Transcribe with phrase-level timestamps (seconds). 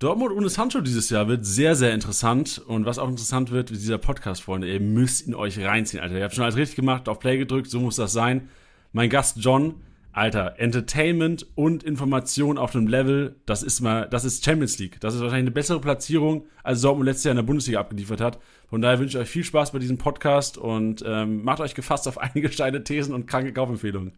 [0.00, 2.60] Dortmund ohne Sancho dieses Jahr wird sehr, sehr interessant.
[2.66, 6.16] Und was auch interessant wird, wie dieser Podcast, Freunde, ihr müsst ihn euch reinziehen, Alter.
[6.16, 8.48] Ihr habt schon alles richtig gemacht, auf Play gedrückt, so muss das sein.
[8.92, 9.76] Mein Gast John,
[10.12, 15.00] Alter, Entertainment und Information auf einem Level, das ist mal, das ist Champions League.
[15.00, 18.38] Das ist wahrscheinlich eine bessere Platzierung, als Dortmund letztes Jahr in der Bundesliga abgeliefert hat.
[18.68, 22.06] Von daher wünsche ich euch viel Spaß bei diesem Podcast und ähm, macht euch gefasst
[22.08, 24.12] auf einige steile Thesen und kranke Kaufempfehlungen.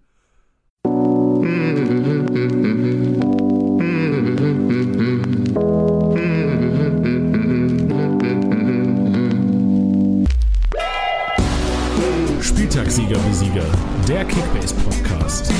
[13.06, 13.64] Spieltagssieger wie Sieger,
[14.08, 15.52] der Kickbase Podcast.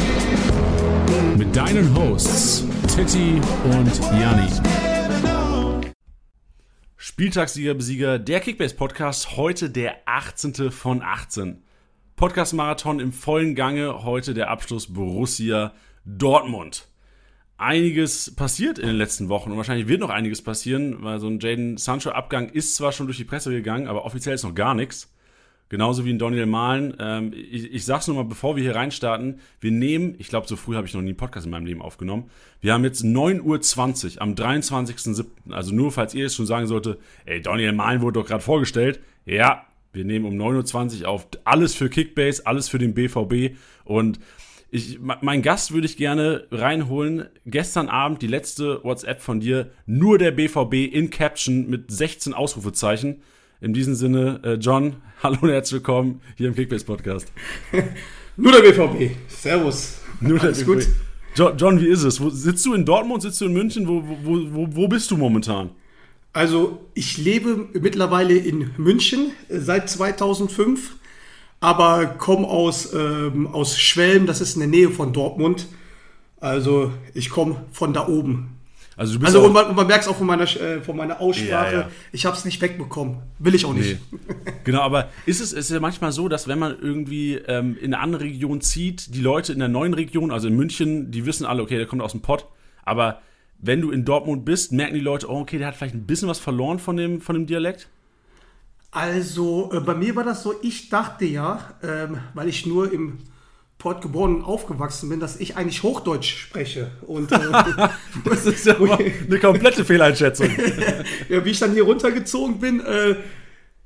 [1.36, 4.50] Mit deinen Hosts Titti und Janni.
[6.96, 10.72] Spieltagssieger Besieger, der Kickbase Podcast, heute der 18.
[10.72, 11.62] von 18.
[12.16, 15.72] Podcast Marathon im vollen Gange, heute der Abschluss Borussia
[16.04, 16.88] Dortmund.
[17.58, 21.38] Einiges passiert in den letzten Wochen und wahrscheinlich wird noch einiges passieren, weil so ein
[21.38, 24.74] Jaden Sancho Abgang ist zwar schon durch die Presse gegangen, aber offiziell ist noch gar
[24.74, 25.12] nichts.
[25.68, 26.94] Genauso wie in Daniel Mahlen.
[27.00, 29.40] Ähm, ich, ich sag's nur mal, bevor wir hier reinstarten.
[29.60, 31.82] Wir nehmen, ich glaube, so früh habe ich noch nie einen Podcast in meinem Leben
[31.82, 32.30] aufgenommen.
[32.60, 35.26] Wir haben jetzt 9.20 Uhr am 23.07.
[35.50, 39.00] Also nur, falls ihr jetzt schon sagen sollte, ey, Daniel Mahlen wurde doch gerade vorgestellt.
[39.24, 43.56] Ja, wir nehmen um 9.20 Uhr auf alles für Kickbase, alles für den BVB.
[43.84, 44.20] Und
[44.70, 47.26] ich, mein Gast würde ich gerne reinholen.
[47.44, 49.70] Gestern Abend die letzte WhatsApp von dir.
[49.86, 53.22] Nur der BVB in Caption mit 16 Ausrufezeichen.
[53.60, 57.32] In diesem Sinne, äh, John, hallo und herzlich willkommen hier im Kickbase Podcast.
[58.36, 59.16] Nur der BVB.
[59.28, 59.98] Servus.
[60.20, 60.84] Nur Alles der BVB.
[60.84, 60.88] gut.
[61.34, 62.20] John, John, wie ist es?
[62.20, 63.88] Wo, sitzt du in Dortmund, sitzt du in München?
[63.88, 65.70] Wo, wo, wo, wo bist du momentan?
[66.34, 70.96] Also, ich lebe mittlerweile in München äh, seit 2005,
[71.60, 75.66] aber komme aus, ähm, aus Schwelm, das ist in der Nähe von Dortmund.
[76.40, 78.55] Also, ich komme von da oben.
[78.96, 81.20] Also, du bist also und man, man merkt es auch von meiner, äh, von meiner
[81.20, 81.90] Aussprache, ja, ja.
[82.12, 83.18] ich habe es nicht wegbekommen.
[83.38, 83.98] Will ich auch nicht.
[84.10, 84.18] Nee.
[84.64, 88.02] genau, aber ist es ist ja manchmal so, dass wenn man irgendwie ähm, in eine
[88.02, 91.62] andere Region zieht, die Leute in der neuen Region, also in München, die wissen alle,
[91.62, 92.46] okay, der kommt aus dem Pott,
[92.84, 93.20] aber
[93.58, 96.28] wenn du in Dortmund bist, merken die Leute, oh, okay, der hat vielleicht ein bisschen
[96.28, 97.88] was verloren von dem, von dem Dialekt?
[98.90, 103.18] Also, äh, bei mir war das so, ich dachte ja, ähm, weil ich nur im
[103.86, 106.90] Port geboren und aufgewachsen bin, dass ich eigentlich Hochdeutsch spreche.
[107.06, 107.38] Und, äh,
[108.24, 110.48] das ist ja eine komplette Fehleinschätzung.
[111.28, 113.14] ja, wie ich dann hier runtergezogen bin, äh,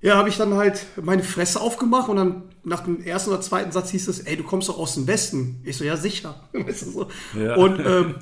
[0.00, 3.72] ja, habe ich dann halt meine Fresse aufgemacht und dann nach dem ersten oder zweiten
[3.72, 5.60] Satz hieß es, ey, du kommst doch aus dem Westen.
[5.64, 6.48] Ich so, ja, sicher.
[6.54, 7.08] Weißt du, so.
[7.38, 7.56] ja.
[7.56, 8.14] Und ähm,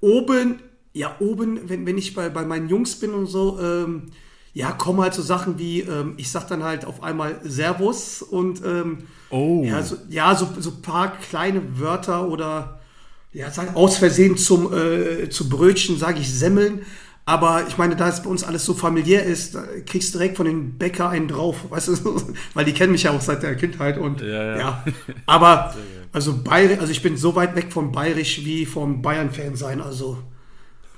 [0.00, 0.60] oben,
[0.94, 4.12] ja, oben, wenn, wenn ich bei, bei meinen Jungs bin und so, ähm,
[4.58, 8.60] ja, kommen halt so Sachen wie, ähm, ich sag dann halt auf einmal Servus und
[8.66, 9.62] ähm, oh.
[9.64, 12.80] ja, so, ja, so, so paar kleine Wörter oder
[13.32, 16.80] ja, sag, aus Versehen zum, äh, zu Brötchen sage ich Semmeln.
[17.24, 20.46] Aber ich meine, da es bei uns alles so familiär ist, kriegst du direkt von
[20.46, 22.20] den Bäcker einen drauf, weißt du,
[22.54, 24.26] weil die kennen mich ja auch seit der Kindheit und ja.
[24.26, 24.58] ja.
[24.58, 24.84] ja.
[25.26, 25.72] Aber
[26.12, 30.18] also Bayerisch, also ich bin so weit weg von Bayerisch wie vom Bayern-Fan sein, also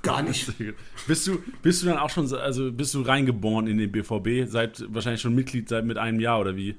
[0.02, 0.52] Gar nicht.
[1.06, 4.84] bist du, bist du dann auch schon, also bist du reingeboren in den BVB, seit
[4.88, 6.76] wahrscheinlich schon Mitglied seit mit einem Jahr oder wie?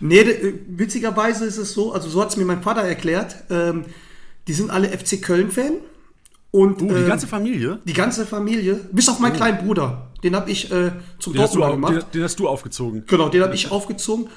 [0.00, 3.84] Nee, äh, witzigerweise ist es so, also so hat es mir mein Vater erklärt, ähm,
[4.46, 5.74] die sind alle FC Köln-Fan.
[6.50, 7.78] Und, uh, die äh, ganze Familie?
[7.84, 9.36] Die ganze Familie, bis auf meinen oh.
[9.36, 10.08] kleinen Bruder.
[10.22, 11.92] Den habe ich äh, zum den Dortmunder gemacht.
[11.92, 13.04] Den, den, hast du aufgezogen.
[13.06, 14.28] Genau, den habe ich aufgezogen.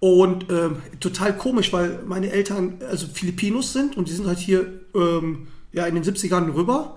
[0.00, 4.66] Und ähm, total komisch, weil meine Eltern also Filipinos sind und die sind halt hier
[4.94, 6.96] ähm, ja, in den 70ern rüber.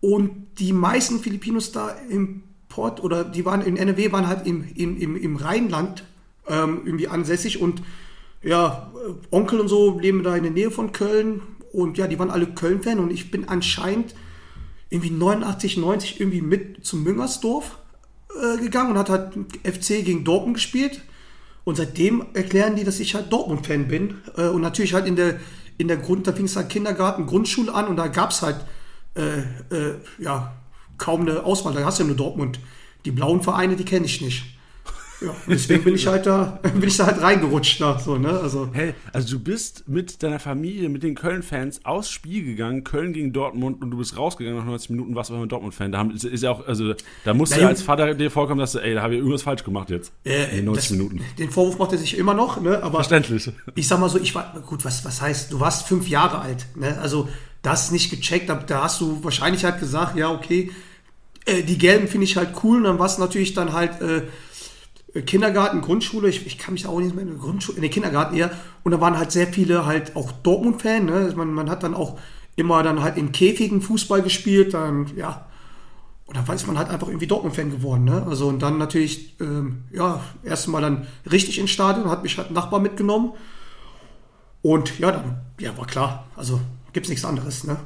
[0.00, 4.66] Und die meisten Filipinos da im Port oder die waren in NRW, waren halt im,
[4.74, 6.04] im, im, im Rheinland
[6.48, 7.82] ähm, irgendwie ansässig und
[8.42, 8.90] ja,
[9.30, 12.46] Onkel und so leben da in der Nähe von Köln und ja, die waren alle
[12.46, 14.14] Köln-Fan und ich bin anscheinend
[14.88, 17.78] irgendwie 89, 90 irgendwie mit zum Müngersdorf
[18.40, 21.02] äh, gegangen und hat halt FC gegen Dortmund gespielt.
[21.62, 24.16] Und seitdem erklären die, dass ich halt Dortmund-Fan bin.
[24.36, 25.38] Äh, und natürlich halt in der,
[25.78, 28.56] in der Grund, da fing es halt Kindergarten, Grundschule an und da gab es halt
[30.18, 30.52] ja,
[30.98, 31.74] kaum eine Auswahl.
[31.74, 32.60] Da hast du ja nur Dortmund.
[33.04, 34.44] Die blauen Vereine, die kenne ich nicht.
[35.20, 37.80] Ja, deswegen bin ich halt da, bin ich da halt reingerutscht.
[37.80, 38.28] Da, so, ne?
[38.30, 43.12] also, hey, also du bist mit deiner Familie, mit den Köln-Fans aufs Spiel gegangen, Köln
[43.12, 45.92] gegen Dortmund und du bist rausgegangen nach 90 Minuten, warst aber ein Dortmund-Fan.
[45.92, 46.94] Da ist, ist ja auch, also
[47.24, 49.42] da musst du ja als Vater dir vorkommen, dass du, ey, da habe ich irgendwas
[49.42, 50.12] falsch gemacht jetzt.
[50.24, 51.20] Äh, in 90 das, Minuten.
[51.38, 52.82] Den Vorwurf macht er sich immer noch, ne?
[52.82, 53.52] Aber Verständlich.
[53.74, 56.66] Ich sag mal so, ich war, gut, was, was heißt, du warst fünf Jahre alt,
[56.76, 56.98] ne?
[56.98, 57.28] Also
[57.62, 58.48] das nicht gecheckt.
[58.48, 60.70] Da, da hast du wahrscheinlich halt gesagt, ja, okay,
[61.46, 62.78] äh, die Gelben finde ich halt cool.
[62.78, 66.28] Und dann war es natürlich dann halt äh, Kindergarten, Grundschule.
[66.28, 68.50] Ich, ich kann mich auch nicht mehr in der Grundschule, in den Kindergarten eher.
[68.82, 71.04] Und da waren halt sehr viele halt auch Dortmund-Fan.
[71.04, 71.32] Ne?
[71.36, 72.18] Man, man hat dann auch
[72.56, 74.74] immer dann halt in Käfigen Fußball gespielt.
[74.74, 75.46] Dann, ja.
[76.26, 78.04] und dann ist man halt einfach irgendwie Dortmund-Fan geworden.
[78.04, 78.24] Ne?
[78.28, 82.54] Also und dann natürlich, ähm, ja, erstmal dann richtig ins Stadion, hat mich halt ein
[82.54, 83.32] Nachbar mitgenommen.
[84.62, 86.26] Und ja, dann, ja, war klar.
[86.36, 86.60] Also
[86.92, 87.78] gibt es nichts anderes, ne?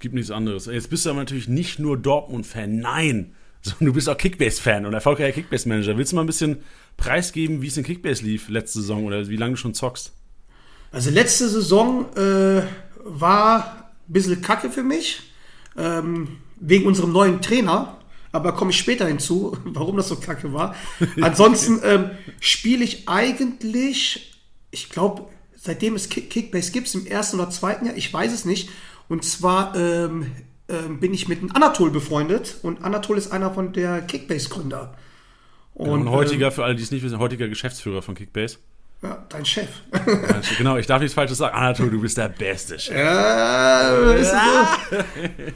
[0.00, 0.66] Gibt nichts anderes.
[0.66, 4.94] Jetzt bist du aber natürlich nicht nur Dortmund-Fan, nein, sondern du bist auch Kickbase-Fan und
[4.94, 5.96] erfolgreicher Kickbase-Manager.
[5.96, 6.58] Willst du mal ein bisschen
[6.96, 10.12] preisgeben, wie es in Kickbase lief letzte Saison oder wie lange du schon zockst?
[10.90, 12.62] Also letzte Saison äh,
[13.04, 15.20] war ein bisschen kacke für mich,
[15.76, 17.98] ähm, wegen unserem neuen Trainer.
[18.30, 20.74] Aber komme ich später hinzu, warum das so kacke war.
[21.20, 22.10] Ansonsten ähm,
[22.40, 24.38] spiele ich eigentlich,
[24.70, 25.28] ich glaube,
[25.60, 28.70] seitdem es Kick Kickbase gibt, im ersten oder zweiten Jahr, ich weiß es nicht.
[29.08, 30.32] Und zwar ähm,
[30.68, 34.94] ähm, bin ich mit einem Anatol befreundet und Anatol ist einer von der Kickbase-Gründer.
[35.74, 38.58] Und, und heutiger, ähm, für alle, die es nicht wissen, heutiger Geschäftsführer von Kickbase.
[39.00, 39.68] Ja, dein Chef.
[40.58, 41.56] genau, ich darf nichts Falsches sagen.
[41.56, 42.96] Anatol, du bist der beste Chef.
[42.96, 44.78] Ja, weißt ja.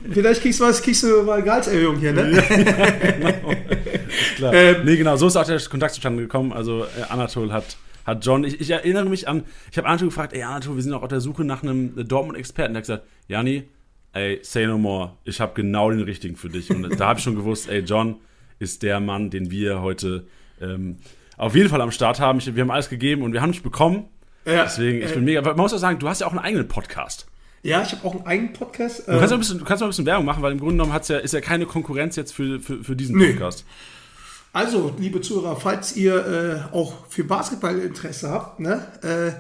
[0.04, 2.31] Du, vielleicht kriegst du, was, kriegst du mal Gehaltserhöhung hier, ne?
[2.49, 3.50] genau.
[3.50, 4.54] Ist klar.
[4.54, 6.52] Ähm, nee, genau, so ist auch der Kontakt zustande gekommen.
[6.52, 10.32] Also, äh, Anatol hat hat John, ich, ich erinnere mich an, ich habe Anatol gefragt,
[10.32, 12.75] ey Anatol, wir sind auch auf der Suche nach einem Dortmund-Experten.
[12.75, 13.64] Der hat gesagt, Jani,
[14.12, 16.70] ey, say no more, ich habe genau den richtigen für dich.
[16.70, 18.16] Und da habe ich schon gewusst, ey, John
[18.58, 20.26] ist der Mann, den wir heute
[20.60, 20.99] ähm,
[21.37, 22.38] auf jeden Fall am Start haben.
[22.38, 24.04] Ich, wir haben alles gegeben und wir haben dich bekommen.
[24.44, 25.40] Ja, Deswegen, ich äh, bin mega.
[25.40, 27.26] Man muss auch sagen, du hast ja auch einen eigenen Podcast.
[27.62, 29.06] Ja, ich habe auch einen eigenen Podcast.
[29.06, 30.75] Du kannst, äh, ein bisschen, du kannst mal ein bisschen Werbung machen, weil im Grunde
[30.75, 33.64] genommen hat's ja, ist ja keine Konkurrenz jetzt für, für, für diesen Podcast.
[33.66, 33.72] Nee.
[34.52, 36.26] Also, liebe Zuhörer, falls ihr
[36.72, 39.32] äh, auch für Basketball Interesse habt, ne, äh,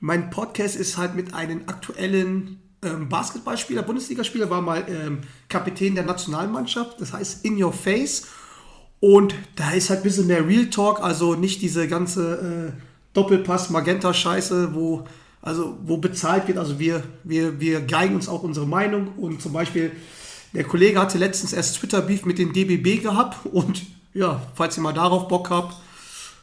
[0.00, 6.04] mein Podcast ist halt mit einem aktuellen ähm, Basketballspieler, Bundesligaspieler, war mal ähm, Kapitän der
[6.04, 8.26] Nationalmannschaft, das heißt In Your Face.
[9.00, 12.80] Und da ist halt ein bisschen mehr Real Talk, also nicht diese ganze äh,
[13.12, 15.04] Doppelpass, Magenta-Scheiße, wo,
[15.42, 16.56] also, wo bezahlt wird.
[16.56, 19.08] Also wir, wir, wir geigen uns auch unsere Meinung.
[19.18, 19.92] Und zum Beispiel,
[20.54, 23.82] der Kollege hatte letztens erst Twitter-Beef mit den DBB gehabt und
[24.14, 25.74] ja, falls ihr mal darauf Bock habt,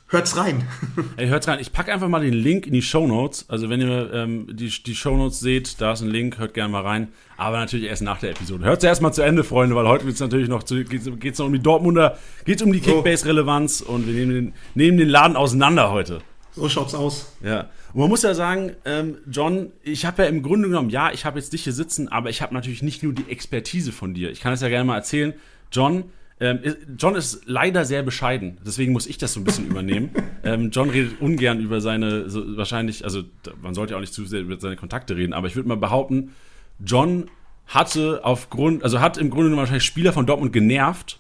[0.07, 0.68] hört's rein.
[1.18, 1.59] Ey, hört's rein.
[1.59, 3.45] Ich packe einfach mal den Link in die Show Notes.
[3.47, 6.71] Also wenn ihr ähm, die, die Show Notes seht, da ist ein Link, hört gerne
[6.71, 7.07] mal rein.
[7.38, 8.65] Aber natürlich erst nach der Episode.
[8.65, 11.45] Hört's erst mal zu Ende, Freunde, weil heute wird's natürlich noch zu, geht's, geht's noch
[11.45, 15.91] um die Dortmunder, geht's um die Kickbase-Relevanz und wir nehmen den, nehmen den Laden auseinander
[15.91, 16.19] heute.
[16.53, 17.33] So schaut's aus.
[17.41, 17.69] Ja.
[17.94, 21.23] Und man muss ja sagen, ähm, John, ich habe ja im Grunde genommen, ja, ich
[21.23, 24.31] habe jetzt dich hier sitzen, aber ich habe natürlich nicht nur die Expertise von dir.
[24.31, 25.33] Ich kann es ja gerne mal erzählen.
[25.71, 26.03] John,
[26.42, 26.60] ähm,
[26.98, 30.10] John ist leider sehr bescheiden, deswegen muss ich das so ein bisschen übernehmen.
[30.44, 33.22] Ähm, John redet ungern über seine, so wahrscheinlich, also
[33.62, 35.78] man sollte ja auch nicht zu sehr über seine Kontakte reden, aber ich würde mal
[35.78, 36.32] behaupten,
[36.84, 37.30] John
[37.68, 41.20] hatte aufgrund, also hat im Grunde genommen wahrscheinlich Spieler von Dortmund genervt.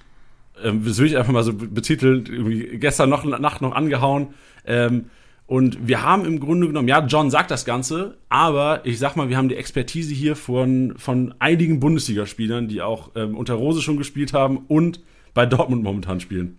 [0.63, 4.29] Ähm, das will ich einfach mal so betiteln, irgendwie gestern noch, Nacht noch angehauen.
[4.65, 5.05] Ähm,
[5.45, 9.29] und wir haben im Grunde genommen, ja, John sagt das Ganze, aber ich sag mal,
[9.29, 13.97] wir haben die Expertise hier von, von einigen Bundesligaspielern, die auch ähm, unter Rose schon
[13.97, 15.01] gespielt haben und
[15.33, 16.57] bei Dortmund momentan spielen.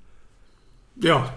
[1.00, 1.32] Ja,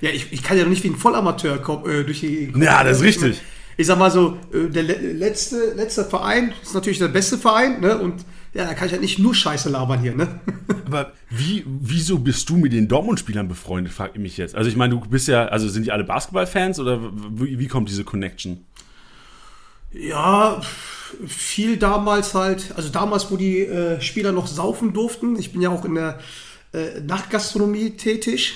[0.00, 2.52] ja ich, ich kann ja noch nicht wie ein Vollamateur kommen, äh, durch die.
[2.56, 3.40] Ja, das ist richtig.
[3.76, 7.98] Ich sag mal so, äh, der letzte, letzte Verein ist natürlich der beste Verein, ne?
[7.98, 8.24] Und
[8.54, 10.40] ja, da kann ich ja nicht nur Scheiße labern hier, ne?
[10.86, 14.54] Aber wie, wieso bist du mit den Dortmund-Spielern befreundet, frag ich mich jetzt.
[14.54, 17.00] Also ich meine, du bist ja, also sind die alle Basketball-Fans oder
[17.30, 18.64] wie, wie kommt diese Connection?
[19.92, 20.60] Ja,
[21.26, 25.38] viel damals halt, also damals, wo die äh, Spieler noch saufen durften.
[25.38, 26.18] Ich bin ja auch in der
[26.72, 28.54] äh, Nachtgastronomie tätig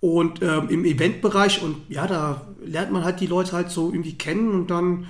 [0.00, 4.18] und ähm, im Eventbereich und ja, da lernt man halt die Leute halt so irgendwie
[4.18, 5.06] kennen und dann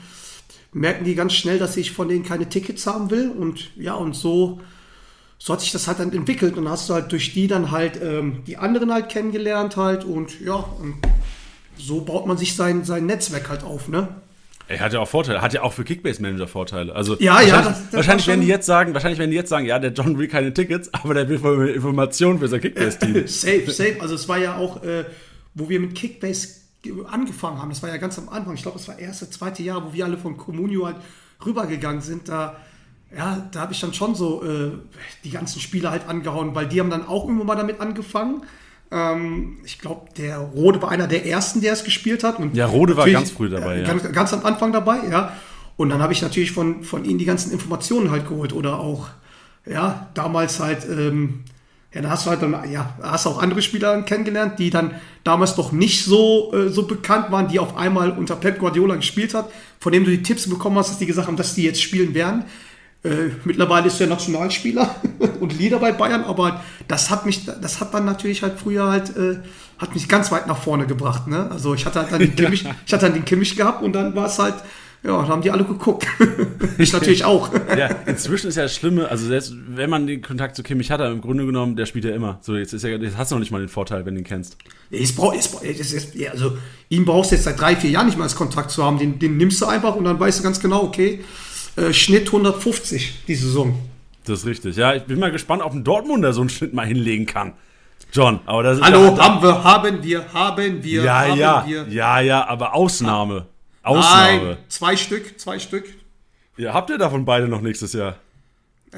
[0.72, 4.14] merken die ganz schnell, dass ich von denen keine Tickets haben will und ja, und
[4.14, 4.60] so,
[5.38, 8.00] so hat sich das halt dann entwickelt und hast du halt durch die dann halt
[8.02, 10.94] ähm, die anderen halt kennengelernt halt und ja, und
[11.76, 14.08] so baut man sich sein, sein Netzwerk halt auf, ne?
[14.66, 16.94] Er hat ja auch Vorteile, hat ja auch für Kickbase-Manager Vorteile.
[16.94, 19.50] Also ja, wahrscheinlich, ja, das, das wahrscheinlich werden die jetzt sagen, wahrscheinlich werden die jetzt
[19.50, 23.14] sagen, ja, der John will keine Tickets, aber der will Informationen für sein Kickbase-Team.
[23.26, 23.96] safe, safe.
[24.00, 25.04] Also es war ja auch, äh,
[25.54, 26.60] wo wir mit Kickbase
[27.10, 29.84] angefangen haben, das war ja ganz am Anfang, ich glaube, das war erste, zweite Jahr,
[29.86, 30.96] wo wir alle von Comunio halt
[31.44, 32.56] rübergegangen sind, da
[33.16, 34.72] ja, da habe ich dann schon so äh,
[35.22, 38.42] die ganzen Spiele halt angehauen, weil die haben dann auch irgendwann mal damit angefangen.
[38.94, 42.38] Ähm, ich glaube, der Rode war einer der ersten, der es gespielt hat.
[42.38, 43.86] Und ja, Rode war ganz früh dabei, ja.
[43.86, 45.32] Ganz, ganz am Anfang dabei, ja.
[45.76, 49.08] Und dann habe ich natürlich von, von ihnen die ganzen Informationen halt geholt oder auch,
[49.66, 51.42] ja, damals halt, ähm,
[51.92, 54.92] ja, da hast du halt dann, ja, hast auch andere Spieler kennengelernt, die dann
[55.24, 59.34] damals noch nicht so, äh, so bekannt waren, die auf einmal unter Pep Guardiola gespielt
[59.34, 61.82] hat, von dem du die Tipps bekommen hast, dass die gesagt haben, dass die jetzt
[61.82, 62.44] spielen werden.
[63.04, 64.94] Äh, mittlerweile ist er Nationalspieler
[65.40, 69.14] und Leader bei Bayern, aber das hat mich, das hat dann natürlich halt früher halt,
[69.16, 69.36] äh,
[69.78, 71.26] hat mich ganz weit nach vorne gebracht.
[71.26, 71.50] Ne?
[71.50, 74.16] Also ich hatte halt dann den Kimmich, ich hatte dann den Kimmich gehabt und dann
[74.16, 74.54] war es halt,
[75.02, 76.06] Ja, da haben die alle geguckt.
[76.78, 77.50] ich natürlich auch.
[77.76, 81.00] Ja, inzwischen ist ja das Schlimme, also selbst wenn man den Kontakt zu Kimmich hat,
[81.00, 82.38] im Grunde genommen, der spielt ja immer.
[82.40, 84.26] So, jetzt, ist ja, jetzt hast du noch nicht mal den Vorteil, wenn du ihn
[84.26, 84.56] kennst.
[84.88, 85.62] Ich brauch, ich brauch,
[86.14, 86.56] ja, also,
[86.88, 88.98] ihn brauchst du jetzt seit drei, vier Jahren nicht mehr als Kontakt zu haben.
[88.98, 91.22] Den, den nimmst du einfach und dann weißt du ganz genau, okay,
[91.76, 93.78] äh, Schnitt 150 die Saison.
[94.24, 94.76] Das ist richtig.
[94.76, 97.54] Ja, ich bin mal gespannt, ob ein Dortmunder so einen Schnitt mal hinlegen kann.
[98.12, 101.64] John, aber das ist Hallo, ja, haben wir, haben wir, haben wir, ja, haben ja,
[101.66, 101.86] wir.
[101.88, 103.46] ja, ja, aber Ausnahme.
[103.82, 104.44] Ausnahme.
[104.44, 105.86] Nein, zwei Stück, zwei Stück.
[106.56, 108.16] Ja, habt ihr davon beide noch nächstes Jahr?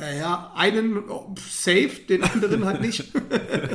[0.01, 3.05] Äh, ja, einen oh, safe, den anderen halt nicht.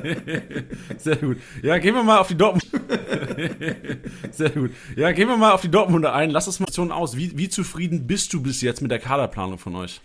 [0.98, 1.38] Sehr gut.
[1.64, 2.66] Ja, gehen wir mal auf die Dortmund.
[4.32, 4.72] Sehr gut.
[4.96, 6.30] Ja, gehen wir mal auf die Dortmunder ein.
[6.30, 7.18] Lass das mal so aus.
[7.18, 10.02] Wie, wie zufrieden bist du bis jetzt mit der Kaderplanung von euch?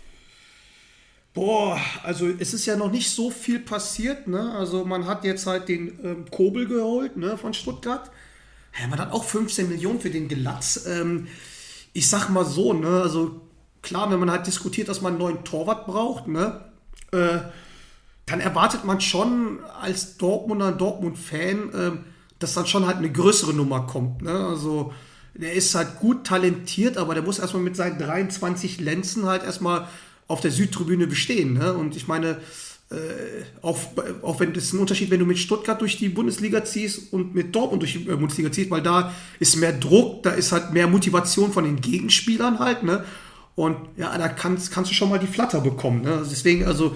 [1.35, 4.52] Boah, also es ist ja noch nicht so viel passiert, ne?
[4.52, 8.11] Also man hat jetzt halt den ähm, Kobel geholt, ne, von Stuttgart.
[8.80, 10.87] Ja, man hat auch 15 Millionen für den Gelatz.
[10.87, 11.26] Ähm,
[11.92, 13.42] ich sag mal so, ne, also
[13.87, 16.61] klar, wenn man halt diskutiert, dass man einen neuen Torwart braucht, ne,
[17.12, 17.38] äh,
[18.26, 21.99] dann erwartet man schon als Dortmunder, Dortmund-Fan, ähm,
[22.38, 24.33] dass dann schon halt eine größere Nummer kommt, ne?
[24.33, 24.93] Also
[25.35, 29.87] der ist halt gut talentiert, aber der muss erstmal mit seinen 23 Lenzen halt erstmal
[30.28, 31.55] auf der Südtribüne bestehen.
[31.55, 31.75] Ne?
[31.75, 32.40] Und ich meine,
[32.90, 33.78] äh, auch,
[34.23, 37.55] auch wenn das ein Unterschied, wenn du mit Stuttgart durch die Bundesliga ziehst und mit
[37.55, 40.87] Dortmund durch die äh, Bundesliga ziehst, weil da ist mehr Druck, da ist halt mehr
[40.87, 43.05] Motivation von den Gegenspielern halt, ne?
[43.57, 46.03] Und ja, da kannst, kannst du schon mal die Flatter bekommen.
[46.03, 46.13] Ne?
[46.13, 46.95] Also deswegen, also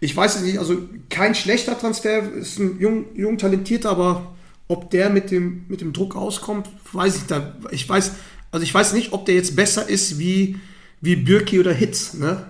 [0.00, 0.78] ich weiß es nicht, also
[1.10, 4.34] kein schlechter Transfer, ist ein jung, jung talentierter, aber
[4.66, 7.54] ob der mit dem, mit dem Druck auskommt, weiß ich da.
[7.70, 8.12] Ich weiß,
[8.50, 10.58] also ich weiß nicht, ob der jetzt besser ist wie,
[11.02, 12.46] wie Birki oder Hitz, ne?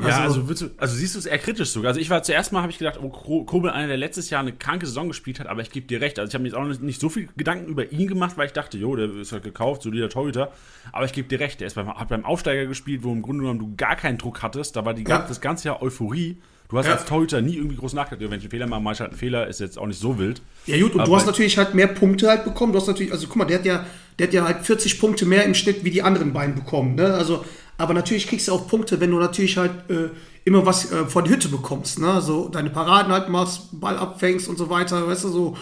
[0.00, 1.88] Ja, also, würdest du, also siehst du es eher kritisch sogar.
[1.90, 4.40] Also ich war zuerst mal, habe ich gedacht, oh, Ko- Kobel, einer, der letztes Jahr
[4.40, 6.18] eine kranke Saison gespielt hat, aber ich gebe dir recht.
[6.18, 8.46] Also ich habe mir jetzt auch nicht- nicht so viel Gedanken über ihn gemacht, weil
[8.46, 10.50] ich dachte, jo, der ist halt gekauft, solider Torhüter.
[10.92, 13.42] Aber ich gebe dir recht, der ist beim, hat beim Aufsteiger gespielt, wo im Grunde
[13.42, 14.74] genommen du gar keinen Druck hattest.
[14.76, 15.18] Da war die, Ja.
[15.20, 16.38] das ganze Jahr Euphorie.
[16.70, 16.94] Du hast Ja.
[16.94, 19.18] als Torhüter nie irgendwie groß nachgedacht, wenn ich einen Fehler mache, mach ich halt einen
[19.18, 20.40] Fehler, ist jetzt auch nicht so wild.
[20.66, 22.72] Ja gut, und Aber- du hast natürlich halt mehr Punkte halt bekommen.
[22.72, 23.86] Du hast natürlich, also guck mal, der hat ja,
[24.18, 26.94] der hat ja halt 40 Punkte mehr im Schnitt wie die anderen beiden bekommen.
[26.94, 27.12] Ne?
[27.14, 27.44] Also,
[27.78, 30.10] aber natürlich kriegst du auch Punkte, wenn du natürlich halt äh,
[30.44, 31.98] immer was äh, vor die Hütte bekommst.
[31.98, 32.10] Ne?
[32.10, 35.56] Also deine Paraden halt machst, Ball abfängst und so weiter, weißt du so.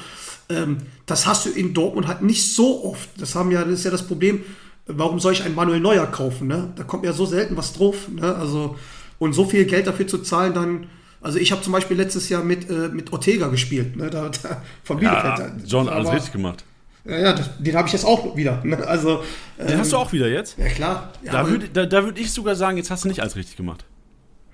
[0.49, 3.09] Ähm, das hast du in Dortmund halt nicht so oft.
[3.19, 4.43] Das haben ja, das ist ja das Problem.
[4.87, 6.49] Warum soll ich einen Manuel Neuer kaufen?
[6.49, 6.73] Ne?
[6.77, 8.09] Da kommt ja so selten was drauf.
[8.09, 8.35] Ne?
[8.35, 8.77] Also
[9.19, 10.87] und so viel Geld dafür zu zahlen, dann
[11.23, 14.63] also ich habe zum Beispiel letztes Jahr mit, äh, mit Ortega gespielt, ne, da, da,
[14.83, 15.39] von Bielefeld.
[15.39, 16.65] Ja, John, alles richtig gemacht.
[17.05, 18.61] Ja, das, den habe ich jetzt auch wieder.
[18.65, 18.77] Ne?
[18.87, 19.23] Also,
[19.59, 20.57] Den ähm, hast du auch wieder jetzt?
[20.59, 21.13] Ja, klar.
[21.25, 23.57] Ja, Da würde da, da würd ich sogar sagen, jetzt hast du nicht alles richtig
[23.57, 23.85] gemacht.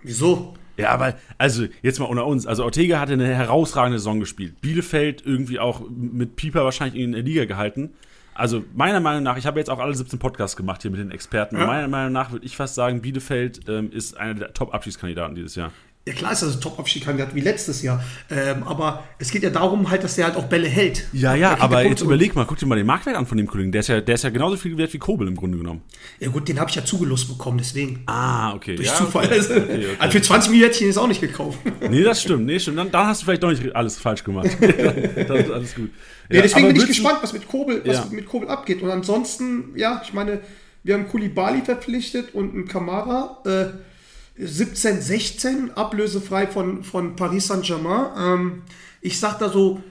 [0.03, 0.55] wieso?
[0.79, 2.47] Ja, aber, also, jetzt mal unter uns.
[2.47, 4.61] Also, Ortega hatte eine herausragende Saison gespielt.
[4.61, 7.91] Bielefeld irgendwie auch mit Pieper wahrscheinlich in der Liga gehalten.
[8.33, 11.11] Also, meiner Meinung nach, ich habe jetzt auch alle 17 Podcasts gemacht hier mit den
[11.11, 11.57] Experten.
[11.59, 11.67] Ja.
[11.67, 15.73] Meiner Meinung nach würde ich fast sagen, Bielefeld ähm, ist einer der Top-Abschiedskandidaten dieses Jahr.
[16.09, 18.03] Ja, klar ist das ein Top-Abstieg-Kandidat wie letztes Jahr.
[18.31, 21.07] Ähm, aber es geht ja darum halt, dass der halt auch Bälle hält.
[21.13, 23.73] Ja, ja, aber jetzt überleg mal, guck dir mal den Marktwert an von dem Kollegen.
[23.73, 25.83] Der ist ja, der ist ja genauso viel wert wie Kobel im Grunde genommen.
[26.19, 28.05] Ja gut, den habe ich ja zugelost bekommen, deswegen.
[28.07, 28.77] Ah, okay.
[28.77, 29.27] Durch ja, Zufall.
[29.27, 29.87] Okay, Also, okay, okay.
[29.99, 31.59] Also für 20 Millionen hätte ich ihn jetzt auch nicht gekauft.
[31.91, 32.47] Nee, das stimmt.
[32.47, 32.79] Nee, stimmt.
[32.79, 34.49] Dann, dann hast du vielleicht doch nicht alles falsch gemacht.
[34.61, 35.91] das ist alles gut.
[36.31, 38.07] Ja, deswegen aber bin ich gespannt, was mit Kobel, was Ja.
[38.11, 38.81] mit Kobel abgeht.
[38.81, 40.41] Und ansonsten, ja, ich meine,
[40.85, 43.43] wir haben Kulibali verpflichtet und einen Kamara.
[43.45, 43.67] Äh,
[44.39, 48.07] 17, 16, ablösefrei von, von Paris Saint-Germain.
[48.17, 48.63] Ähm,
[49.01, 49.83] ich sag da so,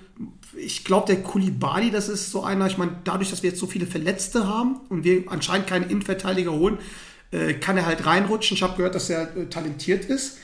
[0.55, 3.67] ich glaube, der Kulibali, das ist so einer, ich meine, dadurch, dass wir jetzt so
[3.67, 6.77] viele Verletzte haben und wir anscheinend keinen Innenverteidiger holen,
[7.31, 8.55] äh, kann er halt reinrutschen.
[8.55, 10.37] Ich habe gehört, dass er äh, talentiert ist.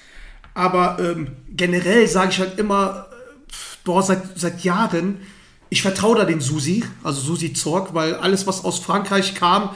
[0.53, 5.21] Aber ähm, generell sage ich halt immer, äh, boah, seit, seit Jahren,
[5.69, 9.75] ich vertraue da den Susi, also Susi Zorg, weil alles, was aus Frankreich kam,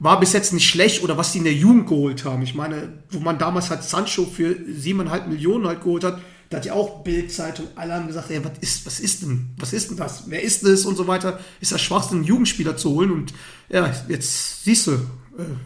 [0.00, 2.42] war bis jetzt nicht schlecht oder was die in der Jugend geholt haben.
[2.42, 6.64] Ich meine, wo man damals halt Sancho für 7,5 Millionen halt geholt hat, da hat
[6.66, 9.96] ja auch Bildzeitung, alle haben gesagt, ey, was ist, was ist denn, was ist denn
[9.96, 10.24] das?
[10.26, 11.38] Wer ist das und so weiter?
[11.60, 13.12] Ist das Schwachsinn, einen Jugendspieler zu holen?
[13.12, 13.32] Und
[13.68, 14.96] ja, jetzt siehst du, äh,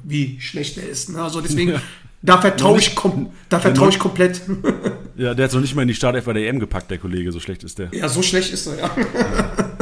[0.02, 1.08] wie schlecht er ist.
[1.08, 1.22] Ne?
[1.22, 1.80] Also deswegen, Ja.
[2.20, 4.42] da vertraue ich, kom da vertraue ich komplett.
[5.16, 6.98] Ja, der hat es noch nicht mal in die Startelf bei der EM gepackt, der
[6.98, 7.30] Kollege.
[7.32, 7.88] So schlecht ist der.
[7.94, 8.90] ja, so schlecht ist er, ja.
[8.96, 9.73] Ja,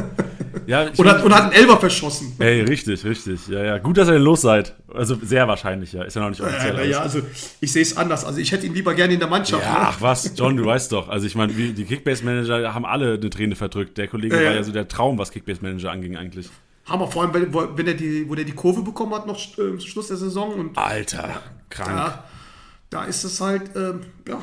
[0.93, 2.35] ich Und hat, und hat einen Elber verschossen.
[2.38, 3.47] Ey, richtig, richtig.
[3.49, 3.79] Ja, ja.
[3.79, 4.75] Gut, dass ihr los seid.
[4.93, 6.02] Also sehr wahrscheinlich, ja.
[6.05, 6.79] Ist ja noch nicht offiziell.
[6.79, 7.21] Äh, ja, also
[7.61, 8.25] ich sehe es anders.
[8.25, 9.62] Also ich hätte ihn lieber gerne in der Mannschaft.
[9.64, 9.79] Ja, ne?
[9.83, 11.09] ach was, John, du weißt doch.
[11.09, 13.99] Also ich meine, die Kickbase-Manager haben alle eine Träne verdrückt.
[13.99, 14.49] Der Kollege Ja, ja.
[14.50, 16.49] war ja so der Traum, was Kickbase-Manager anging eigentlich.
[16.87, 19.38] Hammer, vor allem, wenn, wo- wenn er die, wo der die Kurve bekommen hat, noch
[19.38, 20.55] äh, zum Schluss der Saison.
[20.55, 21.91] Und Alter, krank.
[21.91, 22.25] ja,
[22.91, 24.41] da ist es halt, ähm, ja,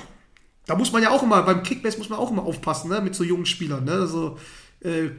[0.66, 3.14] da muss man ja auch immer, beim Kickbase muss man auch immer aufpassen, ne, mit
[3.16, 3.84] so jungen Spielern.
[3.84, 3.92] Ne?
[3.92, 4.38] Also,
[4.82, 5.10] äh,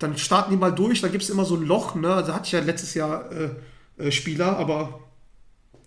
[0.00, 1.94] dann starten die mal durch, dann gibt es immer so ein Loch.
[1.94, 2.12] Ne?
[2.12, 3.50] Also hatte ich ja letztes Jahr äh,
[3.98, 5.00] äh, Spieler, aber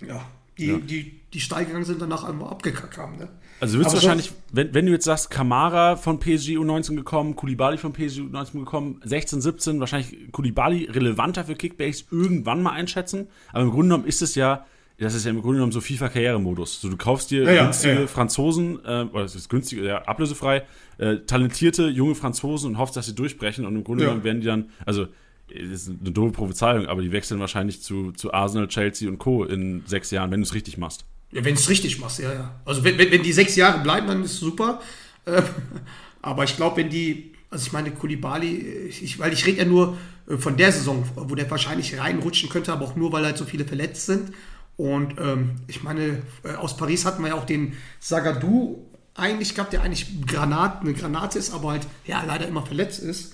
[0.06, 0.26] ja,
[0.58, 0.78] die, Ja.
[0.78, 3.18] die, die steil gegangen sind, danach einfach abgekackt haben.
[3.18, 3.28] Ne?
[3.60, 7.78] Also würdest du wahrscheinlich, wenn, wenn du jetzt sagst, Kamara von PSG U19 gekommen, Kulibali
[7.78, 13.28] von PSG U19 gekommen, 16, 17, wahrscheinlich Kulibali relevanter für Kickbase irgendwann mal einschätzen.
[13.52, 14.66] Aber im Grunde genommen ist es ja,
[15.00, 16.82] das ist ja im Grunde genommen so FIFA-Karrieremodus.
[16.82, 18.08] So, du kaufst dir Ja, günstige ja.
[18.08, 20.64] Franzosen, äh, oder das ist günstige, ja, ablösefrei,
[20.98, 24.48] äh, talentierte junge Franzosen und hoffst, dass sie durchbrechen und im Grunde genommen werden die
[24.48, 25.08] dann, also
[25.48, 29.44] das ist eine doofe Prophezeiung, aber die wechseln wahrscheinlich zu, zu Arsenal, Chelsea und Co.
[29.44, 31.06] in sechs Jahren, wenn du es richtig machst.
[31.32, 32.62] Ja, wenn es richtig machst, ja, ja.
[32.66, 34.82] Also wenn, wenn, wenn die sechs Jahre bleiben, dann ist es super.
[35.26, 35.44] Ähm,
[36.22, 38.58] aber ich glaube, wenn die, also ich meine, Kulibali,
[38.88, 39.98] ich, weil ich rede ja nur
[40.28, 43.46] äh, von der Saison, wo der wahrscheinlich reinrutschen könnte, aber auch nur, weil halt so
[43.46, 44.32] viele verletzt sind.
[44.78, 49.74] Und ähm, ich meine, äh, aus Paris hatten wir ja auch den Sagadou eigentlich gehabt,
[49.74, 53.34] der eigentlich Granat, eine Granate ist, aber halt ja leider immer verletzt ist.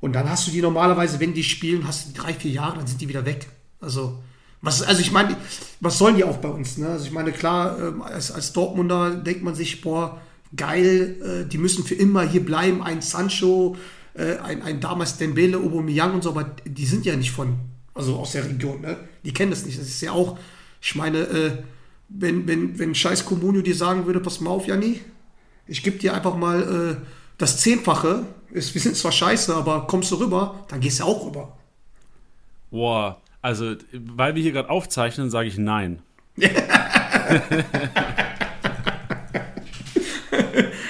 [0.00, 2.86] Und dann hast du die normalerweise, wenn die spielen, hast du drei, vier Jahre, dann
[2.86, 3.46] sind die wieder weg.
[3.80, 4.22] Also,
[4.60, 5.36] was, also ich meine,
[5.80, 6.76] was sollen die auch bei uns?
[6.78, 6.88] Ne?
[6.88, 10.20] Also ich meine, klar, ähm, als, als Dortmunder denkt man sich, boah,
[10.56, 12.82] geil, äh, die müssen für immer hier bleiben.
[12.82, 13.76] Ein Sancho,
[14.14, 17.56] äh, ein, ein damals Dembele, Aubameyang und so, aber die sind ja nicht von,
[17.94, 18.96] also aus der Region, ne?
[19.24, 19.78] Die kennen das nicht.
[19.78, 20.38] Das ist ja auch,
[20.84, 21.52] ich meine, äh,
[22.10, 25.00] wenn, wenn, wenn scheiß Comunio dir sagen würde, pass mal auf, Janni,
[25.66, 27.06] ich gebe dir einfach mal äh,
[27.38, 31.26] das Zehnfache, ist, wir sind zwar scheiße, aber kommst du rüber, dann gehst du auch
[31.26, 31.56] rüber.
[32.70, 36.02] Boah, also, weil wir hier gerade aufzeichnen, sage ich nein.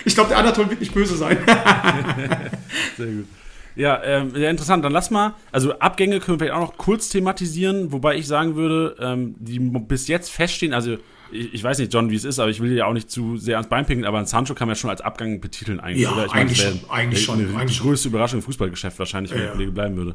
[0.06, 1.38] Ich glaube, der Anatol wird nicht böse sein.
[2.96, 3.26] Sehr gut.
[3.76, 4.84] Ja, ähm, sehr interessant.
[4.84, 8.54] Dann lass mal, also Abgänge können wir vielleicht auch noch kurz thematisieren, wobei ich sagen
[8.54, 10.96] würde, ähm, die bis jetzt feststehen, also
[11.32, 13.10] ich, ich weiß nicht, John, wie es ist, aber ich will dir ja auch nicht
[13.10, 15.80] zu sehr ans Bein pinkeln, aber ein Sancho kann man ja schon als Abgang betiteln
[15.80, 16.26] eigentlich, Ja, oder?
[16.26, 19.38] Ich eigentlich wär- schon, eigentlich schon, Eine, eigentlich die größte Überraschung im Fußballgeschäft wahrscheinlich, wenn
[19.38, 19.52] Ja, der.
[19.54, 20.14] Kollege bleiben würde.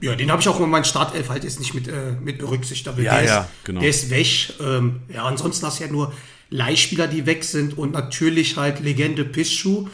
[0.00, 2.88] Ja, den habe ich auch in meinen Startelf halt jetzt nicht mit, äh, mit berücksichtigt.
[2.88, 3.80] Aber Ja, der, ja, ist, genau.
[3.80, 4.52] der ist weg.
[4.60, 6.12] Ähm, ja, ansonsten hast du ja nur
[6.50, 9.86] Leihspieler, die weg sind und natürlich halt Legende Pischu,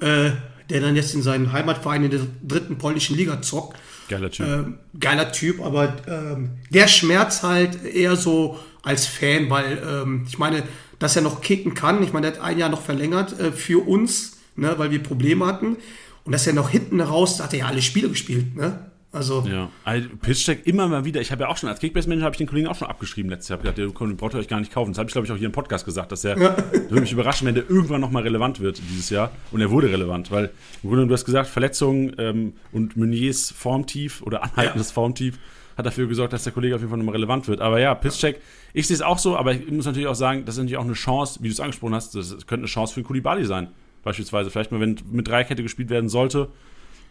[0.00, 0.30] äh,
[0.70, 3.76] der dann jetzt in seinen Heimatverein in der dritten polnischen Liga zockt.
[4.08, 4.46] Geiler Typ.
[4.46, 10.38] Ähm, geiler Typ, aber ähm, der Schmerz halt eher so als Fan, weil ähm, ich
[10.38, 10.64] meine,
[10.98, 12.02] dass er noch kicken kann.
[12.02, 15.46] Ich meine, der hat ein Jahr noch verlängert äh, für uns, ne, weil wir Probleme
[15.46, 15.76] hatten.
[16.24, 18.54] Und dass er noch hinten raus, da hat er ja alle Spiele gespielt.
[18.56, 18.89] Ne?
[19.12, 21.20] Also, Ja, also Pitchcheck immer mal wieder.
[21.20, 23.48] Ich habe ja auch schon als Kickbase-Manager habe ich den Kollegen auch schon abgeschrieben letztes
[23.48, 23.58] Jahr.
[23.58, 24.92] Ich habe gedacht, den braucht ihr euch gar nicht kaufen.
[24.92, 27.46] Das habe ich, glaube ich, auch hier im Podcast gesagt, dass er würde mich überraschen,
[27.48, 29.32] wenn der irgendwann nochmal relevant wird dieses Jahr.
[29.50, 30.50] Und er wurde relevant, weil
[30.82, 35.38] im Grunde, du hast gesagt, Verletzungen ähm, und Meuniers Formtief oder anhaltendes Formtief
[35.76, 37.60] hat dafür gesorgt, dass der Kollege auf jeden Fall nochmal relevant wird.
[37.60, 38.40] Aber ja, Pitchcheck,
[38.72, 40.84] ich sehe es auch so, aber ich muss natürlich auch sagen, das ist natürlich auch
[40.84, 43.68] eine Chance, wie du es angesprochen hast, das könnte eine Chance für Kulibali sein.
[44.04, 46.48] Beispielsweise, vielleicht mal, wenn mit Dreikette gespielt werden sollte,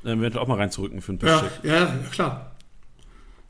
[0.04, 1.64] eventuell auch mal reinzurücken für einen Ja, Pitchcheck.
[1.64, 2.56] ja, ja, klar.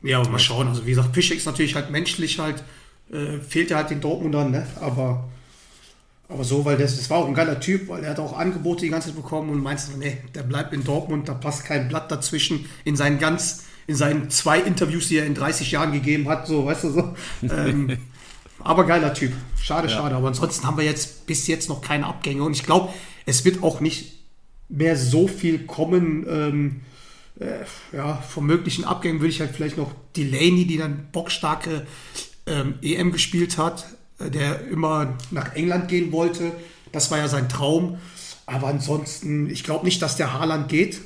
[0.02, 0.68] Ja, aber mal schauen.
[0.68, 2.62] Also wie gesagt, Pischek ist natürlich halt menschlich halt,
[3.12, 4.66] äh, fehlt ja halt den Dortmundern, ne?
[4.80, 5.28] Aber,
[6.28, 8.82] aber so, weil das, das war auch ein geiler Typ, weil er hat auch Angebote
[8.82, 11.88] die ganze Zeit bekommen und meinst du, nee, der bleibt in Dortmund, da passt kein
[11.88, 16.28] Blatt dazwischen in seinen ganz, in seinen zwei Interviews, die er in 30 Jahren gegeben
[16.28, 17.14] hat, so, weißt du so.
[17.42, 17.98] Ähm,
[18.62, 19.32] aber geiler Typ.
[19.60, 20.14] Schade, schade.
[20.14, 22.90] Aber ansonsten haben wir jetzt bis jetzt noch keine Abgänge und ich glaube,
[23.26, 24.19] es wird auch nicht
[24.70, 26.26] mehr so viel kommen.
[26.28, 26.80] Ähm,
[27.38, 27.64] äh,
[27.96, 31.86] ja, von möglichen Abgängen würde ich halt vielleicht noch Delaney, die dann bockstarke
[32.46, 33.86] ähm, EM gespielt hat,
[34.18, 36.52] äh, der immer nach England gehen wollte.
[36.92, 37.98] Das war ja sein Traum.
[38.46, 41.00] Aber ansonsten, ich glaube nicht, dass der Haaland geht.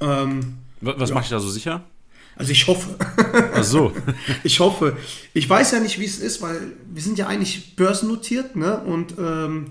[0.00, 1.84] Ähm, Was, was macht dich da so sicher?
[2.36, 2.96] also ich hoffe.
[3.54, 3.92] Ach so.
[4.44, 4.96] Ich hoffe.
[5.34, 8.80] Ich weiß ja nicht, wie es ist, weil wir sind ja eigentlich börsennotiert, ne?
[8.80, 9.66] Und ähm,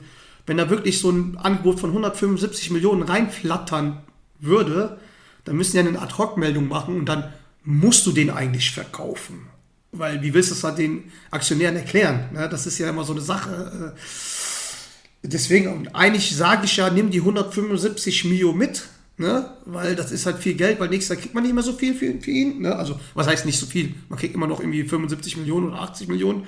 [0.50, 4.02] wenn da wirklich so ein Angebot von 175 Millionen reinflattern
[4.40, 5.00] würde,
[5.46, 7.32] dann müssen die eine Ad-Hoc-Meldung machen und dann
[7.64, 9.46] musst du den eigentlich verkaufen.
[9.92, 12.30] Weil wie willst du es halt den Aktionären erklären?
[12.34, 12.50] Ne?
[12.50, 13.96] Das ist ja immer so eine Sache.
[13.96, 19.52] äh, Deswegen, und eigentlich sage ich ja, nimm die 175 Mio mit, ne?
[19.66, 21.94] weil das ist halt viel Geld, weil nächstes Jahr kriegt man nicht mehr so viel
[21.94, 22.62] für, für ihn.
[22.62, 22.76] Ne?
[22.76, 23.94] Also, was heißt nicht so viel?
[24.10, 26.48] Man kriegt immer noch irgendwie 75 Millionen oder 80 Millionen.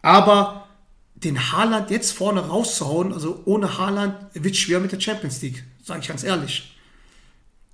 [0.00, 0.61] Aber
[1.24, 6.00] den Haaland jetzt vorne rauszuhauen, also ohne Haaland wird schwer mit der Champions League, sage
[6.00, 6.68] ich ganz ehrlich.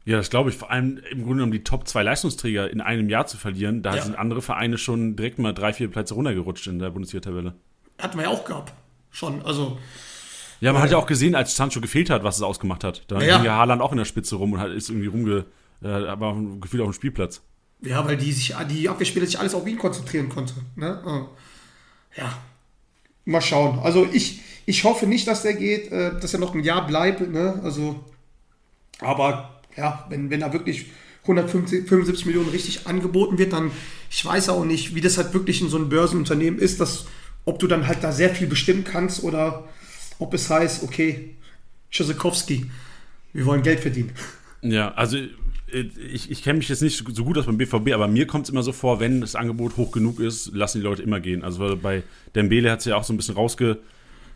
[0.04, 0.56] Ja, das glaube ich.
[0.56, 3.96] Vor allem im Grunde genommen die Top 2 Leistungsträger in einem Jahr zu verlieren, da
[3.96, 4.02] Ja.
[4.02, 7.54] sind andere Vereine schon direkt mal drei, vier Plätze runtergerutscht in der Bundesliga-Tabelle.
[8.00, 8.72] Hatten wir ja auch gehabt.
[9.10, 9.78] Schon, also
[10.60, 13.02] Ja, man hat ja auch gesehen, als Sancho gefehlt hat, was es ausgemacht hat.
[13.08, 13.36] Da Ja.
[13.36, 15.44] ging ja Haaland auch in der Spitze rum und hat, ist irgendwie rumge...
[15.82, 17.42] Äh, aber gefühlt auf dem Spielplatz.
[17.82, 20.54] Ja, weil die sich, die Abwehrspieler sich alles auf ihn konzentrieren konnte.
[20.74, 21.28] Ne?
[22.16, 22.36] Äh, Ja.
[23.28, 23.78] Mal schauen.
[23.80, 27.20] Also ich, ich hoffe nicht, dass der geht, äh, dass er noch ein Jahr bleibt.
[27.30, 27.60] Ne?
[27.62, 28.00] Also,
[29.00, 30.86] aber ja, wenn, wenn er wirklich
[31.22, 33.70] 175 Millionen richtig angeboten wird, dann,
[34.10, 37.06] ich weiß auch nicht, wie das halt wirklich in so einem Börsenunternehmen ist, dass,
[37.44, 39.68] ob du dann halt da sehr viel bestimmen kannst oder
[40.18, 41.36] ob es heißt, okay,
[41.90, 42.70] Tschüssikowski,
[43.34, 44.12] wir wollen Geld verdienen.
[44.62, 45.18] Ja, also
[45.72, 48.50] ich, ich kenne mich jetzt nicht so gut aus beim BVB, aber mir kommt es
[48.50, 51.44] immer so vor, wenn das Angebot hoch genug ist, lassen die Leute immer gehen.
[51.44, 52.02] Also bei
[52.34, 53.78] Dembele hat es ja auch so ein bisschen rausge...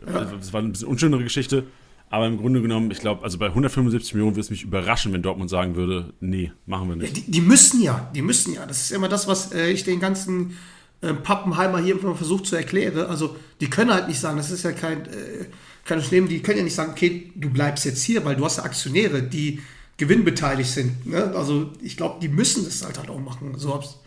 [0.07, 0.25] Ja.
[0.25, 1.65] Das war ein bisschen unschönere Geschichte.
[2.13, 5.23] Aber im Grunde genommen, ich glaube, also bei 175 Millionen würde es mich überraschen, wenn
[5.23, 7.17] Dortmund sagen würde, nee, machen wir nicht.
[7.17, 8.67] Ja, die, die, müssen ja, die müssen ja.
[8.67, 10.59] Das ist immer das, was äh, ich den ganzen
[11.01, 13.07] äh, Pappenheimer hier immer versucht zu erklären.
[13.07, 15.47] Also die können halt nicht sagen, das ist ja kein, äh,
[15.87, 18.59] kein Unternehmen, die können ja nicht sagen, okay, du bleibst jetzt hier, weil du hast
[18.59, 19.61] ja Aktionäre, die
[19.97, 21.07] gewinnbeteiligt sind.
[21.07, 21.33] Ne?
[21.35, 23.55] Also ich glaube, die müssen das halt, halt auch machen.
[23.57, 23.99] So hab's.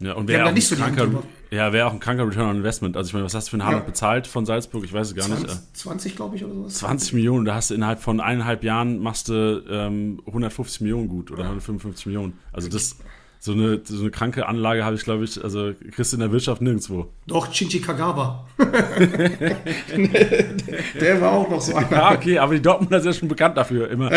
[0.00, 1.08] Ja, und wäre auch, nicht so kranker,
[1.50, 2.96] ja, wär auch ein kranker Return on Investment.
[2.96, 3.90] Also ich meine, was hast du für einen Haaland ja.
[3.90, 4.84] bezahlt von Salzburg?
[4.84, 5.76] Ich weiß es gar 20, nicht.
[5.76, 6.74] 20, glaube ich, oder sowas.
[6.74, 11.30] 20 Millionen, da hast du innerhalb von eineinhalb Jahren machst du ähm, 150 Millionen gut
[11.30, 11.46] oder ja.
[11.46, 12.38] 155 Millionen.
[12.52, 12.96] Also das
[13.44, 16.32] so eine, so eine kranke Anlage habe ich, glaube ich, also kriegst du in der
[16.32, 17.10] Wirtschaft nirgendwo.
[17.26, 18.46] Doch, Shinji Kagawa.
[20.98, 21.92] der war auch noch so einer.
[21.92, 24.08] Ja, okay, aber die Dortmunder sind ja schon bekannt dafür, immer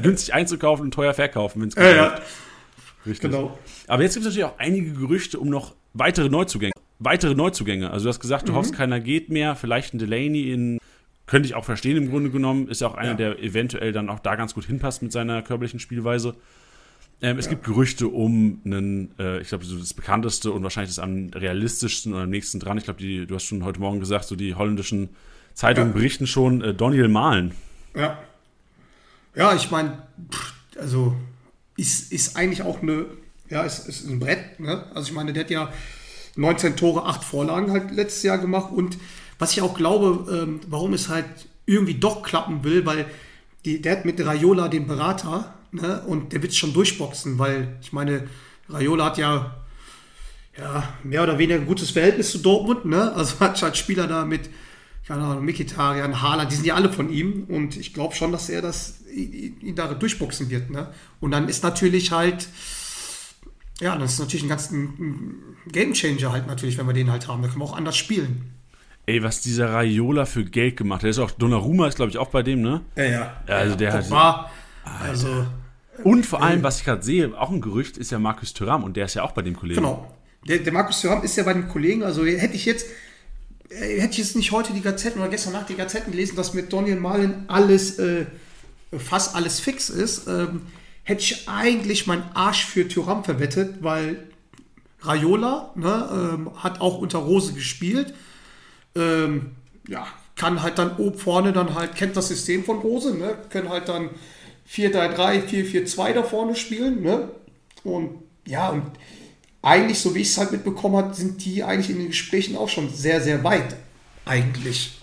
[0.00, 2.18] günstig einzukaufen und teuer verkaufen, wenn es ja, ja.
[3.04, 3.30] Richtig.
[3.30, 3.58] Genau.
[3.86, 6.72] Aber jetzt gibt es natürlich auch einige Gerüchte um noch weitere Neuzugänge.
[7.00, 7.90] Weitere Neuzugänge.
[7.90, 8.56] Also du hast gesagt, du mhm.
[8.56, 9.56] hoffst, keiner geht mehr.
[9.56, 10.78] Vielleicht ein Delaney in
[11.26, 12.68] könnte ich auch verstehen im Grunde genommen.
[12.68, 13.16] Ist ja auch einer, ja.
[13.16, 16.34] der eventuell dann auch da ganz gut hinpasst mit seiner körperlichen Spielweise.
[17.20, 17.52] Ähm, es ja.
[17.52, 22.12] gibt Gerüchte um einen, äh, ich glaube, so das bekannteste und wahrscheinlich das am realistischsten
[22.12, 22.76] oder am nächsten dran.
[22.78, 25.10] Ich glaube, du hast schon heute Morgen gesagt, so die holländischen
[25.54, 25.94] Zeitungen ja.
[25.94, 27.52] berichten schon, äh, Daniel Mahlen.
[27.96, 28.18] Ja.
[29.34, 30.02] Ja, ich meine,
[30.78, 31.16] also
[31.76, 33.06] ist, ist eigentlich auch eine,
[33.50, 34.60] ja, ist, ist ein Brett.
[34.60, 34.84] Ne?
[34.94, 35.72] Also ich meine, der hat ja
[36.36, 38.98] 19 Tore, 8 Vorlagen halt letztes Jahr gemacht und
[39.38, 41.26] was ich auch glaube, ähm, warum es halt
[41.66, 43.06] irgendwie doch klappen will, weil
[43.64, 46.02] die, der hat mit Raiola den Berater, Ne?
[46.06, 48.28] Und der wird es schon durchboxen, weil ich meine,
[48.68, 49.56] Raiola hat ja,
[50.56, 52.84] ja mehr oder weniger ein gutes Verhältnis zu Dortmund.
[52.84, 53.12] Ne?
[53.12, 54.50] Also hat halt Spieler da mit,
[55.06, 57.44] keine Ahnung, Mikitarian, Haaland, die sind ja alle von ihm.
[57.48, 60.70] Und ich glaube schon, dass er das ihn da durchboxen wird.
[60.70, 60.92] Ne?
[61.20, 62.48] Und dann ist natürlich halt,
[63.80, 64.72] ja, das ist natürlich ein ganz
[65.66, 67.42] Gamechanger halt natürlich, wenn wir den halt haben.
[67.42, 68.52] Da können wir auch anders spielen.
[69.06, 71.02] Ey, was dieser Raiola für Geld gemacht hat.
[71.02, 72.80] Der ist auch, Donnarumma ist, glaube ich, auch bei dem, ne?
[72.96, 73.42] Ja, ja.
[73.48, 74.10] Also der hat.
[75.02, 75.46] Also,
[76.02, 78.96] und vor allem, was ich gerade sehe, auch ein Gerücht, ist ja Markus Thuram und
[78.96, 79.80] der ist ja auch bei dem Kollegen.
[79.80, 80.12] Genau.
[80.48, 82.86] Der, der Markus Thuram ist ja bei dem Kollegen, also hätte ich jetzt,
[83.68, 86.54] äh, hätte ich jetzt nicht heute die Gazetten oder gestern Nacht die Gazetten gelesen, dass
[86.54, 88.26] mit Daniel Malen alles, äh,
[88.98, 90.62] fast alles fix ist, ähm,
[91.04, 94.28] hätte ich eigentlich meinen Arsch für Thuram verwettet, weil
[95.02, 98.14] Raiola ne, ähm, hat auch unter Rose gespielt.
[98.96, 99.52] Ähm,
[99.86, 103.68] ja, kann halt dann oben vorne dann halt, kennt das System von Rose, ne, können
[103.68, 104.10] halt dann
[104.70, 107.02] 4-3-3, 4-4-2 da vorne spielen.
[107.02, 107.28] Ne?
[107.82, 108.10] Und
[108.46, 108.84] ja, und
[109.62, 112.68] eigentlich, so wie ich es halt mitbekommen habe, sind die eigentlich in den Gesprächen auch
[112.68, 113.76] schon sehr, sehr weit.
[114.26, 115.00] Eigentlich.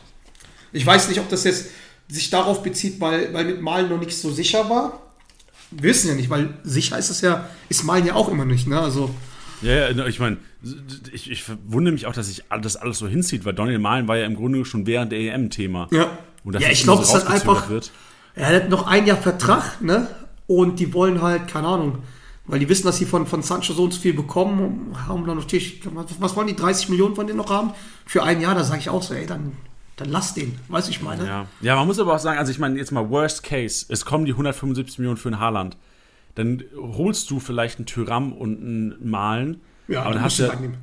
[0.71, 1.67] Ich weiß nicht, ob das jetzt
[2.07, 5.01] sich darauf bezieht, weil, weil mit Malen noch nicht so sicher war.
[5.71, 8.67] Wir wissen ja nicht, weil sicher ist es ja, ist Malen ja auch immer nicht,
[8.67, 8.79] ne?
[8.79, 9.13] Also.
[9.61, 10.37] Ja, ja ich meine,
[11.13, 14.17] ich, ich wundere mich auch, dass sich das alles so hinzieht, weil Daniel Malen war
[14.17, 15.87] ja im Grunde schon während der EM Thema.
[15.91, 16.17] Ja.
[16.59, 17.69] ja, ich glaube, so es hat einfach.
[17.69, 17.91] Wird.
[18.35, 20.07] Er hat noch ein Jahr Vertrag, ne?
[20.47, 21.99] Und die wollen halt, keine Ahnung,
[22.45, 25.37] weil die wissen, dass sie von, von Sancho so und so viel bekommen, haben dann
[25.37, 25.81] natürlich,
[26.19, 27.71] was wollen die, 30 Millionen von denen noch haben?
[28.05, 29.53] Für ein Jahr, da sage ich auch so, ey, dann,
[29.95, 31.25] dann lass den, weiß ich meine.
[31.25, 31.45] Ja.
[31.61, 34.25] ja, man muss aber auch sagen, also ich meine, jetzt mal Worst Case, es kommen
[34.25, 35.77] die 175 Millionen für ein Haaland.
[36.35, 39.61] Dann holst du vielleicht einen Tyram und einen Malen.
[39.87, 40.47] Ja, aber dann hast du.
[40.47, 40.77] Nehmen.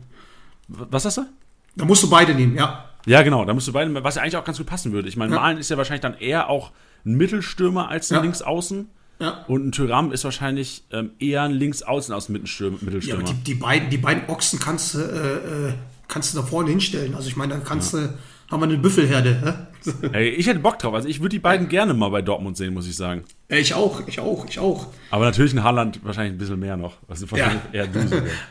[0.69, 1.27] Was hast du?
[1.75, 2.85] Da musst du beide nehmen, ja.
[3.07, 5.09] Ja, genau, da musst du beide, was ja eigentlich auch ganz gut passen würde.
[5.09, 5.41] Ich meine, ja.
[5.41, 6.73] Malen ist ja wahrscheinlich dann eher auch
[7.05, 8.21] ein Mittelstürmer als ein ja.
[8.23, 8.89] Linksaußen.
[9.21, 9.45] Ja.
[9.49, 12.79] Und ein Tyram ist wahrscheinlich ähm, eher ein Linksaußen als ein Mittelstürmer.
[13.01, 15.73] Ja, die, die, beiden, die beiden Ochsen kannst du, äh, äh,
[16.07, 17.15] kannst du da vorne hinstellen.
[17.15, 18.01] Also ich meine, da kannst ja.
[18.01, 18.15] du,
[18.51, 19.67] haben wir eine Büffelherde.
[20.13, 20.95] Ey, ich hätte Bock drauf.
[20.95, 23.25] Also ich würde die beiden gerne mal bei Dortmund sehen, muss ich sagen.
[23.49, 24.87] Ich auch, ich auch, ich auch.
[25.11, 26.95] Aber natürlich ein Haaland wahrscheinlich ein bisschen mehr noch.
[27.09, 27.51] Also ja.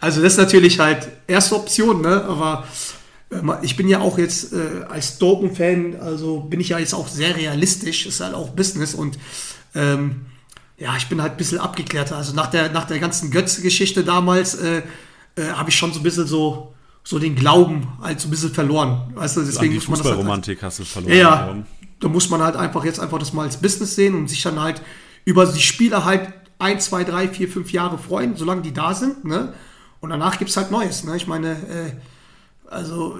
[0.02, 2.26] Also das ist natürlich halt erste Option, ne?
[2.26, 2.68] Aber
[3.62, 7.36] ich bin ja auch jetzt äh, als Dortmund-Fan, also bin ich ja jetzt auch sehr
[7.36, 9.18] realistisch, ist halt auch Business und
[9.76, 10.28] ähm,
[10.78, 12.16] ja, ich bin halt ein bisschen abgeklärter.
[12.16, 14.84] Also nach der, nach der ganzen Götze-Geschichte damals äh,
[15.36, 18.54] äh, habe ich schon so ein bisschen so, so den Glauben halt so ein bisschen
[18.54, 19.12] verloren.
[19.16, 21.18] Weißt du, deswegen die muss man das halt, hast du verloren.
[21.18, 21.56] Ja,
[22.00, 24.60] da muss man halt einfach jetzt einfach das mal als Business sehen und sich dann
[24.60, 24.82] halt
[25.26, 29.26] über die Spieler halt ein, zwei, drei, vier, fünf Jahre freuen, solange die da sind.
[29.26, 29.54] Ne?
[30.00, 31.04] Und danach gibt es halt Neues.
[31.04, 31.16] Ne?
[31.18, 31.92] Ich meine, äh,
[32.70, 33.20] also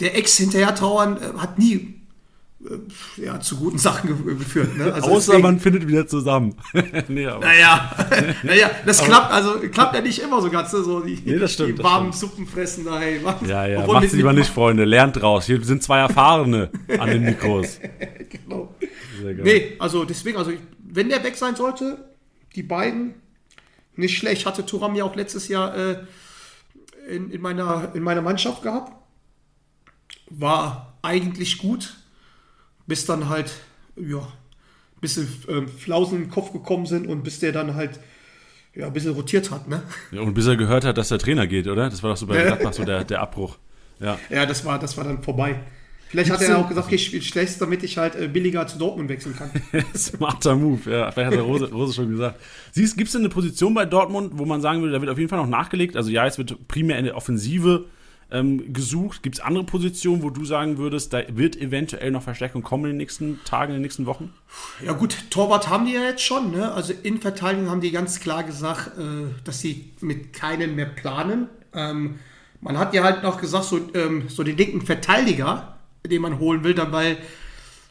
[0.00, 1.94] der Ex hinterher trauern äh, hat nie
[2.64, 4.76] äh, ja, zu guten Sachen ge geführt.
[4.76, 4.92] Ne?
[4.92, 6.54] Also Außer deswegen- man findet wieder zusammen.
[7.08, 7.90] nee, Naja,
[8.42, 10.82] naja, das klappt, also klappt ja nicht immer so ganz, ne?
[10.82, 13.20] so die, Nee, das stimmt, die das warmen Suppen fressen daheim.
[13.46, 14.84] ja, ja, Obwohl macht's lieber nicht, Freunde.
[14.84, 15.46] Lernt raus.
[15.46, 17.78] Hier sind zwei Erfahrene an den Mikros.
[18.30, 18.74] Genau.
[19.22, 19.44] Sehr geil.
[19.44, 20.58] Nee, also deswegen, also ich-
[20.90, 22.04] wenn der weg sein sollte,
[22.54, 23.14] die beiden,
[23.96, 24.46] nicht schlecht.
[24.46, 25.96] Hatte Turam ja auch letztes Jahr äh,
[27.08, 28.92] in, in, meiner, in meiner Mannschaft gehabt.
[30.30, 31.96] War eigentlich gut,
[32.86, 33.50] bis dann halt,
[33.96, 37.98] ja, ein bisschen ähm, Flausen im Kopf gekommen sind und bis der dann halt,
[38.74, 39.82] ja, ein bisschen rotiert hat, ne?
[40.12, 41.88] Ja, und bis er gehört hat, dass der Trainer geht, oder?
[41.88, 43.56] Das war doch so bei Gladbach so der, der Abbruch.
[44.00, 44.18] Ja.
[44.28, 45.60] Ja, das war, das war dann vorbei.
[46.08, 48.78] Vielleicht hat er auch gesagt, okay, ich spiele schlecht, damit ich halt äh, billiger zu
[48.78, 49.50] Dortmund wechseln kann.
[49.96, 51.10] Smarter Move, ja.
[51.10, 52.40] Vielleicht hat der Rose, Rose schon gesagt.
[52.74, 55.28] Gibt es denn eine Position bei Dortmund, wo man sagen würde, da wird auf jeden
[55.28, 55.96] Fall noch nachgelegt?
[55.96, 57.86] Also ja, es wird primär in der Offensive
[58.30, 59.22] ähm, gesucht.
[59.22, 62.90] Gibt es andere Positionen, wo du sagen würdest, da wird eventuell noch Verstärkung kommen in
[62.90, 64.32] den nächsten Tagen, in den nächsten Wochen?
[64.84, 66.50] Ja gut, Torwart haben die ja jetzt schon.
[66.50, 66.72] Ne?
[66.72, 71.48] Also in Verteidigung haben die ganz klar gesagt, äh, dass sie mit keinen mehr planen.
[71.74, 72.18] Ähm,
[72.60, 75.77] man hat ja halt noch gesagt, so, ähm, so den linken Verteidiger,
[76.08, 77.18] den man holen will, dann weil,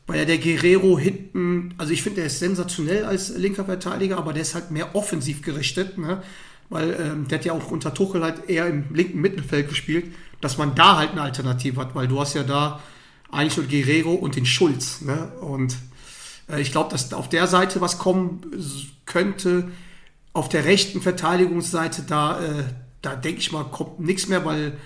[0.06, 4.34] weil ja der Guerrero hinten, also ich finde, der ist sensationell als linker Verteidiger, aber
[4.34, 6.22] der ist halt mehr offensiv gerichtet, ne?
[6.70, 10.06] weil ähm, der hat ja auch unter Tuchel halt eher im linken Mittelfeld gespielt,
[10.42, 12.82] dass man da halt eine Alternative hat, weil du hast ja da
[13.32, 15.02] eigentlich nur Guerrero und den Schulz.
[15.02, 15.32] Ne?
[15.42, 15.78] Und
[16.50, 18.42] äh, ich glaube, dass auf der Seite was kommen
[19.06, 19.70] könnte.
[20.34, 22.64] Auf der rechten Verteidigungsseite, da, äh,
[23.02, 24.78] da denke ich mal, kommt nichts mehr, weil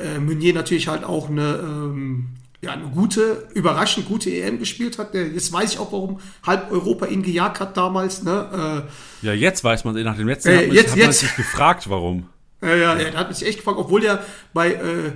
[0.00, 2.30] äh, Meunier natürlich halt auch eine, ähm,
[2.62, 5.14] ja, eine gute, überraschend gute EM gespielt hat.
[5.14, 8.22] Jetzt weiß ich auch, warum halb Europa ihn gejagt hat damals.
[8.22, 8.86] Ne?
[9.20, 11.20] Ja, jetzt weiß man, nach dem letzten Äh, jetzt- hat man jetzt.
[11.20, 12.28] sich gefragt, warum.
[12.62, 14.22] Äh, ja, ja, der hat mich echt gefragt, obwohl der
[14.54, 15.12] bei, äh,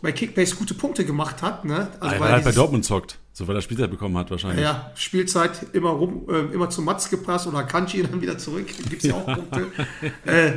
[0.00, 1.64] bei Kickbase gute Punkte gemacht hat.
[1.64, 1.88] Ne?
[1.98, 3.18] Also Weil er halt bei Dortmund zockt.
[3.32, 4.62] So, weil er Spielzeit bekommen hat wahrscheinlich.
[4.62, 8.66] Ja, Spielzeit immer rum, äh, immer zu Matz gepasst oder Kanji dann wieder zurück.
[8.88, 9.66] Gibt es ja auch Punkte.
[10.24, 10.52] äh,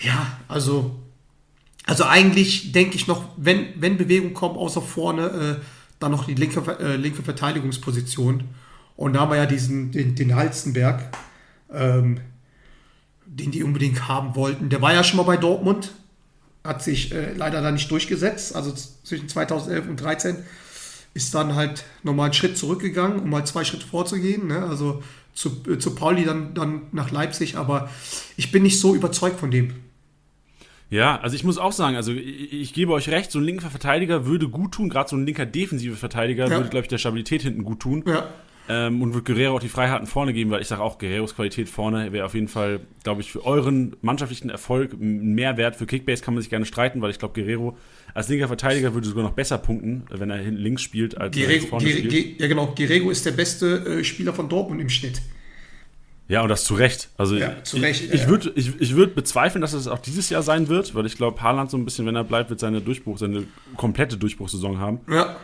[0.00, 0.94] ja, also,
[1.88, 5.64] also eigentlich denke ich noch, wenn, wenn Bewegung kommt, außer vorne, äh,
[5.98, 8.44] dann noch die linke, äh, linke Verteidigungsposition.
[8.94, 11.16] Und da haben wir ja diesen, den, den Halstenberg,
[11.72, 12.20] ähm,
[13.24, 14.68] den die unbedingt haben wollten.
[14.68, 15.92] Der war ja schon mal bei Dortmund,
[16.62, 18.54] hat sich äh, leider da nicht durchgesetzt.
[18.54, 20.44] Also zwischen 2011 und 2013
[21.14, 24.46] ist dann halt nochmal einen Schritt zurückgegangen, um mal zwei Schritte vorzugehen.
[24.46, 24.62] Ne?
[24.62, 27.56] Also zu, äh, zu Pauli, dann, dann nach Leipzig.
[27.56, 27.88] Aber
[28.36, 29.87] ich bin nicht so überzeugt von dem.
[30.90, 33.68] Ja, also ich muss auch sagen, also ich, ich gebe euch recht, so ein linker
[33.70, 36.56] Verteidiger würde gut tun, gerade so ein linker defensive Verteidiger Ja.
[36.56, 38.04] würde, glaube ich, der Stabilität hinten gut tun.
[38.06, 38.28] Ja.
[38.70, 41.70] Ähm, und wird Guerrero auch die Freiheiten vorne geben, weil ich sage auch, Guerreros Qualität
[41.70, 45.76] vorne wäre auf jeden Fall, glaube ich, für euren mannschaftlichen Erfolg ein Mehrwert.
[45.76, 47.78] Für Kickbase kann man sich gerne streiten, weil ich glaube, Guerrero
[48.12, 51.46] als linker Verteidiger würde sogar noch besser punkten, wenn er hinten links spielt, als er
[51.46, 52.40] Guerrero, vorne Guerre- spielt.
[52.42, 52.74] Ja, genau.
[52.76, 55.22] Guerrero ist der beste äh, Spieler von Dortmund im Schnitt.
[56.28, 57.08] Ja, und das zu Recht.
[57.16, 58.28] Also Ja, zu ich, Recht, ich, ja.
[58.28, 61.40] würde ich, ich würd bezweifeln, dass es auch dieses Jahr sein wird, weil ich glaube,
[61.40, 63.44] Haaland so ein bisschen, wenn er bleibt, wird seine Durchbruch, seine
[63.76, 65.00] komplette Durchbruchssaison haben.
[65.10, 65.36] Ja.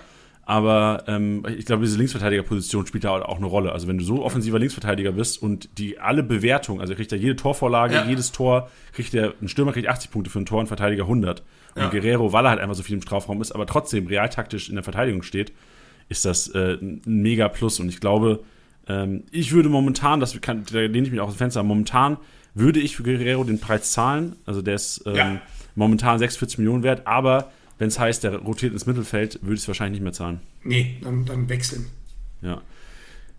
[0.46, 3.72] Aber ähm, ich glaube, diese Linksverteidigerposition spielt da auch eine Rolle.
[3.72, 7.34] Also wenn du so offensiver Linksverteidiger bist und die alle Bewertungen, also kriegt er jede
[7.36, 8.04] Torvorlage, Ja.
[8.06, 11.42] jedes Tor, kriegt er, ein Stürmer kriegt 80 Punkte für ein Tor, ein Verteidiger 100.
[11.76, 11.88] Und Ja.
[11.88, 14.84] Guerrero, weil er halt einfach so viel im Strafraum ist, aber trotzdem realtaktisch in der
[14.84, 15.52] Verteidigung steht,
[16.10, 17.80] ist das äh, ein mega Plus.
[17.80, 18.44] Und ich glaube,
[18.88, 22.16] ähm, ich würde momentan, das kann, da lehne ich mich auch aus dem Fenster, momentan
[22.54, 24.36] würde ich für Guerrero den Preis zahlen.
[24.46, 25.40] Also der ist ähm, Ja.
[25.74, 29.68] momentan 46 Millionen wert, aber wenn es heißt, der rotiert ins Mittelfeld, würde ich es
[29.68, 30.40] wahrscheinlich nicht mehr zahlen.
[30.62, 31.86] Nee, dann, dann wechseln.
[32.42, 32.60] Ja.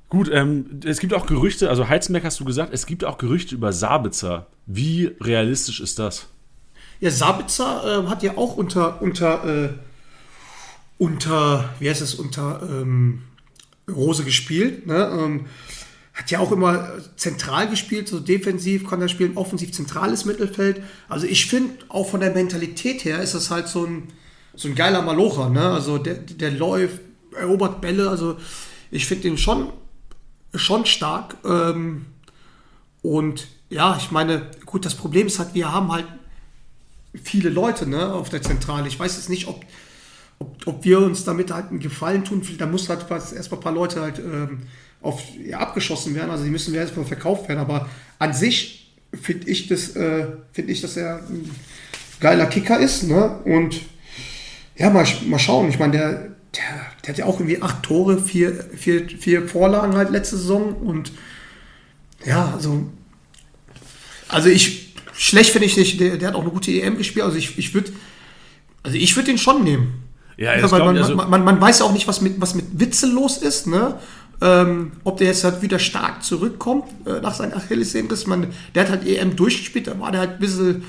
[0.09, 3.55] Gut, ähm, es gibt auch Gerüchte, also Heizenberg hast du gesagt, es gibt auch Gerüchte
[3.55, 4.47] über Sabitzer.
[4.65, 6.27] Wie realistisch ist das?
[6.99, 9.69] Ja, Sabitzer äh, hat ja auch unter, unter, äh,
[10.97, 13.23] unter, wie heißt es, unter ähm,
[13.89, 14.87] Rose gespielt.
[14.87, 14.95] Ne?
[14.95, 15.45] Ähm,
[16.13, 20.81] hat ja auch immer zentral gespielt, so defensiv kann er spielen, offensiv zentrales Mittelfeld.
[21.09, 24.07] Also ich finde, auch von der Mentalität her ist das halt so ein,
[24.55, 25.49] so ein geiler Malocher.
[25.49, 25.69] Ne?
[25.71, 27.01] Also der, der läuft,
[27.37, 28.09] erobert Bälle.
[28.09, 28.37] Also
[28.91, 29.73] ich finde den schon,
[30.53, 31.35] schon stark.
[31.43, 32.05] Ähm,
[33.01, 36.07] und ja, ich meine, gut, das Problem ist halt, wir haben halt
[37.21, 38.87] viele Leute ne, auf der Zentrale.
[38.87, 39.65] Ich weiß jetzt nicht, ob,
[40.39, 42.41] ob, ob wir uns damit halt einen Gefallen tun.
[42.57, 44.63] Da muss halt erstmal ein paar Leute halt ähm,
[45.01, 46.31] auf, ja, abgeschossen werden.
[46.31, 47.59] Also die müssen ja erstmal verkauft werden.
[47.59, 51.49] Aber an sich finde ich, das, äh, find ich, dass er ein
[52.19, 53.03] geiler Kicker ist.
[53.03, 53.39] Ne?
[53.45, 53.81] Und
[54.75, 55.69] ja, mal, mal schauen.
[55.69, 59.95] Ich meine, der, der, der hat ja auch irgendwie acht Tore, vier, vier, vier Vorlagen
[59.95, 60.73] halt letzte Saison.
[60.73, 61.11] Und
[62.25, 62.89] ja, also
[64.27, 67.25] also ich, schlecht finde ich nicht, der, der hat auch eine gute EM gespielt.
[67.25, 67.91] Also ich, ich würde
[68.83, 70.03] also ich würde den schon nehmen.
[70.37, 72.39] Ja, Ja, weil man, ich, also, man, man, man weiß ja auch nicht, was mit,
[72.41, 73.99] was mit Witzel los ist, ne?
[74.41, 78.27] Ähm, ob der jetzt halt wieder stark zurückkommt äh, nach seinem Achillessehnenriss.
[78.27, 80.83] Man, der hat halt EM durchgespielt, da war der halt ein bisschen,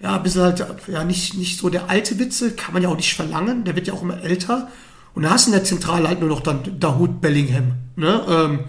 [0.00, 2.96] ja, ein bisschen halt, ja, nicht, nicht so der alte Witzel, kann man ja auch
[2.96, 4.68] nicht verlangen, der wird ja auch immer älter.
[5.14, 8.24] Und da hast du in der Zentrale halt nur noch dann Dahut Bellingham, ne?
[8.26, 8.60] Ähm,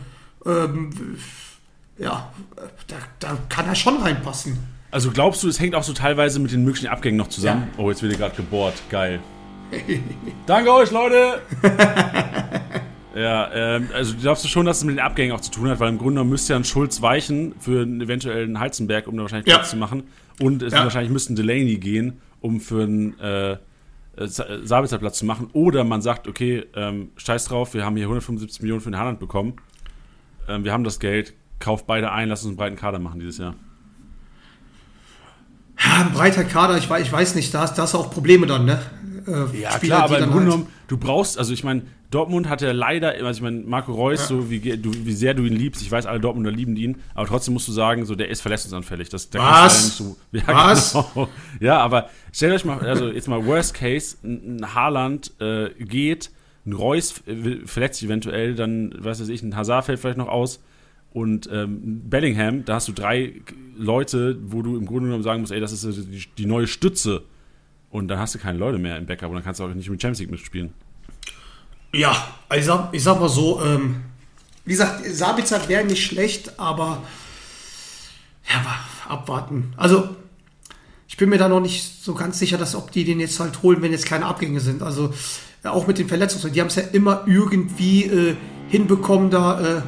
[0.45, 0.89] ähm,
[1.97, 2.31] ja,
[2.87, 4.57] da, da kann er schon reinpassen.
[4.91, 7.69] also glaubst du, es hängt auch so teilweise mit den möglichen Abgängen noch zusammen?
[7.77, 8.75] Oh, jetzt wird hier gerade gebohrt.
[8.89, 9.21] Geil.
[10.45, 11.41] Danke euch, Leute!
[13.15, 15.79] ja, ähm, also glaubst du schon, dass es mit den Abgängen auch zu tun hat?
[15.79, 19.47] Weil im Grunde müsste ja ein Schulz weichen für einen eventuellen Heizenberg, um da wahrscheinlich
[19.47, 19.57] Ja.
[19.57, 20.03] Platz zu machen.
[20.39, 20.83] Und es Ja.
[20.83, 23.57] wahrscheinlich müssten Delaney gehen, um für einen äh, äh,
[24.27, 25.49] Sa- Sabitzer Platz zu machen.
[25.53, 29.19] Oder man sagt, okay, ähm, scheiß drauf, wir haben hier 175 Millionen für den Haaland
[29.19, 29.53] bekommen.
[30.47, 33.39] Ähm, wir haben das Geld, kauft beide ein, lass uns einen breiten Kader machen dieses
[33.39, 33.55] Jahr.
[35.83, 38.09] Ja, ein breiter Kader, ich weiß, ich weiß nicht, da hast, da hast du auch
[38.11, 38.79] Probleme dann, ne?
[39.27, 42.47] Äh, Ja, Spieler, klar, aber im Grunde halt- genommen, du brauchst, also ich meine, Dortmund
[42.47, 45.55] hat ja leider, also ich meine, Marco Reus, so wie, du, wie sehr du ihn
[45.55, 48.41] liebst, ich weiß, alle Dortmunder lieben ihn, aber trotzdem musst du sagen, so der ist
[48.41, 49.09] verletzungsanfällig.
[49.09, 49.49] Das, der Was?
[49.97, 51.13] kannst du leider nicht so, ja, Was?
[51.13, 51.29] Genau.
[51.59, 56.29] Ja, aber stellt euch mal, also jetzt mal Worst Case, ein Haaland äh, geht,
[56.65, 60.61] ein Reus äh, verletzt sich eventuell, dann, weiß ich, ein Hazard fällt vielleicht noch aus
[61.11, 63.33] und ähm, Bellingham, da hast du drei
[63.77, 67.23] Leute, wo du im Grunde genommen sagen musst, ey, das ist die, die neue Stütze.
[67.95, 69.89] Und dann hast du keine Leute mehr im Backup und dann kannst du auch nicht
[69.89, 70.73] mit Champions League mitspielen.
[71.93, 74.01] Ja, also ich sag, ich sag mal so, ähm,
[74.65, 77.03] wie gesagt, Sabitzer wäre nicht schlecht, aber
[78.49, 78.65] ja,
[79.07, 79.73] abwarten.
[79.77, 80.09] Also,
[81.07, 83.63] ich bin mir da noch nicht so ganz sicher, dass ob die den jetzt halt
[83.63, 84.83] holen, wenn jetzt keine Abgänge sind.
[84.83, 85.13] Also,
[85.63, 88.35] ja, auch mit den Verletzungen, die haben es ja immer irgendwie äh,
[88.67, 89.81] hinbekommen, da äh,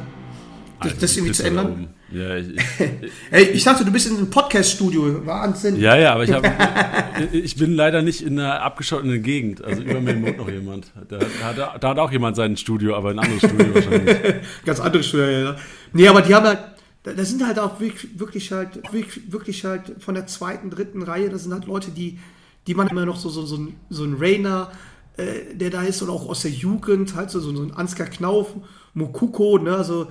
[0.80, 1.92] das, das irgendwie zu ändern.
[2.10, 2.62] Ja, ich, ich,
[3.30, 5.26] Ey, ich dachte, du bist in einem Podcast-Studio.
[5.26, 5.78] Wahnsinn.
[5.78, 6.42] ja, ja, aber ich, hab,
[7.32, 9.62] ich bin leider nicht in einer abgeschotteten Gegend.
[9.62, 10.90] Also über mir wohnt noch jemand.
[11.08, 14.16] Da, da, hat, da hat auch jemand sein Studio, aber ein anderes Studio wahrscheinlich.
[14.64, 15.56] Ganz andere Studio, ja, ja.
[15.92, 16.60] Nee, aber die haben halt,
[17.02, 21.02] da da sind halt auch wirklich, wirklich halt, wirklich, wirklich halt von der zweiten, dritten
[21.02, 22.18] Reihe, das sind halt Leute, die,
[22.66, 24.72] die man immer noch so, so, so ein, so ein Rainer,
[25.18, 28.54] äh, der da ist, oder auch aus der Jugend, halt so, so ein Ansgar Knauf,
[28.94, 30.08] Mokuko, ne, also,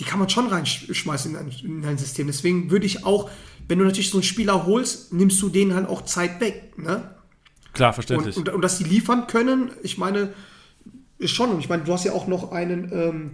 [0.00, 2.26] die kann man schon reinschmeißen in ein, in ein System.
[2.26, 3.30] Deswegen würde ich auch,
[3.68, 7.14] wenn du natürlich so einen Spieler holst, nimmst du denen halt auch Zeit weg, ne?
[7.74, 8.36] Klar, Und, verständlich.
[8.36, 10.32] und, und dass die liefern können, ich meine,
[11.18, 11.50] ist schon.
[11.50, 13.30] Und ich meine, du hast ja auch noch einen ähm,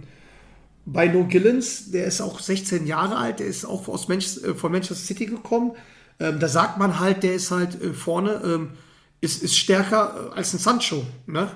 [0.85, 4.53] bei No Gillens, der ist auch 16 Jahre alt, der ist auch aus Manch äh,
[4.53, 5.71] von Manchester City gekommen.
[6.19, 8.69] Ähm, da sagt man halt, der ist halt äh, vorne, ähm,
[9.21, 11.05] ist, ist stärker äh, als ein Sancho.
[11.25, 11.49] Ne?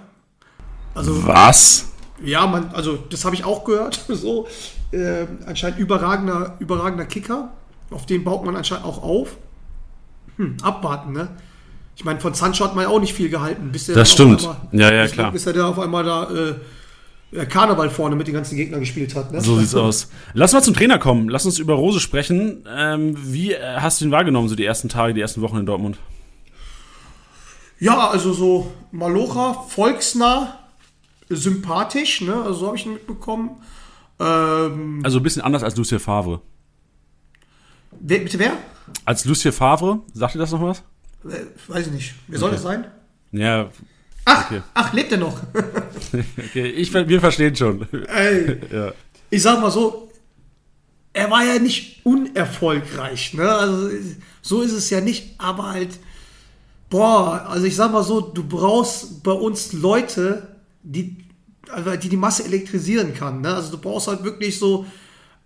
[0.95, 1.90] Also, Was?
[2.23, 3.99] Ja, man, also das habe ich auch gehört.
[4.07, 4.47] So,
[4.91, 7.51] äh, anscheinend überragender, überragender Kicker.
[7.89, 9.38] Auf den baut man anscheinend auch auf.
[10.38, 11.29] Hm, abwarten, ne?
[11.95, 13.71] Ich meine, von Sancho hat man ja auch nicht viel gehalten.
[13.71, 14.41] Bis der Das stimmt.
[14.41, 15.31] einmal- Ja, ja, bis, klar.
[15.31, 16.55] Bis er da auf einmal da äh,
[17.38, 19.31] äh, Karneval vorne mit den ganzen Gegnern gespielt hat.
[19.31, 19.41] Ne?
[19.41, 20.10] So sieht's aus.
[20.34, 21.29] Lass mal zum Trainer kommen.
[21.29, 22.65] Lass uns über Rose sprechen.
[22.73, 25.65] Ähm, wie äh, hast du ihn wahrgenommen, so die ersten Tage, die ersten Wochen in
[25.65, 25.97] Dortmund?
[27.79, 30.60] Ja, also so Malocha, volksnah,
[31.35, 32.33] sympathisch, ne?
[32.35, 33.61] Also so habe ich ihn mitbekommen.
[34.19, 36.41] Ähm, Also ein bisschen anders als Lucien Favre.
[37.99, 38.53] wer, bitte wer?
[39.05, 40.79] Als Lucien Favre, sagt dir das noch was?
[41.25, 42.13] Äh, weiß ich nicht.
[42.27, 42.55] Wer soll Okay.
[42.55, 42.85] das sein?
[43.31, 43.69] Ja,
[44.25, 44.61] Ach, Okay.
[44.75, 45.35] ach, lebt er noch?
[46.37, 46.67] okay.
[46.71, 47.87] Ich, wir verstehen schon.
[48.07, 48.91] Ey, ja.
[49.31, 50.11] ich sag mal so,
[51.13, 53.49] er war ja nicht unerfolgreich, ne?
[53.51, 53.89] Also
[54.43, 55.97] so ist es ja nicht, aber halt,
[56.89, 60.50] boah, also ich sag mal so, du brauchst bei uns Leute,
[60.83, 61.17] die
[61.69, 63.53] also die, die Masse elektrisieren kann, ne?
[63.53, 64.85] Also du brauchst halt wirklich so,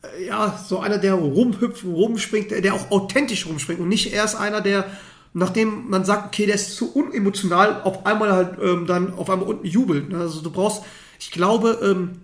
[0.02, 4.36] äh, ja, so einer, der rumhüpft, rumspringt, der, der auch authentisch rumspringt und nicht erst
[4.38, 4.86] einer, der
[5.38, 9.50] nachdem man sagt, okay, der ist zu unemotional, auf einmal halt ähm, dann auf einmal
[9.50, 10.10] unten jubelt.
[10.10, 10.18] Ne?
[10.18, 10.84] Also du brauchst,
[11.20, 12.22] ich glaube, ähm,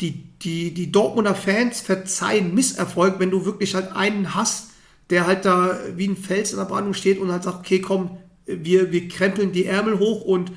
[0.00, 4.70] die, die, die Dortmunder Fans verzeihen Misserfolg, wenn du wirklich halt einen hast,
[5.10, 8.18] der halt da wie ein Fels in der Brandung steht und halt sagt, okay, komm,
[8.44, 10.50] wir, wir krempeln die Ärmel hoch und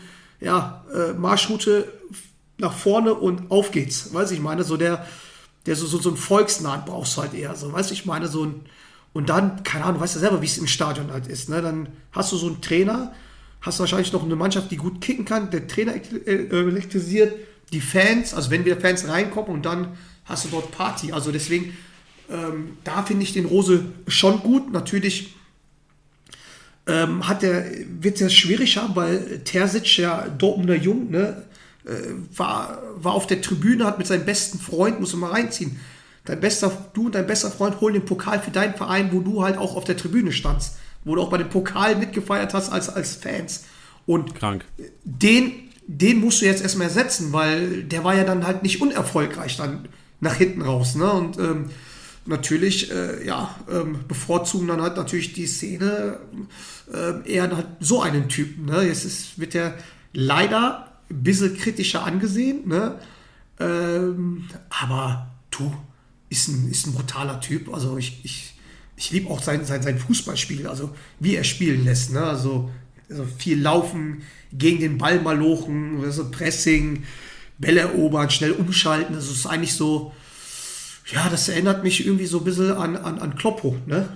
[0.45, 1.91] ja, äh, Marschroute
[2.59, 4.13] nach vorne und auf geht's.
[4.13, 5.05] Weiß ich meine, so der,
[5.65, 7.55] der so, so, so ein Volksnahen brauchst du halt eher.
[7.55, 8.61] So, weißt du, ich meine, so ein,
[9.11, 11.49] und dann, keine Ahnung, du weißt ja selber, wie es im Stadion halt ist.
[11.49, 11.63] Ne?
[11.63, 13.11] Dann hast du so einen Trainer,
[13.59, 17.33] hast wahrscheinlich noch eine Mannschaft, die gut kicken kann, der Trainer äh, elektrisiert,
[17.73, 21.11] die Fans, also wenn wieder Fans reinkommen und dann hast du dort Party.
[21.11, 21.75] Also deswegen,
[22.29, 24.71] ähm, da finde ich den Rose schon gut.
[24.71, 25.35] Natürlich
[26.87, 27.65] ähm, hat der,
[28.01, 31.43] wird es schwierig haben, weil Terzic, ja Dortmunder Jung, ne,
[31.85, 31.91] äh,
[32.35, 35.79] war, war auf der Tribüne, hat mit seinem besten Freund, muss man mal reinziehen,
[36.25, 39.43] dein bester, du und dein bester Freund holen den Pokal für deinen Verein, wo du
[39.43, 42.89] halt auch auf der Tribüne standst, wo du auch bei dem Pokal mitgefeiert hast als,
[42.89, 43.65] als Fans.
[44.05, 44.65] Und Krank.
[45.03, 45.53] den,
[45.87, 49.87] den musst du jetzt erstmal ersetzen, weil der war ja dann halt nicht unerfolgreich dann
[50.19, 50.95] nach hinten raus.
[50.95, 51.11] Ne?
[51.11, 51.69] Und ähm,
[52.25, 56.19] natürlich, äh, ja, ähm, bevorzugen dann halt natürlich die Szene
[56.91, 58.65] äh, eher halt so einen Typen.
[58.65, 58.83] Ne?
[58.83, 59.75] Jetzt ist, wird der
[60.13, 62.99] leider ein bisschen kritischer angesehen, ne?
[63.59, 65.71] Ähm, aber du,
[66.29, 67.73] ist ein, ist ein brutaler Typ.
[67.73, 68.53] Also ich, ich,
[68.97, 72.11] ich liebe auch sein, sein, sein Fußballspiel, also wie er spielen lässt.
[72.11, 72.21] Ne?
[72.21, 72.71] Also,
[73.09, 77.03] also viel laufen, gegen den Ball malochen, also Pressing,
[77.57, 79.15] Bälle erobern, schnell umschalten.
[79.15, 80.13] Das ist eigentlich so,
[81.07, 84.09] ja, das erinnert mich irgendwie so ein bisschen an, an, an Kloppo, ne?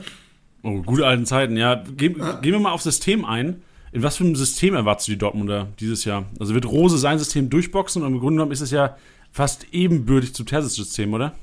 [0.63, 1.83] Oh, gute alten Zeiten, ja.
[1.95, 3.61] Gehen, gehen wir mal aufs System ein.
[3.91, 6.25] In was für einem System erwartest du die Dortmunder dieses Jahr?
[6.39, 8.97] Also wird Rose sein System durchboxen und im Grunde genommen ist es ja
[9.31, 11.35] fast ebenbürtig zum Terzic-System, oder?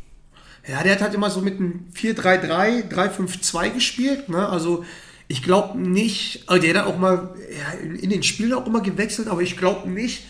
[0.68, 4.48] Ja, der hat halt immer so mit einem 4-3-3, 3-5-2 gespielt, ne?
[4.48, 4.84] Also
[5.28, 8.80] ich glaube nicht, also der hat auch mal ja, in, in den Spielen auch immer
[8.80, 10.24] gewechselt, aber ich glaube nicht,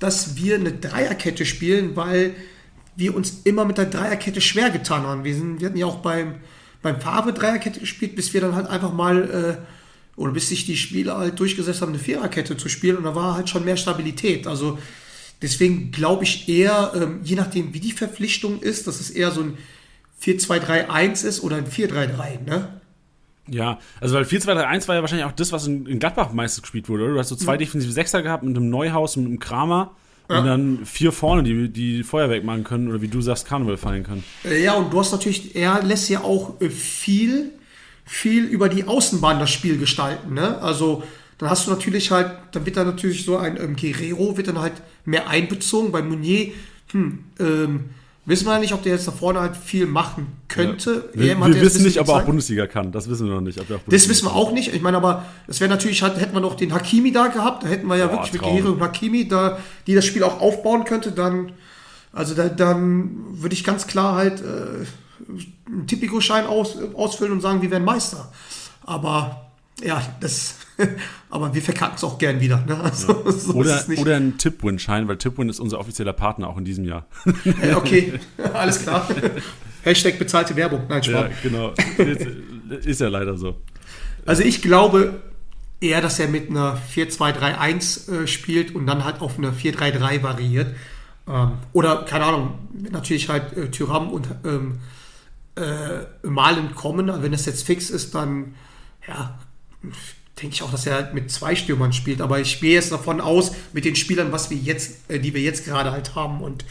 [0.00, 2.34] dass wir eine Dreierkette spielen, weil
[2.96, 5.24] wir uns immer mit der Dreierkette schwer getan haben.
[5.24, 6.36] Wir, sind, wir hatten ja auch beim,
[6.82, 10.76] beim Favre Dreierkette gespielt, bis wir dann halt einfach mal, äh, oder bis sich die
[10.76, 14.46] Spieler halt durchgesetzt haben, eine Viererkette zu spielen und da war halt schon mehr Stabilität.
[14.46, 14.78] Also
[15.42, 19.42] deswegen glaube ich eher, ähm, je nachdem wie die Verpflichtung ist, dass es eher so
[19.42, 19.58] ein
[20.22, 22.80] 4-2-3-1 ist oder ein 4-3-3, ne?
[23.46, 26.88] Ja, also weil 4-2-3-1 war ja wahrscheinlich auch das, was in, in Gladbach meistens gespielt
[26.88, 27.12] wurde, oder?
[27.14, 29.94] Du hast so zwei defensive Sechser gehabt mit einem Neuhaus und einem Kramer
[30.30, 30.38] Ja.
[30.38, 34.04] und dann vier vorne, die, die Feuerwerk machen können oder wie du sagst, Karneval feiern
[34.04, 34.24] können.
[34.44, 37.50] Äh, Ja, und du hast natürlich, er lässt ja auch äh, viel,
[38.06, 40.32] viel über die Außenbahn das Spiel gestalten.
[40.34, 40.60] Ne?
[40.62, 41.02] Also
[41.38, 44.60] dann hast du natürlich halt, dann wird dann natürlich so ein ähm, Guerrero wird dann
[44.60, 45.92] halt mehr einbezogen.
[45.92, 46.52] Bei Meunier,
[46.92, 47.84] hm, ähm,
[48.26, 51.10] wissen wir ja nicht, ob der jetzt da vorne halt viel machen könnte.
[51.14, 52.22] Wir, hat wir jetzt wissen nicht, ob er auch.
[52.22, 52.92] Bundesliga kann.
[52.92, 53.58] Das wissen wir noch nicht.
[53.58, 54.74] Das wissen wir auch nicht.
[54.74, 57.68] Ich meine, aber es wäre natürlich halt, hätten wir noch den Hakimi da gehabt, da
[57.68, 58.42] hätten wir ja Boah, wirklich mit.
[58.42, 61.52] Guerrero und Hakimi, da, die das Spiel auch aufbauen könnte, dann,
[62.12, 64.86] also da, dann würde ich ganz klar halt äh,
[65.66, 68.32] einen Tipico-Schein aus, ausfüllen und sagen, wir wären Meister.
[68.84, 69.50] Aber
[69.82, 70.54] ja, das,
[71.30, 72.64] aber wir verkacken es auch gern wieder.
[72.66, 72.78] Ne?
[72.80, 76.64] Also, so ist Oder, oder ein Tipwin-Schein, weil Tipwin ist unser offizieller Partner auch in
[76.64, 77.06] diesem Jahr.
[77.76, 78.14] Okay,
[78.52, 79.08] alles klar.
[79.82, 80.82] Hashtag bezahlte Werbung.
[80.88, 81.30] Nein, Spaß.
[81.30, 81.74] ja, genau.
[82.84, 83.60] ist ja leider so.
[84.26, 85.20] Also ich glaube
[85.80, 90.74] eher, dass er mit einer 4-2-3-1 äh, spielt und dann halt auf eine 4-3-3 variiert.
[91.28, 92.58] Ähm, oder, keine Ahnung,
[92.90, 94.78] natürlich halt äh, Tyram und ähm,
[95.56, 97.10] äh, Malen kommen.
[97.10, 98.54] Also wenn das jetzt fix ist, dann
[99.06, 99.38] ja,
[100.40, 102.20] denke ich auch, dass er halt mit zwei Stürmern spielt.
[102.20, 105.40] Aber ich gehe jetzt davon aus, mit den Spielern, was wir jetzt, äh, die wir
[105.40, 106.40] jetzt gerade halt haben.
[106.40, 106.64] Und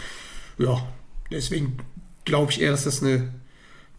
[0.57, 0.85] ja,
[1.31, 1.77] deswegen
[2.25, 3.33] glaube ich eher, dass das eine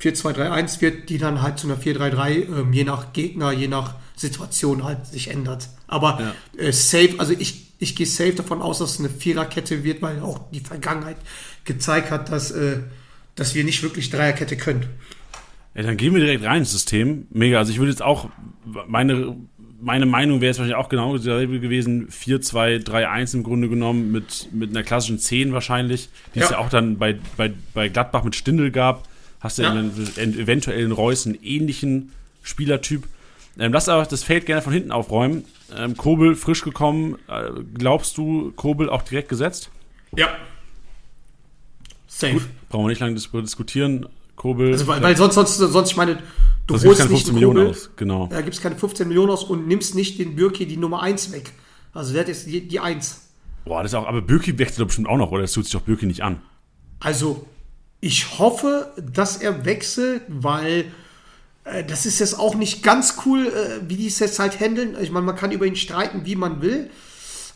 [0.01, 4.85] 4-2-3-1 wird, die dann halt zu einer 4-3-3, ähm, je nach Gegner, je nach Situation
[4.85, 5.69] halt sich ändert.
[5.87, 10.03] Aber äh, safe, also ich, ich gehe safe davon aus, dass es eine Viererkette wird,
[10.03, 11.17] weil auch die Vergangenheit
[11.65, 12.81] gezeigt hat, dass, äh,
[13.35, 14.87] dass wir nicht wirklich Dreierkette können.
[15.75, 17.27] Ja, dann gehen wir direkt rein ins System.
[17.31, 17.59] Mega.
[17.59, 18.31] Also ich würde jetzt auch,
[18.87, 19.37] meine,
[19.85, 22.09] meine Meinung wäre jetzt wahrscheinlich auch genau dieselbe gewesen.
[22.09, 26.57] 4-2-3-1 im Grunde genommen mit, mit einer klassischen 10 wahrscheinlich, die es Ja.
[26.57, 29.07] ja auch dann bei, bei, bei Gladbach mit Stindel gab.
[29.41, 29.75] Hast du Ja.
[29.75, 29.81] ja.
[29.81, 32.13] einen, eventuell in Reus einen ähnlichen
[32.43, 33.05] Spielertyp.
[33.59, 35.45] Ähm, lass aber das Feld gerne von hinten aufräumen.
[35.77, 37.17] Ähm, Kobel frisch gekommen.
[37.29, 39.71] Äh, glaubst du, Kobel auch direkt gesetzt?
[40.17, 40.29] Ja.
[42.07, 42.41] Safe.
[42.69, 44.07] Brauchen wir nicht lange dis diskutieren.
[44.37, 44.73] Kobel.
[44.73, 46.19] Also, weil, weil sonst, sonst, sonst, ich meine,
[46.67, 47.91] du gibt holst keine nicht 15 einen Millionen Kobel, aus.
[47.97, 48.27] Genau.
[48.27, 51.33] da gibt es keine 15 Millionen aus und nimmst nicht den Birki die Nummer 1
[51.33, 51.53] weg.
[51.93, 53.21] Also der hat jetzt die, die 1.
[53.65, 55.43] Boah, das ist auch, aber Birki wechselt doch bestimmt auch noch, oder?
[55.43, 56.43] Das tut sich doch Birki nicht an.
[57.01, 57.47] Also,
[58.01, 60.87] ich hoffe, dass er wechselt, weil
[61.65, 64.97] äh, das ist jetzt auch nicht ganz cool, äh, wie die es jetzt halt handeln.
[65.01, 66.91] Ich meine, man kann über ihn streiten, wie man will.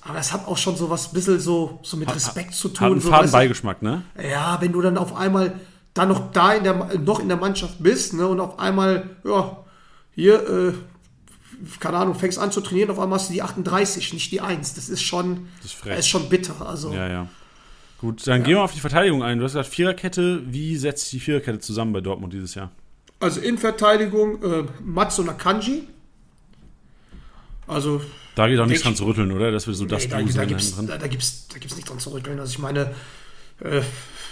[0.03, 2.81] Aber es hat auch schon so was bisschen so, so mit Respekt zu tun.
[2.81, 3.37] Hat einen so, faden weißt du?
[3.37, 4.05] Beigeschmack, ne?
[4.23, 5.61] Ja, wenn du dann auf einmal
[5.99, 9.57] dann noch da in der, noch in der Mannschaft bist, ne, und auf einmal, ja,
[10.15, 10.73] hier, äh,
[11.81, 14.75] keine Ahnung, fängst an zu trainieren, auf einmal hast du die 38, nicht die 1.
[14.75, 16.67] Das ist schon, Das ist das ist schon bitter.
[16.67, 17.29] Also, Ja, ja.
[18.01, 19.39] Gut, dann gehen wir auf die Verteidigung ein.
[19.39, 20.43] Du hast gesagt, Viererkette.
[20.47, 22.71] Wie setzt sich die Viererkette zusammen bei Dortmund dieses Jahr?
[23.21, 25.89] also in Verteidigung, äh, Matsu Nakanji.
[27.67, 28.01] Also,
[28.35, 29.51] Da geht auch nichts dran zu rütteln, oder?
[29.51, 31.49] Das wird so das nee, da, Blues da sein gibt es hinten da, da gibt's,
[31.49, 32.39] da gibt's nicht dran zu rütteln.
[32.39, 32.95] Also, ich meine,
[33.61, 33.83] äh,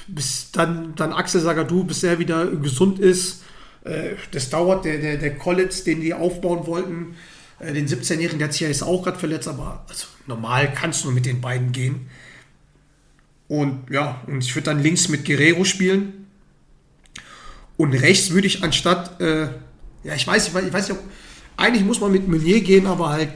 [0.06, 3.42] bis dann, dann Axel Sagadou, bis er wieder gesund ist,
[3.84, 4.84] äh, das dauert.
[4.84, 7.16] Der, der, der Collins, den die aufbauen wollten,
[7.58, 11.04] äh, den 17-Jährigen, der hat sich ja jetzt auch gerade verletzt, aber also, normal kannst
[11.04, 12.08] du mit den beiden gehen.
[13.48, 16.26] Und ja, und ich würde dann links mit Guerrero spielen.
[17.76, 21.00] Und rechts würde ich anstatt, ja, ich weiß, ich weiß, ich weiß nicht,
[21.56, 23.28] eigentlich muss man mit Meunier gehen, aber halt,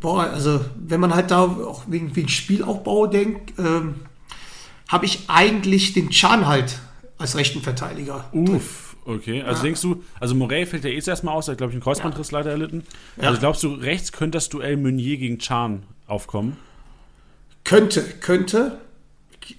[0.00, 3.94] Boah, also wenn man halt da auch wegen, wegen Spielaufbau denkt, ähm,
[4.92, 6.78] habe ich eigentlich den Chan halt
[7.18, 8.26] als rechten Verteidiger.
[8.32, 9.42] Uff, okay.
[9.42, 11.82] Also denkst du, also Morey fällt ja eh erstmal aus, er hat, glaube ich, einen
[11.82, 12.84] Kreuzbandriss leider erlitten.
[13.16, 13.28] Ja.
[13.28, 16.56] Also glaubst du, rechts könnte das Duell Meunier gegen Chan aufkommen?
[17.64, 18.78] Könnte, könnte.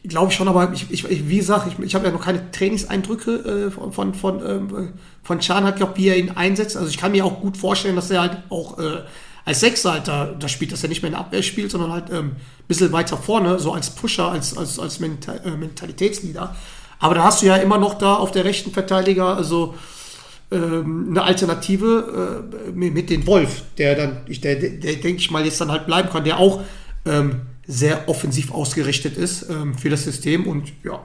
[0.08, 2.52] Glaube ich schon, aber ich, ich, ich- wie gesagt, ich, ich habe ja noch keine
[2.52, 4.90] Trainingseindrücke äh, von, von, von, ähm,
[5.24, 6.78] von Chan, hat glaube wie er ihn einsetzt.
[6.78, 9.02] Also ich kann mir auch gut vorstellen, dass er halt auch äh,
[9.46, 12.32] als Sechsseiter da spielt, dass er nicht mehr in der Abwehr spielt, sondern halt ähm,
[12.32, 16.56] ein bisschen weiter vorne, so als Pusher, als, als, als äh, Mentalitätsleader.
[17.00, 19.76] Aber da hast du ja immer noch da auf der rechten Verteidiger, also
[20.52, 25.32] ähm, eine Alternative äh, mit, den Wolf, der dann, ich, der, der, der denke ich
[25.32, 26.62] mal jetzt dann halt bleiben kann, der auch
[27.06, 31.04] ähm, sehr offensiv ausgerichtet ist ähm, für das System und ja.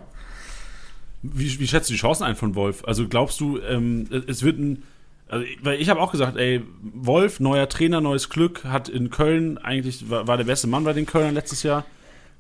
[1.23, 2.85] Wie, wie schätzt du die Chancen ein von Wolf?
[2.85, 4.83] Also glaubst du, ähm, es wird ein.
[5.29, 9.59] Also, weil ich habe auch gesagt, ey, Wolf, neuer Trainer, neues Glück, hat in Köln
[9.59, 11.85] eigentlich, war, war der beste Mann bei den Kölnern letztes Jahr.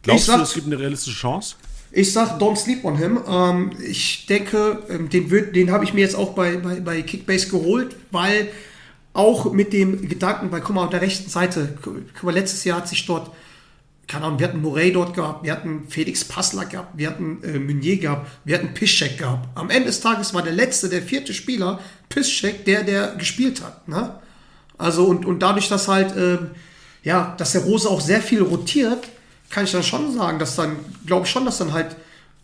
[0.02, 1.56] Glaubst Ich du, sag- es gibt eine realistische Chance?
[1.90, 3.18] Ich sag, don't sleep on him.
[3.28, 7.02] Ähm, ich denke, ähm, den, wird- den habe ich mir jetzt auch bei, bei, bei
[7.02, 8.48] Kickbase geholt, weil
[9.14, 12.78] auch mit dem Gedanken, weil guck mal, auf der rechten Seite, guck mal, letztes Jahr
[12.78, 13.30] hat sich dort,
[14.08, 17.58] keine Ahnung, wir hatten Morey dort gehabt, wir hatten Felix Passler gehabt, wir hatten äh,
[17.58, 19.46] Meunier gehabt, wir hatten Piszczek gehabt.
[19.54, 21.78] Am Ende des Tages war der letzte, der vierte Spieler,
[22.08, 23.86] Piszczek, der, der gespielt hat.
[23.86, 24.18] Ne?
[24.78, 26.52] Also und, und dadurch, dass halt, ähm,
[27.04, 29.06] ja, dass der Rose auch sehr viel rotiert,
[29.50, 31.94] kann ich dann schon sagen, dass dann, glaube ich schon, dass dann halt,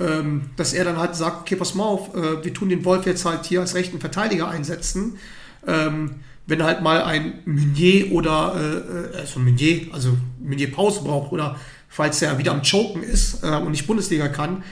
[0.01, 3.07] ähm, dass er dann halt sagt, okay, pass mal auf, äh, wir tun den Wolf
[3.07, 5.19] jetzt halt hier als rechten Verteidiger einsetzen.
[5.67, 6.17] Ähm,
[6.47, 11.59] wenn halt mal ein Meunier oder, äh, äh, also Meunier, also Meunier Pause braucht oder
[11.89, 14.63] falls er wieder am Choken ist äh, und nicht Bundesliga kann,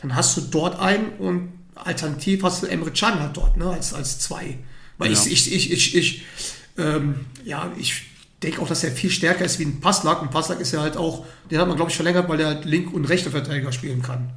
[0.00, 3.94] dann hast du dort einen und alternativ hast du Emre Can halt dort, ne, als,
[3.94, 4.58] als zwei.
[4.98, 5.18] Weil Ja.
[5.26, 6.22] ich, ich, ich, ich, ich
[6.78, 8.02] ähm, ja, ich
[8.42, 10.20] denke auch, dass er viel stärker ist wie ein Passlack.
[10.22, 12.64] Und Passlack ist ja halt auch, den hat man, glaube ich, verlängert, weil er halt
[12.64, 14.30] Link- und rechte Verteidiger spielen kann.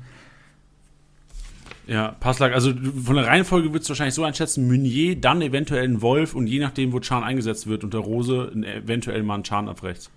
[1.88, 2.74] Ja, Passlack, also
[3.04, 6.60] von der Reihenfolge würdest du wahrscheinlich so einschätzen, Meunier, dann eventuell ein Wolf und je
[6.60, 10.10] nachdem, wo Chan eingesetzt wird, unter Rose eventuell mal ein Chan ab rechts.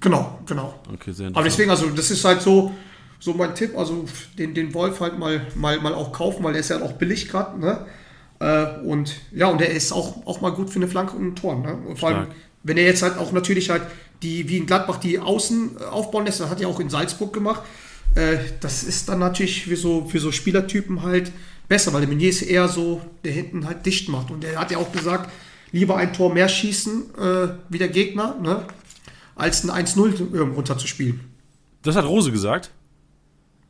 [0.00, 0.74] Genau, genau.
[0.92, 2.72] Okay, sehr Aber deswegen, also, das ist halt so,
[3.20, 4.04] so mein Tipp, also
[4.36, 7.28] den, den Wolf halt mal, mal, mal auch kaufen, weil der ist ja auch billig
[7.28, 7.86] gerade, ne?
[8.40, 11.36] Äh, und ja, und der ist auch, auch mal gut für eine Flanke und ein
[11.36, 11.78] Tor, ne?
[11.88, 12.36] Und vor allem, Stark.
[12.64, 13.82] wenn er jetzt halt auch natürlich halt
[14.22, 17.32] die, wie in Gladbach, die Außen äh, aufbauen lässt, das hat er auch in Salzburg
[17.32, 17.62] gemacht,
[18.14, 21.32] äh, das ist dann natürlich für so, für so Spielertypen halt
[21.68, 24.30] besser, weil der Meunier ist eher so, der hinten halt dicht macht.
[24.30, 25.30] Und er hat ja auch gesagt,
[25.72, 28.64] lieber ein Tor mehr schießen äh, wie der Gegner, ne?
[29.34, 31.20] als ein 1-0 ähm, runterzuspielen.
[31.82, 32.70] Das hat Rose gesagt.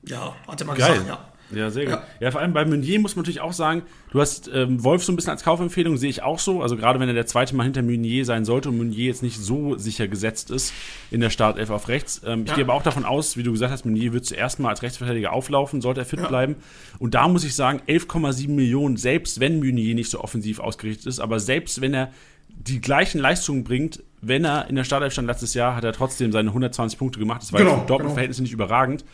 [0.06, 0.92] Ja, hat er mal Geil.
[0.92, 1.33] gesagt, ja.
[1.56, 1.90] Ja, sehr Ja.
[1.96, 2.02] geil.
[2.20, 2.30] Ja.
[2.30, 5.16] vor allem bei Meunier muss man natürlich auch sagen, du hast ähm, Wolf so ein
[5.16, 6.62] bisschen als Kaufempfehlung, sehe ich auch so.
[6.62, 9.38] Also gerade wenn er der zweite Mal hinter Meunier sein sollte und Meunier jetzt nicht
[9.38, 10.72] so sicher gesetzt ist
[11.10, 12.20] in der Startelf auf rechts.
[12.26, 12.54] Ähm, ich Ja.
[12.56, 15.32] gehe aber auch davon aus, wie du gesagt hast, Meunier wird zuerst mal als Rechtsverteidiger
[15.32, 16.28] auflaufen, sollte er fit Ja.
[16.28, 16.56] bleiben.
[16.98, 21.20] Und da muss ich sagen, 11,7 Millionen, selbst wenn Meunier nicht so offensiv ausgerichtet ist,
[21.20, 22.10] aber selbst wenn er
[22.56, 26.30] die gleichen Leistungen bringt, wenn er in der Startelf stand letztes Jahr, hat er trotzdem
[26.32, 27.42] seine 120 Punkte gemacht.
[27.42, 28.40] Das war Genau, jetzt für Dortmund genau.
[28.42, 29.04] Nicht überragend.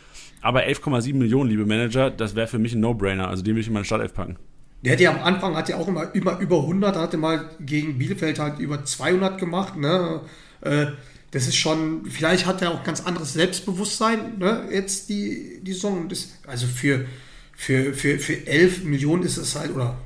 [0.41, 3.27] Aber 11,7 Millionen, liebe Manager, das wäre für mich ein No-Brainer.
[3.27, 4.37] Also den will ich in meine Startelf packen.
[4.83, 7.49] Der hat ja am Anfang hat ja auch immer über, über 100, hat er mal
[7.59, 9.77] gegen Bielefeld halt über 200 gemacht.
[9.77, 10.21] Ne?
[10.61, 10.87] Äh,
[11.29, 14.67] das ist schon, vielleicht hat er auch ganz anderes Selbstbewusstsein, ne?
[14.71, 16.09] jetzt die, die Saison.
[16.47, 17.05] Also für,
[17.55, 19.97] für, für, für 11 Millionen ist es halt, oder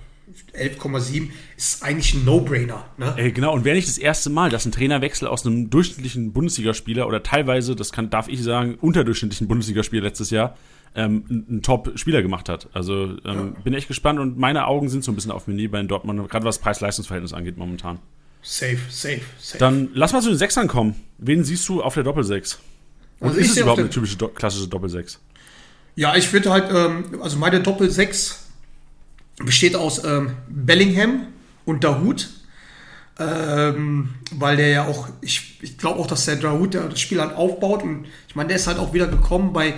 [0.54, 2.86] 11,7 ist eigentlich ein No-Brainer.
[2.98, 3.14] Ne?
[3.18, 7.08] Ey, genau, und wäre nicht das erste Mal, dass ein Trainerwechsel aus einem durchschnittlichen Bundesligaspieler
[7.08, 10.58] oder teilweise, das kann, darf ich sagen, unterdurchschnittlichen Bundesligaspieler letztes Jahr
[10.96, 12.70] ähm, einen Top-Spieler gemacht hat.
[12.74, 15.78] Also ähm, bin echt gespannt und meine Augen sind so ein bisschen auf Menü bei
[15.78, 18.00] den Dortmund, gerade was Preis-Leistungs-Verhältnis angeht momentan.
[18.42, 19.58] Safe, safe, safe.
[19.58, 20.96] Dann lass mal zu den Sechsern kommen.
[21.18, 22.60] Wen siehst du auf der Doppelsechs?
[23.20, 25.20] Und Also ist es überhaupt eine typische klassische Doppelsechs?
[25.96, 28.45] Ja, ich würde halt, ähm, also meine Doppel 6
[29.38, 31.28] besteht aus ähm, Bellingham
[31.66, 32.30] und Dahut.
[33.18, 37.22] Ähm, weil der ja auch, ich, ich glaube auch, dass der Dahut der das Spiel
[37.22, 37.84] halt aufbaut.
[37.84, 39.76] Und ich meine, der ist halt auch wieder gekommen bei,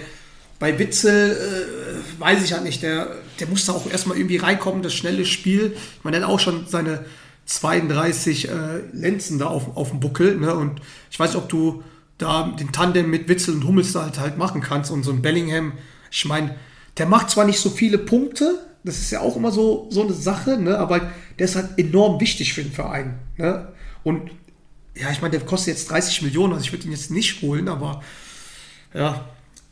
[0.58, 2.82] bei Witzel, äh, weiß ich halt nicht.
[2.82, 5.76] Der, der musste auch erstmal irgendwie reinkommen, das schnelle Spiel.
[5.76, 7.06] Ich meine, der hat auch schon seine
[7.46, 8.52] 32 äh,
[8.92, 10.38] Lenzen da auf, auf dem Buckel.
[10.38, 10.54] Ne?
[10.56, 10.82] Und
[11.12, 11.84] ich weiß nicht, ob du
[12.18, 14.90] da den Tandem mit Witzel und Hummels halt, halt machen kannst.
[14.90, 15.74] Und so ein Bellingham,
[16.12, 16.56] ich meine,
[16.98, 20.14] der macht zwar nicht so viele Punkte, das ist ja auch immer so, so eine
[20.14, 20.78] Sache, ne?
[20.78, 23.20] aber der ist halt enorm wichtig für den Verein.
[23.38, 23.68] Ne?
[24.04, 24.32] Und
[24.96, 27.68] ja, ich meine, der kostet jetzt 30 Millionen, also ich würde ihn jetzt nicht holen,
[27.68, 28.02] aber
[28.94, 29.26] ja,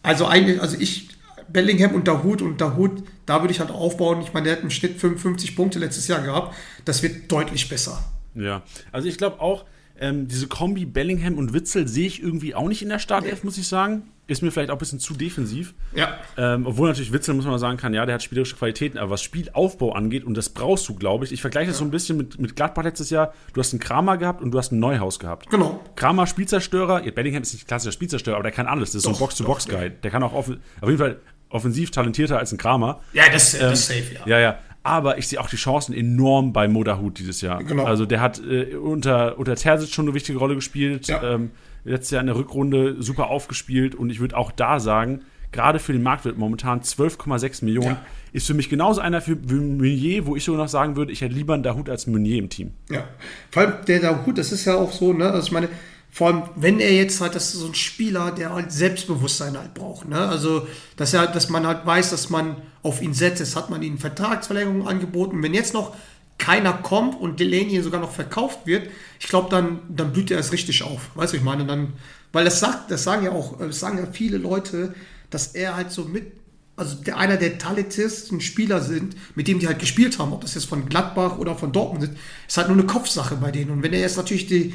[0.03, 1.09] also eigentlich, also ich,
[1.47, 4.22] Bellingham und Dahut und Dahut, da würde ich halt aufbauen.
[4.22, 6.55] Ich meine, der hat im Schnitt 55 Punkte letztes Jahr gehabt.
[6.86, 8.03] Das wird deutlich besser.
[8.36, 9.66] Ja, also ich glaube auch,
[9.97, 13.57] Ähm, diese Kombi Bellingham und Witzel sehe ich irgendwie auch nicht in der Startelf, muss
[13.57, 14.03] ich sagen.
[14.28, 15.76] Ist mir vielleicht auch ein bisschen zu defensiv.
[15.94, 16.18] Ja.
[16.36, 19.22] Ähm, obwohl natürlich Witzel, muss man sagen kann, ja, der hat spielerische Qualitäten, aber was
[19.22, 21.32] Spielaufbau angeht, und das brauchst du, glaube ich.
[21.32, 23.34] Ich vergleiche das so ein bisschen mit, mit Gladbach letztes Jahr.
[23.54, 25.50] Du hast einen Kramer gehabt und du hast einen Neuhaus gehabt.
[25.52, 25.80] Genau.
[25.96, 28.90] Kramer Spielzerstörer, ja, Bellingham ist nicht klassischer Spielzerstörer, aber der kann alles.
[28.90, 29.92] Das ist so ein Doch, Box-to-Box-Guy.
[30.02, 31.20] Der kann auch offen, auf jeden Fall
[31.50, 33.02] offensiv talentierter als ein Kramer.
[33.14, 34.28] Ja, das, das ist safe, ja.
[34.28, 34.60] Ja, ja.
[34.82, 37.64] Aber ich sehe auch die Chancen enorm bei Modahut dieses Jahr.
[37.64, 37.86] Genau.
[37.86, 41.08] Also der hat äh, unter, unter Terzic schon eine wichtige Rolle gespielt.
[41.08, 41.24] Ja.
[41.24, 41.52] Ähm,
[41.86, 43.96] letztes Jahr in der Rückrunde super aufgespielt.
[43.96, 45.22] Und ich würde auch da sagen,
[45.52, 48.06] gerade für den Marktwert momentan 12,6 Millionen, Ja.
[48.34, 51.34] ist für mich genauso einer für Meunier, wo ich sogar noch sagen würde, ich hätte
[51.34, 52.72] lieber einen Dahut als Meunier im Team.
[52.90, 53.06] Ja,
[53.52, 55.30] vor allem der da gut, das ist ja auch so, ne?
[55.32, 55.70] Also ich meine,
[56.12, 59.74] vor allem, wenn er jetzt halt, das ist so ein Spieler, der halt Selbstbewusstsein halt
[59.74, 60.18] braucht, ne?
[60.18, 60.66] Also,
[60.98, 63.40] dass er, dass man halt weiß, dass man auf ihn setzt.
[63.42, 65.42] Jetzt hat man ihm Vertragsverlängerung angeboten.
[65.44, 65.94] Wenn jetzt noch
[66.38, 70.52] keiner kommt und Delaney sogar noch verkauft wird, ich glaube, dann, dann blüht er erst
[70.52, 71.10] richtig auf.
[71.16, 71.94] Weißt du, ich meine, dann,
[72.34, 74.94] weil das sagt, das sagen ja auch, das sagen ja viele Leute,
[75.30, 76.34] dass er halt so mit
[76.78, 80.56] also der, einer der talentiertesten Spieler sind, mit dem die halt gespielt haben, ob das
[80.56, 82.18] jetzt von Gladbach oder von Dortmund sind,
[82.48, 83.72] ist halt nur eine Kopfsache bei denen.
[83.72, 84.74] Und wenn er jetzt natürlich die,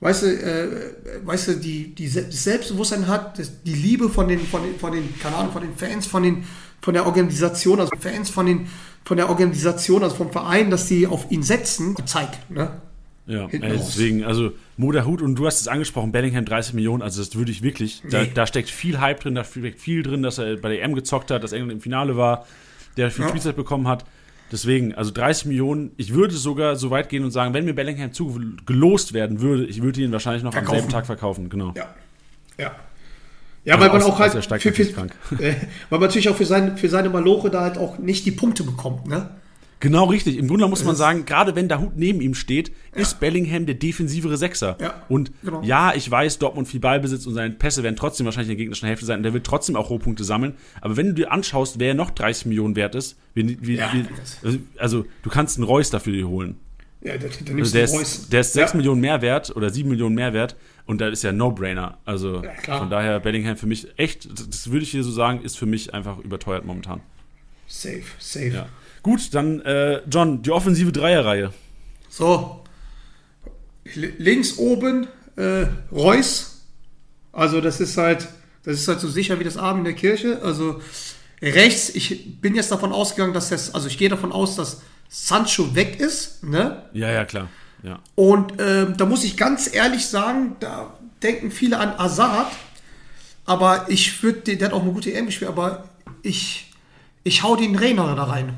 [0.00, 0.68] weißt du, äh,
[1.24, 5.36] weißt du, die, die Selbstbewusstsein hat, die Liebe von den, von den, von den, keine
[5.36, 6.44] Ahnung, von den Fans, von den,
[6.80, 8.68] von der Organisation, also Fans von den,
[9.04, 12.70] von der Organisation, also vom Verein, dass die auf ihn setzen, zeigt, ne?
[13.26, 17.34] Ja, äh, deswegen, also Moderhut und du hast es angesprochen, Bellingham 30 Millionen, also das
[17.36, 18.30] würde ich wirklich, da, Nee.
[18.32, 21.30] da steckt viel Hype drin, da steckt viel drin, dass er bei der EM gezockt
[21.30, 22.46] hat, dass England im Finale war,
[22.96, 23.28] der viel Ja.
[23.28, 24.04] Spielzeit bekommen hat.
[24.50, 28.14] Deswegen, also 30 Millionen, ich würde sogar so weit gehen und sagen, wenn mir Bellingham
[28.14, 30.78] zugelost werden würde, ich würde ihn wahrscheinlich noch am Verkaufen.
[30.78, 31.74] selben Tag verkaufen, genau.
[31.76, 31.94] Ja.
[32.58, 32.70] Ja.
[33.68, 34.82] Ja, weil man Aus- auch halt der für, für,
[35.42, 35.54] äh,
[35.90, 38.64] weil man natürlich auch für, sein, für seine Maloche da halt auch nicht die Punkte
[38.64, 39.30] bekommt, ne?
[39.80, 40.38] Genau richtig.
[40.38, 44.36] Im Grunde muss man sagen, gerade wenn Dahut neben ihm steht, ist Bellingham der defensivere
[44.36, 44.76] Sechser.
[44.80, 45.62] Ja, Und genau.
[45.62, 48.88] ja, ich weiß, Dortmund viel Ballbesitz und seine Pässe werden trotzdem wahrscheinlich in der gegnerischen
[48.88, 50.54] Hälfte sein und der wird trotzdem auch Rohpunkte sammeln.
[50.80, 54.04] Aber wenn du dir anschaust, wer noch 30 Millionen wert ist, wie, wie, Ja, wie,
[54.44, 56.56] also, also du kannst einen Reus dafür holen.
[57.00, 58.76] Ja, da, da Also der, ist, der ist 6 ja.
[58.76, 61.98] Millionen mehr wert oder 7 Millionen mehr wert und das ist ja ein No-Brainer.
[62.04, 62.80] Also klar.
[62.80, 65.94] von daher Bellingham für mich echt, das würde ich hier so sagen, ist für mich
[65.94, 67.00] einfach überteuert momentan.
[67.68, 68.48] Safe, safe.
[68.48, 68.68] Ja.
[69.02, 71.52] Gut, dann äh, John, die offensive Dreierreihe.
[72.08, 72.64] So.
[73.94, 76.62] L- Links oben äh, Reus.
[77.32, 78.26] Also das ist halt,
[78.64, 80.40] das ist halt so sicher wie das Abend in der Kirche.
[80.42, 80.80] Also
[81.40, 85.74] rechts, ich bin jetzt davon ausgegangen, dass das, also ich gehe davon aus, dass Sancho
[85.74, 86.82] weg ist, ne?
[86.92, 87.48] Ja, ja, klar.
[87.82, 88.00] Ja.
[88.14, 90.92] Und ähm, da muss ich ganz ehrlich sagen, da
[91.22, 92.52] denken viele an Hazard.
[93.44, 95.88] Aber ich würde, der hat auch eine gute EM gespielt, aber
[96.22, 96.70] ich,
[97.24, 98.54] ich hau den Rainer da rein.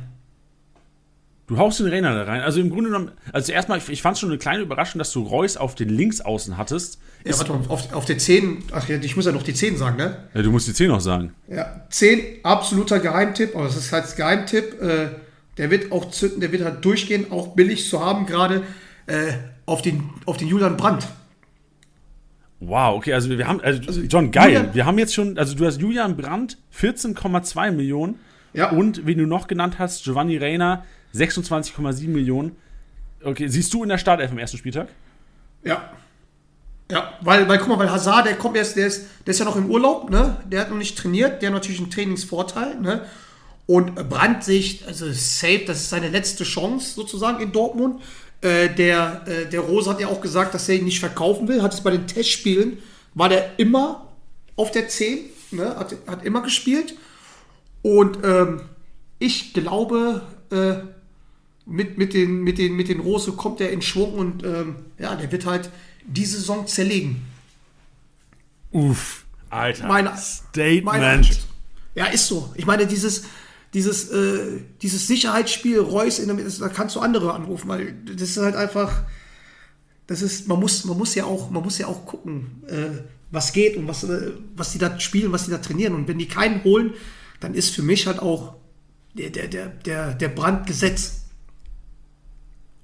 [1.47, 2.41] Du haust den Rainer da rein.
[2.43, 5.13] Also im Grunde genommen, also erstmal, ich, ich fand es schon eine kleine Überraschung, dass
[5.13, 6.99] du Reus auf den Linksaußen hattest.
[7.25, 9.77] Ja, warte mal, auf, auf der 10, ach ja, ich muss ja noch die 10
[9.77, 10.29] sagen, ne?
[10.33, 11.35] ja, du musst die 10 noch sagen.
[11.49, 14.81] Ja, 10, absoluter Geheimtipp, aber das ist halt Geheimtipp.
[14.81, 15.09] Äh,
[15.61, 18.63] der wird auch zünden, der wird halt durchgehen, auch billig zu haben, gerade
[19.07, 19.33] äh,
[19.67, 21.07] auf, den, auf den Julian Brandt.
[22.61, 24.53] Wow, okay, also wir haben, also, John, geil.
[24.55, 28.15] Julian- wir haben jetzt schon, also du hast Julian Brandt, 14,2 Millionen.
[28.55, 28.71] Ja.
[28.71, 32.57] Und, wie du noch genannt hast, Giovanni Reina, 26,7 Millionen.
[33.23, 34.89] Okay, siehst du in der Startelf am ersten Spieltag?
[35.63, 35.91] Ja.
[36.91, 39.45] Ja, weil, weil, guck mal, weil Hazard, der kommt jetzt, der ist, der ist ja
[39.45, 40.39] noch im Urlaub, ne?
[40.51, 43.03] Der hat noch nicht trainiert, der hat natürlich einen Trainingsvorteil, ne?
[43.71, 48.03] Und Brandt sich, also safe, das ist seine letzte Chance sozusagen in Dortmund.
[48.41, 51.63] Äh, der, äh, der Rose hat ja auch gesagt, dass er ihn nicht verkaufen will.
[51.63, 52.79] Hat es bei den Testspielen,
[53.15, 54.09] war der immer
[54.57, 55.21] auf der 10,
[55.53, 55.77] ne?
[55.77, 56.97] hat, hat immer gespielt.
[57.83, 58.63] Und ähm,
[59.21, 60.79] ich glaube, äh,
[61.65, 65.15] mit, mit, den, mit, den, mit den Rose kommt er in Schwung und ähm, ja,
[65.15, 65.71] der wird halt
[66.09, 67.25] die Saison zerlegen.
[68.73, 69.87] Uff, Alter.
[69.87, 70.85] Meine- Statement.
[70.85, 71.29] Meine
[71.95, 72.53] ja, ist so.
[72.57, 73.25] Ich meine, dieses,
[73.75, 78.31] dieses, äh, dieses Sicherheitsspiel Reus in der Mitte, da kannst du andere anrufen, weil das
[78.31, 79.05] ist halt einfach,
[80.07, 83.53] das ist, man muss, man muss ja auch, man muss ja auch gucken, äh, was
[83.53, 85.95] geht und was, äh, was die da spielen, was die da trainieren.
[85.95, 86.95] Und wenn die keinen holen,
[87.39, 88.57] dann ist für mich halt auch
[89.15, 91.27] der, der, der, der, der Brand gesetzt.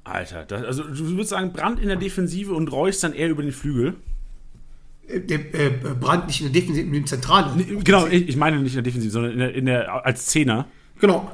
[0.05, 3.43] Alter, das, also du würdest sagen, Brandt in der Defensive und Reus dann eher über
[3.43, 3.97] den Flügel.
[5.09, 7.65] Äh, Der äh, Brand nicht in der Defensive, in der Zentrale.
[7.85, 10.67] Genau, ich, meine nicht in der Defensive, sondern in der, in der, als Zehner.
[11.01, 11.31] Genau.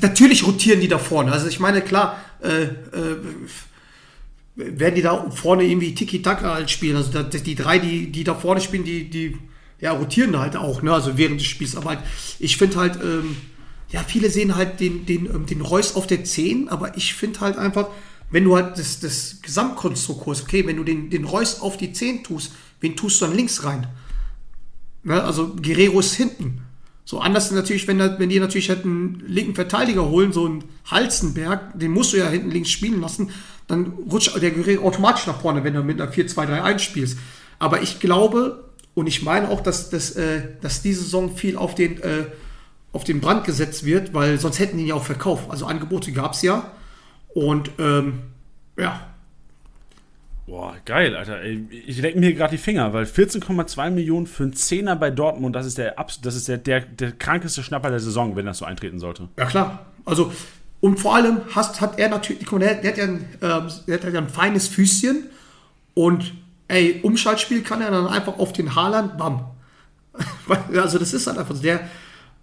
[0.00, 1.32] Natürlich rotieren die da vorne.
[1.32, 3.16] Also ich meine, klar, äh, äh,
[4.56, 6.96] werden die da vorne irgendwie Tiki-Taka halt spielen.
[6.96, 9.36] Also die drei, die, die da vorne spielen, die, die
[9.80, 10.92] ja, rotieren halt auch, ne?
[10.92, 11.76] Also während des Spiels.
[11.76, 12.00] Aber halt,
[12.38, 13.36] ich finde halt, ähm,
[13.90, 17.40] ja, viele sehen halt den, den, ähm, den Reus auf der 10, aber ich finde
[17.40, 17.88] halt einfach,
[18.30, 21.92] wenn du halt das, das Gesamtkonstrukt holst, okay, wenn du den, den Reus auf die
[21.92, 23.86] 10 tust, wen tust du dann links rein?
[25.02, 25.22] Ne?
[25.22, 26.62] Also Guerrero ist hinten.
[27.04, 31.78] So anders natürlich, wenn, wenn die natürlich halt einen linken Verteidiger holen, so einen Halzenberg,
[31.78, 33.30] den musst du ja hinten links spielen lassen,
[33.68, 37.18] dann rutscht der Guerrero automatisch nach vorne, wenn du mit einer 4-2-3-1 spielst.
[37.60, 38.64] Aber ich glaube,
[38.94, 42.24] und ich meine auch, dass, dass, äh, dass diese Saison viel auf den, äh,
[42.92, 45.50] auf den Brand gesetzt wird, weil sonst hätten die ihn ja auch verkauft.
[45.50, 46.72] Also Angebote gab es ja.
[47.34, 48.20] Und ähm,
[48.76, 49.06] ja,
[50.46, 51.42] Boah, geil, Alter.
[51.42, 55.66] Ich lecke mir gerade die Finger, weil 14,2 Millionen für einen Zehner bei Dortmund, das
[55.66, 59.00] ist der, das ist der, der, der krankeste Schnapper der Saison, wenn das so eintreten
[59.00, 59.28] sollte.
[59.36, 59.86] Ja, klar.
[60.04, 60.32] Also,
[60.80, 64.12] und vor allem hast, hat er natürlich, der, der, hat ja ein, äh, der hat
[64.12, 65.24] ja ein feines Füßchen
[65.94, 66.32] und
[66.68, 69.46] ey, Umschaltspiel kann er dann einfach auf den Haaland, bam.
[70.74, 71.62] also, das ist halt einfach so.
[71.62, 71.80] Der,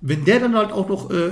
[0.05, 1.31] wenn der dann halt auch noch, äh,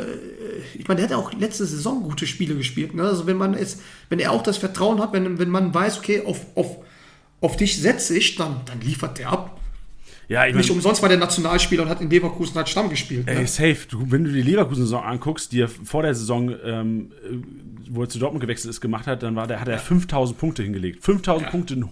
[0.76, 2.96] ich meine, der hat ja auch letzte Saison gute Spiele gespielt.
[2.96, 3.04] Ne?
[3.04, 6.24] Also wenn man jetzt, wenn er auch das Vertrauen hat, wenn, wenn man weiß, okay,
[6.26, 6.78] auf, auf,
[7.42, 9.60] auf dich setze ich, dann, dann liefert der ab.
[10.30, 13.28] Ja, ich Nicht mein, umsonst war der Nationalspieler und hat in Leverkusen halt Stamm gespielt.
[13.28, 13.48] Ey, ne?
[13.48, 13.80] safe.
[13.90, 17.12] Du, wenn du die Leverkusen-Saison anguckst, die er vor der Saison, ähm,
[17.90, 20.64] wo er zu Dortmund gewechselt ist, gemacht hat, dann war der, hat er 5000 Punkte
[20.64, 21.04] hingelegt.
[21.04, 21.52] 5000 ja.
[21.52, 21.84] Punkte, ein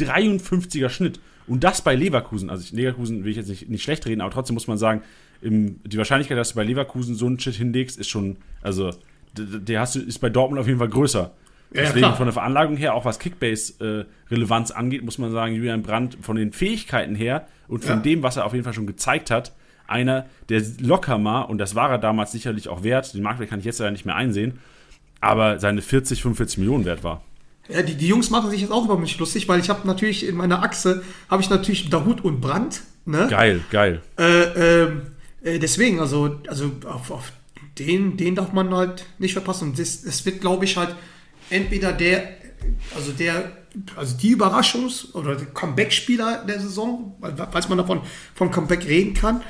[0.00, 1.20] 153er Schnitt.
[1.46, 2.50] Und das bei Leverkusen.
[2.50, 5.02] Also ich, Leverkusen will ich jetzt nicht, nicht schlecht reden, aber trotzdem muss man sagen,
[5.42, 8.90] im, die Wahrscheinlichkeit, dass du bei Leverkusen so einen Shit hinlegst, ist schon, also
[9.36, 11.32] der hast du, ist bei Dortmund auf jeden Fall größer.
[11.74, 15.54] Ja, Deswegen ja, von der Veranlagung her, auch was Kickbase-Relevanz äh, angeht, muss man sagen,
[15.54, 18.02] Julian Brandt von den Fähigkeiten her und von ja.
[18.02, 19.52] dem, was er auf jeden Fall schon gezeigt hat,
[19.86, 23.58] einer, der locker mal, und das war er damals sicherlich auch wert, den Marktwert kann
[23.58, 24.58] ich jetzt leider nicht mehr einsehen,
[25.20, 27.22] aber seine 40, 45 Millionen wert war.
[27.68, 30.26] Ja, die, die Jungs machen sich jetzt auch über mich lustig, weil ich habe natürlich
[30.26, 32.82] in meiner Achse, habe ich natürlich Dahut und Brandt.
[33.04, 33.28] Ne?
[33.30, 34.02] Geil, geil.
[34.18, 35.02] Äh, ähm,
[35.44, 37.32] äh, deswegen, also, also auf, auf
[37.78, 39.70] den, den darf man halt nicht verpassen.
[39.70, 40.94] Und das, das wird, glaube ich, halt
[41.50, 42.28] entweder der,
[42.94, 43.52] also der,
[43.96, 47.16] also die Überraschungs- oder Comeback-Spieler der Saison,
[47.50, 48.02] falls man davon
[48.34, 49.42] vom Comeback reden kann.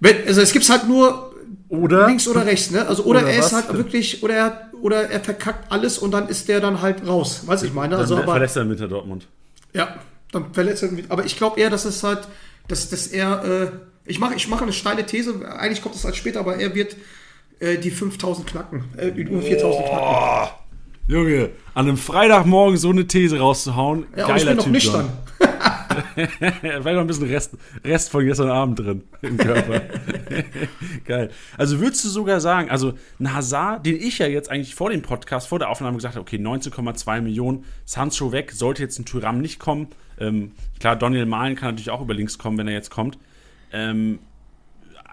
[0.00, 1.34] Wenn, also es gibt halt nur
[1.68, 2.86] oder links oder rechts, ne?
[2.86, 6.28] Also oder, oder er ist halt wirklich, oder er, oder er verkackt alles und dann
[6.28, 7.42] ist der dann halt raus.
[7.46, 7.96] Weiß ich meine.
[7.96, 9.26] Also, dann aber, verlässt er mit der Dortmund.
[9.72, 9.96] Ja,
[10.30, 11.10] dann verletzt er mit.
[11.10, 12.28] Aber ich glaube eher, dass es halt,
[12.68, 13.70] dass, dass er äh,
[14.06, 16.96] ich mache ich mach eine steile These, eigentlich kommt es als später, aber er wird
[17.60, 20.54] äh, die 5000 knacken, äh, über 4000 knacken.
[21.06, 25.12] Junge, an einem Freitagmorgen so eine These rauszuhauen, ja, geiler ich bin noch nüchtern.
[26.14, 29.82] Vielleicht noch ein bisschen Rest, Rest von gestern Abend drin im Körper.
[31.04, 31.30] Geil.
[31.56, 35.02] Also würdest du sogar sagen, also ein Hazard, den ich ja jetzt eigentlich vor dem
[35.02, 39.40] Podcast, vor der Aufnahme gesagt habe, okay, 19,2 Millionen, Sancho weg, sollte jetzt ein Tyram
[39.40, 39.88] nicht kommen.
[40.18, 43.18] Ähm, klar, Daniel Mahlen kann natürlich auch über links kommen, wenn er jetzt kommt.
[43.74, 44.20] Ähm,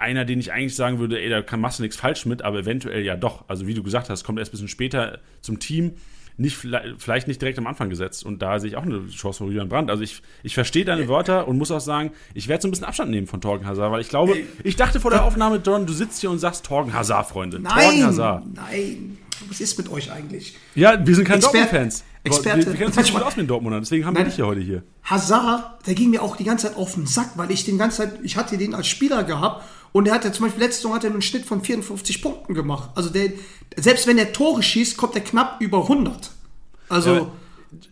[0.01, 2.59] einer, den ich eigentlich sagen würde, ey, da kann, machst du nichts falsch mit, aber
[2.59, 3.45] eventuell ja doch.
[3.47, 5.93] Also wie du gesagt hast, kommt erst ein bisschen später zum Team,
[6.37, 6.57] nicht,
[6.97, 8.25] vielleicht nicht direkt am Anfang gesetzt.
[8.25, 9.91] Und da sehe ich auch eine Chance von Julian Brandt.
[9.91, 12.87] Also ich, ich verstehe deine Wörter und muss auch sagen, ich werde so ein bisschen
[12.87, 15.93] Abstand nehmen von Torgen Hazard, weil ich glaube, ich dachte vor der Aufnahme, John, du
[15.93, 17.59] sitzt hier und sagst Torgen Hazard, Freunde.
[17.59, 18.43] Nein, Torgen Hazard.
[18.53, 19.17] nein.
[19.49, 20.55] Was ist mit euch eigentlich?
[20.75, 22.03] Ja, wir sind keine Dortmund-Fans.
[22.23, 22.59] Experte.
[22.59, 24.45] Wir, wir kennen uns nicht gut aus mit Dortmunder, deswegen haben Nein, wir dich ja
[24.45, 24.83] heute hier.
[25.03, 27.97] Hazard, der ging mir auch die ganze Zeit auf den Sack, weil ich den ganze
[27.97, 31.03] Zeit, ich hatte den als Spieler gehabt und er hatte zum Beispiel letzte Saison hat
[31.03, 32.91] er einen Schnitt von 54 Punkten gemacht.
[32.95, 33.31] Also der,
[33.75, 36.31] selbst wenn er Tore schießt, kommt er knapp über 100.
[36.89, 37.13] Also.
[37.13, 37.31] Ja,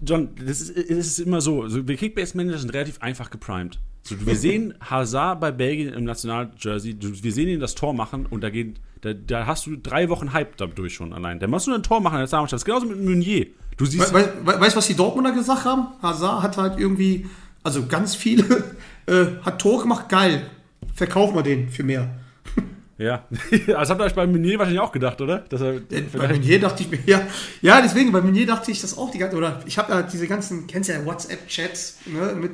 [0.01, 1.63] John, das ist, das ist immer so.
[1.63, 3.79] Also wir Kickbase-Manager sind relativ einfach geprimed.
[4.09, 8.43] So, wir sehen Hazard bei Belgien im Nationaljersey, wir sehen ihn das Tor machen und
[8.43, 11.39] da geht, da, da hast du drei Wochen Hype dadurch schon allein.
[11.39, 12.65] Da musst du ein Tor machen in der Nationalmannschaft.
[12.65, 13.47] Genauso mit Meunier.
[13.77, 14.11] Du siehst.
[14.11, 15.89] We we weißt du, was die Dortmunder gesagt haben?
[16.01, 17.27] Hazard hat halt irgendwie,
[17.61, 18.43] also ganz viele,
[19.05, 20.49] äh, hat Tor gemacht, geil.
[20.95, 22.09] Verkaufen wir den für mehr.
[22.97, 23.23] Ja,
[23.65, 25.37] das habt ihr euch bei Meunier wahrscheinlich auch gedacht, oder?
[25.47, 27.21] Dass er bei Meunier dachte ich mir, ja,
[27.61, 30.27] ja, deswegen, bei Meunier dachte ich das auch die ganze oder ich habe ja diese
[30.27, 32.51] ganzen, kennst ja WhatsApp-Chats ne, mit,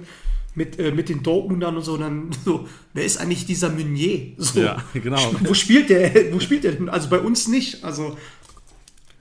[0.55, 4.33] mit, äh, mit den Dortmundern und so, dann so, wer ist eigentlich dieser Meunier?
[4.37, 5.33] So, ja, genau.
[5.41, 6.89] Wo spielt der, wo spielt der denn?
[6.89, 8.17] Also bei uns nicht, also,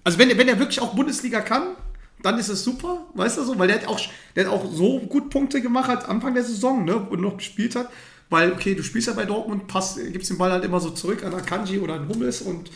[0.02, 1.76] also wenn, wenn er wirklich auch Bundesliga kann,
[2.22, 4.00] dann ist es super, weißt du so, weil der hat auch,
[4.34, 7.76] der hat auch so gut Punkte gemacht als Anfang der Saison, ne, und noch gespielt
[7.76, 7.90] hat.
[8.30, 11.22] Weil, okay, du spielst ja bei Dortmund, passt, gibst den Ball halt immer so zurück
[11.22, 12.70] an Akanji oder an Hummels und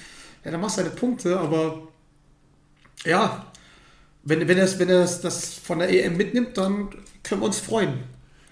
[0.45, 1.89] ja, dann machst du deine Punkte, aber
[3.07, 3.47] ja,
[4.25, 6.91] wenn, wenn er, wenn er das, das von der EM mitnimmt, dann
[7.23, 7.95] können wir uns freuen.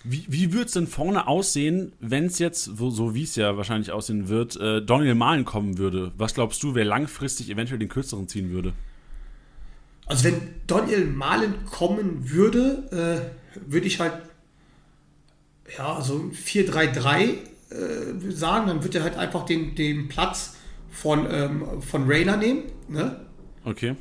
[0.09, 3.57] Wie, wie würde es denn vorne aussehen, wenn es jetzt, so, so wie es ja
[3.57, 6.13] wahrscheinlich aussehen wird, äh, Daniel Mahlen kommen würde?
[6.17, 8.73] Was glaubst du, wer langfristig eventuell den kürzeren ziehen würde?
[10.07, 14.13] Also wenn Daniel Mahlen kommen würde, äh, würde ich halt
[15.77, 20.57] ja, so 4-3-3 äh, sagen, dann wird er halt einfach den, den Platz
[20.89, 22.63] von, ähm, von Rayner nehmen.
[22.89, 23.27] Ne?
[23.65, 23.97] Okay.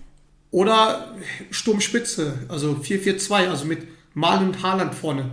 [0.52, 1.16] Oder
[1.50, 5.32] Sturmspitze, also 4-4-2, also mit Malen und Haaland vorne.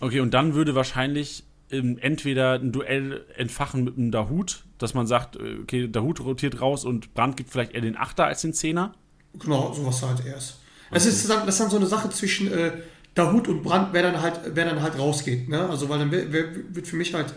[0.00, 5.06] Okay, und dann würde wahrscheinlich ähm, entweder ein Duell entfachen mit einem Dahut, dass man
[5.06, 8.54] sagt, äh, okay, Dahut rotiert raus und Brandt gibt vielleicht eher den Achter als den
[8.54, 8.94] Zehner.
[9.38, 10.58] Genau, sowas halt erst.
[10.90, 12.72] Es ist dann, das ist dann so eine Sache zwischen äh,
[13.14, 15.48] Dahut und Brandt, wer dann halt, wer dann halt rausgeht.
[15.48, 15.68] Ne?
[15.68, 17.32] Also, weil dann wird, wird für mich halt,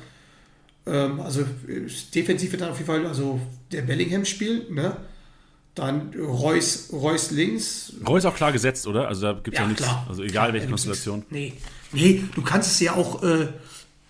[0.87, 3.39] ähm, also äh, defensiv wird dann auf jeden Fall also
[3.71, 4.97] der Bellingham spielen, ne?
[5.75, 7.93] Dann Reus, Reus links.
[8.07, 9.07] Reus auch klar gesetzt, oder?
[9.07, 9.83] Also da gibt es ja, ja nichts.
[9.83, 10.05] Klar.
[10.07, 11.25] Also egal klar, welche Konstellation.
[11.31, 11.53] Nee.
[11.91, 13.47] nee, du kannst es ja auch, äh,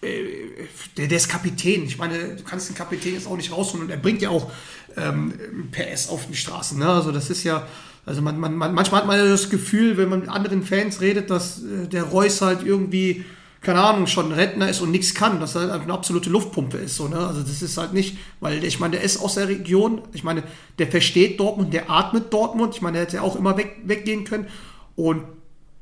[0.02, 1.84] äh, der, der ist Kapitän.
[1.86, 4.52] Ich meine, du kannst den Kapitän jetzt auch nicht rausholen und er bringt ja auch
[4.98, 5.34] ähm,
[5.72, 6.78] PS auf die Straßen.
[6.78, 6.88] Ne?
[6.88, 7.66] Also das ist ja,
[8.06, 11.00] also man, man, man, manchmal hat man ja das Gefühl, wenn man mit anderen Fans
[11.00, 13.24] redet, dass äh, der Reus halt irgendwie,
[13.64, 16.98] keine Ahnung, schon Rentner ist und nichts kann, dass er halt eine absolute Luftpumpe ist.
[16.98, 17.18] So, ne?
[17.18, 20.44] Also das ist halt nicht, weil ich meine, der ist aus der Region, ich meine,
[20.80, 24.26] der versteht Dortmund, der atmet Dortmund, ich meine, der hätte ja auch immer weg, weggehen
[24.26, 24.48] können
[24.96, 25.24] und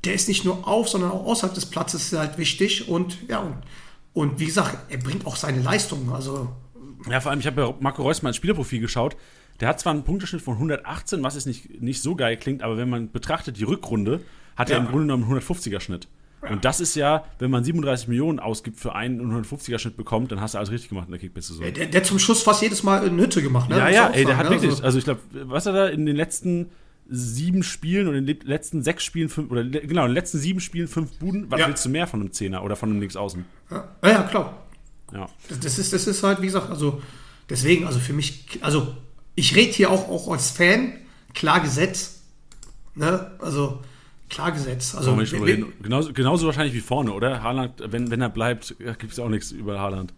[0.05, 3.57] der ist nicht nur auf, sondern auch außerhalb des Platzes halt wichtig und ja, und,
[4.13, 6.49] und wie gesagt, er bringt auch seine Leistungen, also
[7.09, 9.17] ja, vor allem, ich habe ja Marco Reus mal ins Spielerprofil geschaut.
[9.59, 12.77] Der hat zwar einen Punkteschnitt von 118, was jetzt nicht, nicht so geil klingt, aber
[12.77, 14.21] wenn man betrachtet die Rückrunde,
[14.55, 14.75] hat ja.
[14.75, 16.05] er im Grunde genommen einen 150er Schnitt.
[16.05, 16.20] Ja.
[16.49, 20.41] Und das ist ja, wenn man 37 Millionen ausgibt für einen 150er Schnitt bekommt, dann
[20.41, 21.73] hast du alles richtig gemacht in der Kickbase-Saison.
[21.73, 23.77] Der, der zum Schluss fast jedes Mal eine Hütte gemacht, ne?
[23.77, 24.51] Ja, ja, ey, der hat ne?
[24.51, 26.71] wirklich, also, also ich glaube, was hat er in den letzten
[27.07, 30.61] sieben Spielen oder in den letzten sechs Spielen fünf, oder genau, in den letzten sieben
[30.61, 31.67] Spielen fünf Buden, was ja.
[31.67, 33.45] willst du mehr von einem Zehner oder von einem Linksaußen?
[33.69, 34.63] Ja, ja klar.
[35.13, 35.29] Ja.
[35.61, 37.01] Das, ist, das ist halt, wie gesagt, also
[37.49, 38.95] deswegen, also für mich, also
[39.35, 40.93] ich rede hier auch, auch als Fan,
[41.33, 42.21] klar Gesetz.
[42.95, 43.31] Ne?
[43.39, 43.81] Also
[44.31, 44.95] klar Gesetz.
[44.95, 45.15] Also,
[45.81, 47.43] genauso, genauso wahrscheinlich wie vorne, oder?
[47.43, 50.13] Haaland, wenn, wenn er bleibt, gibt es auch nichts über Haaland.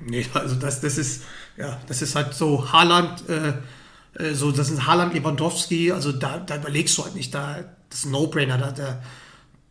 [0.00, 1.24] Nee, also das, das ist,
[1.56, 6.38] ja, das ist halt so Haaland, äh, äh so, das ist Haaland Lewandowski, also da,
[6.38, 9.02] da überlegst du halt nicht, da, das ist ein No-Brainer, da, da,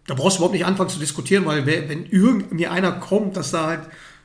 [0.08, 3.68] da brauchst du überhaupt nicht anfangen zu diskutieren, weil wenn irgendwie einer kommt, dass da
[3.68, 3.82] halt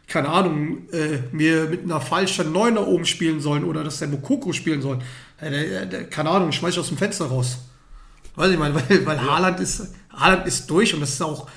[0.08, 4.54] keine Ahnung, äh, mir mit einer falschen Neuner oben spielen sollen oder dass der Mokoko
[4.54, 5.00] spielen soll.
[5.38, 7.58] Äh, der, der, keine Ahnung, schmeiß ich aus dem Fenster raus.
[8.34, 9.24] Weiß ich mal, weil, weil ja.
[9.24, 11.48] Haaland, ist, Haaland ist durch und das ist auch,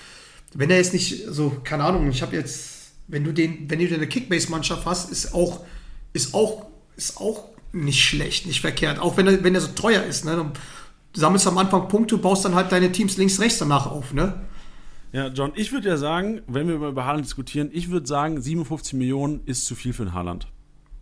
[0.53, 3.93] wenn er jetzt nicht so, keine Ahnung, ich habe jetzt, wenn du den, wenn du
[3.93, 5.65] eine Kickbase-Mannschaft hast, ist auch,
[6.13, 6.65] ist auch,
[6.95, 8.99] ist auch nicht schlecht, nicht verkehrt.
[8.99, 10.51] Auch wenn er, wenn er so teuer ist, ne?
[11.13, 14.41] Du sammelst am Anfang Punkte, baust dann halt deine Teams links, rechts danach auf, ne?
[15.13, 18.93] Ja, John, ich würde ja sagen, wenn wir über Haaland diskutieren, ich würde sagen, 57
[18.93, 20.47] Millionen ist zu viel für ein Haaland.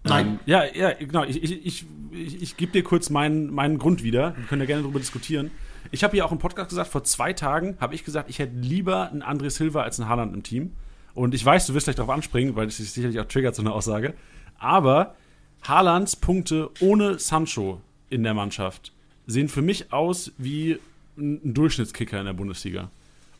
[0.03, 0.27] Nein.
[0.27, 1.23] Ähm, ja, ja, genau.
[1.25, 1.85] Ich, ich, ich,
[2.19, 4.35] ich, ich gebe dir kurz meinen, meinen Grund wieder.
[4.37, 5.51] Wir können ja gerne darüber diskutieren.
[5.91, 8.55] Ich habe ja auch im Podcast gesagt, vor zwei Tagen habe ich gesagt, ich hätte
[8.55, 10.71] lieber einen André Silva als einen Haaland im Team.
[11.13, 13.61] Und ich weiß, du wirst gleich darauf anspringen, weil es sich sicherlich auch triggert, so
[13.61, 14.13] eine Aussage.
[14.59, 15.15] Aber
[15.63, 18.93] Haalands Punkte ohne Sancho in der Mannschaft
[19.25, 20.79] sehen für mich aus wie
[21.17, 22.89] ein Durchschnittskicker in der Bundesliga.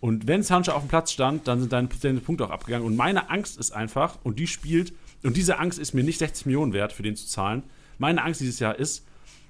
[0.02, 2.88] Und wenn Sancho auf dem Platz stand, dann sind deine, deine Punkte auch abgegangen.
[2.88, 6.46] Und meine Angst ist einfach, und die spielt, und diese Angst ist mir nicht 60
[6.46, 7.64] Millionen wert, für den zu zahlen.
[8.00, 9.06] Meine Angst dieses Jahr ist,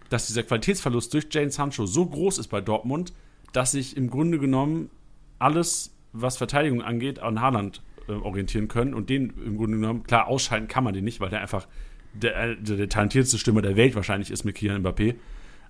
[0.09, 3.13] dass dieser Qualitätsverlust durch Jane Sancho so groß ist bei Dortmund,
[3.53, 4.89] dass sich im Grunde genommen
[5.37, 10.27] alles, was Verteidigung angeht, an Haaland äh, orientieren können und den im Grunde genommen, klar,
[10.27, 11.67] ausschalten kann man den nicht, weil der einfach
[12.13, 15.15] der, der, der talentierteste Stürmer der Welt wahrscheinlich ist mit Kylian Mbappé.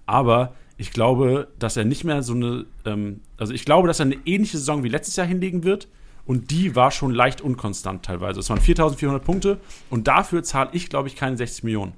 [0.05, 4.07] Aber ich glaube, dass er nicht mehr so eine, ähm, also ich glaube, dass er
[4.07, 5.87] eine ähnliche Saison wie letztes Jahr hinlegen wird.
[6.25, 8.39] Und die war schon leicht unkonstant teilweise.
[8.39, 9.57] Es waren 4400 Punkte
[9.89, 11.93] und dafür zahle ich, glaube ich, keine 60 Millionen.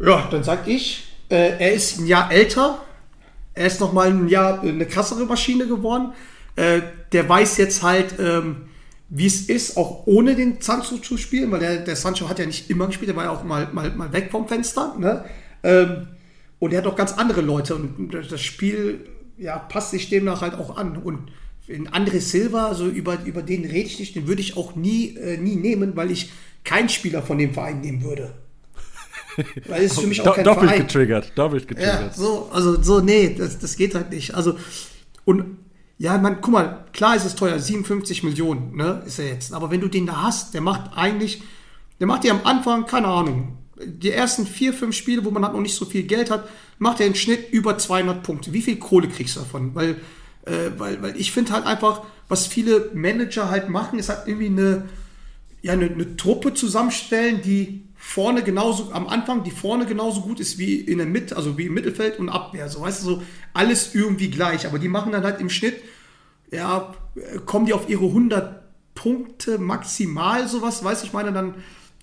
[0.00, 2.84] Ja, dann sag ich, äh, er ist ein Jahr älter.
[3.54, 6.12] Er ist noch mal ein Jahr eine krassere Maschine geworden.
[6.56, 6.82] Äh,
[7.12, 8.68] der weiß jetzt halt, ähm,
[9.08, 12.46] wie es ist, auch ohne den Sancho zu spielen, weil der, der Sancho hat ja
[12.46, 14.94] nicht immer gespielt, der war ja auch mal, mal, mal weg vom Fenster.
[14.98, 15.24] Ne?
[15.62, 16.08] Ähm,
[16.58, 19.06] und er hat auch ganz andere Leute und das Spiel
[19.38, 20.96] ja, passt sich demnach halt auch an.
[20.96, 21.30] Und
[21.66, 25.16] in André Silva, so über, über den rede ich nicht, den würde ich auch nie,
[25.16, 26.30] äh, nie nehmen, weil ich
[26.64, 28.34] keinen Spieler von dem Verein nehmen würde.
[29.68, 30.86] Weil es ist für mich auch kein Doppelt Verein.
[30.86, 32.00] getriggert, doppelt getriggert.
[32.00, 34.34] Ja, so, also so, nee, das, das geht halt nicht.
[34.34, 34.56] Also,
[35.24, 35.58] und
[35.98, 39.52] ja, man, guck mal, klar ist es teuer, 57 Millionen, ne, ist er jetzt.
[39.52, 41.42] Aber wenn du den da hast, der macht eigentlich,
[42.00, 45.54] der macht dir am Anfang, keine Ahnung, die ersten vier, fünf Spiele, wo man halt
[45.54, 48.52] noch nicht so viel Geld hat, macht er im Schnitt über 200 Punkte.
[48.52, 49.74] Wie viel Kohle kriegst du davon?
[49.74, 49.96] Weil,
[50.46, 54.46] äh, weil, weil ich finde halt einfach, was viele Manager halt machen, ist halt irgendwie
[54.46, 54.88] eine,
[55.62, 60.58] ja, eine, eine Truppe zusammenstellen, die vorne genauso, am Anfang, die vorne genauso gut ist
[60.58, 62.68] wie in der Mitte, also wie im Mittelfeld und Abwehr.
[62.68, 63.22] So, weißt du, so
[63.52, 64.66] alles irgendwie gleich.
[64.66, 65.76] Aber die machen dann halt im Schnitt,
[66.50, 66.94] ja,
[67.44, 68.62] kommen die auf ihre 100
[68.94, 71.54] Punkte maximal, sowas, weiß ich meine, dann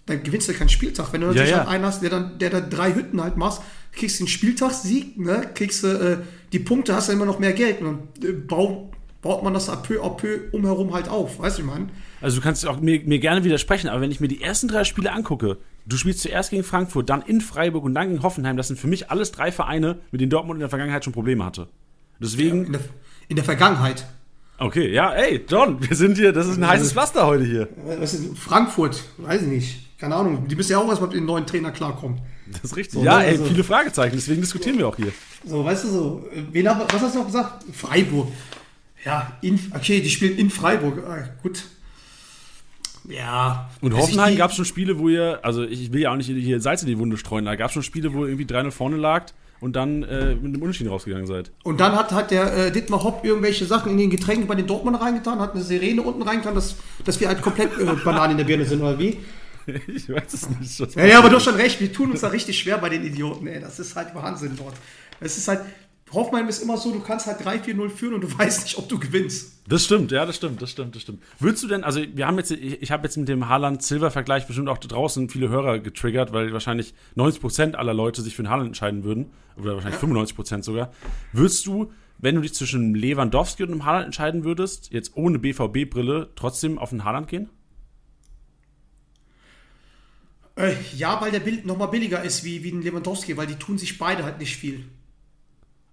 [0.06, 1.12] dann gewinnst du keinen Spieltag.
[1.14, 1.64] Wenn du natürlich ja, ja.
[1.64, 5.50] halt einen hast, der dann, der da drei Hütten halt machst, kriegst den Spieltagssieg, ne?
[5.54, 6.18] kriegst du äh,
[6.52, 7.82] die Punkte, hast du immer noch mehr Geld.
[7.82, 7.88] Und
[8.22, 8.92] dann äh, bau,
[9.26, 11.88] baut man das à peu à peu umherum halt auf, weißt du, ich meine?
[12.22, 14.84] Also du kannst auch mir, mir gerne widersprechen, aber wenn ich mir die ersten drei
[14.84, 15.58] Spiele angucke,
[15.88, 18.88] du spielst zuerst gegen Frankfurt, dann in Freiburg und dann gegen Hoffenheim, das sind für
[18.88, 21.68] mich alles drei Vereine, mit denen Dortmund in der Vergangenheit schon Probleme hatte.
[22.20, 22.66] Deswegen.
[22.68, 22.82] In der,
[23.28, 24.06] in der Vergangenheit.
[24.60, 27.68] Okay, ja, ey, John, wir sind hier, das ist ein heißes Pflaster heute hier.
[28.00, 29.04] Was ist Frankfurt?
[29.18, 29.98] Weiß ich nicht.
[30.00, 30.48] Keine Ahnung.
[30.48, 32.22] Die müssen ja auch erstmal mit dem neuen Trainer klarkommen.
[32.52, 32.94] Das ist richtig.
[32.94, 35.12] So, ja, ne, ey, also- viele Fragezeichen, deswegen diskutieren wir auch hier.
[35.46, 36.30] So, weißt du so.
[36.32, 37.66] äh, Wen, was hast du noch gesagt?
[37.74, 38.28] Freiburg.
[39.06, 41.04] Ja, in, okay, die spielen in Freiburg.
[41.08, 41.64] Ah, gut.
[43.08, 43.70] Ja.
[43.82, 46.28] Und ich Hoffenheim gab es schon Spiele, wo ihr, also ich will ja auch nicht
[46.28, 48.72] hier Salz in die Wunde streuen, da gab es schon Spiele, wo ihr irgendwie 3-0
[48.72, 51.52] vorne lagt und dann äh, mit einem Unentschieden rausgegangen seid.
[51.64, 54.68] Und dann hat, hat der äh, Dittmar Hopp irgendwelche Sachen in den Getränken bei den
[54.68, 58.38] Dortmund reingetan, hat eine Sirene unten reingetan, dass, dass wir halt komplett äh, Bananen in
[58.38, 59.20] der Birne sind, oder wie?
[59.68, 60.96] ich weiß es nicht.
[60.96, 63.04] Ja, ja, aber du hast schon recht, wir tun uns da richtig schwer bei den
[63.04, 63.60] Idioten, ey.
[63.60, 64.76] Das ist halt Wahnsinn dort.
[65.20, 65.62] Es ist halt,
[66.16, 68.98] Hoffenheim ist immer so, du kannst halt 3-4-0 führen und du weißt nicht, ob du
[68.98, 69.52] gewinnst.
[69.68, 71.22] Das stimmt, ja, das stimmt, das stimmt, das stimmt.
[71.40, 74.70] Würdest du denn, also wir haben jetzt, ich, ich habe jetzt mit dem Haaland-Silver-Vergleich bestimmt
[74.70, 78.68] auch da draußen viele Hörer getriggert, weil wahrscheinlich 90% aller Leute sich für den Haaland
[78.68, 80.92] entscheiden würden, oder wahrscheinlich 95% sogar.
[81.32, 86.30] Würdest du, wenn du dich zwischen Lewandowski und einem Haaland entscheiden würdest, jetzt ohne BVB-Brille,
[86.36, 87.50] trotzdem auf den Haaland gehen?
[90.58, 93.78] Äh, ja, weil der Bild nochmal billiger ist wie, wie ein Lewandowski, weil die tun
[93.78, 94.86] sich beide halt nicht viel.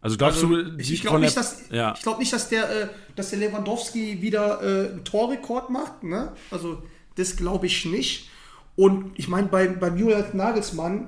[0.03, 1.95] Also glaubst Also, du, ich ich glaube nicht, dass, ja.
[1.97, 6.03] ich nicht, dass der, äh, dass der Lewandowski wieder äh, einen Torrekord macht.
[6.03, 6.33] Ne?
[6.51, 6.83] Also
[7.15, 8.29] das glaube ich nicht.
[8.75, 11.07] Und ich meine, bei, beim Julian Nagelsmann,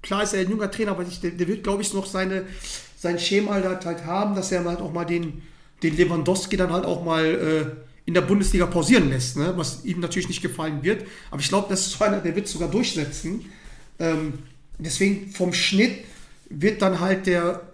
[0.00, 2.44] klar ist er ein junger Trainer, aber ich, der, der wird, glaube ich, noch seine,
[2.96, 5.42] sein Schema halt, halt haben, dass er halt auch mal den,
[5.82, 7.66] den Lewandowski dann halt auch mal äh,
[8.06, 9.54] in der Bundesliga pausieren lässt, ne?
[9.56, 11.04] was ihm natürlich nicht gefallen wird.
[11.32, 13.46] Aber ich glaube, das ist so einer, der wird sogar durchsetzen.
[13.98, 14.34] Ähm,
[14.78, 16.04] deswegen vom Schnitt
[16.48, 17.73] wird dann halt der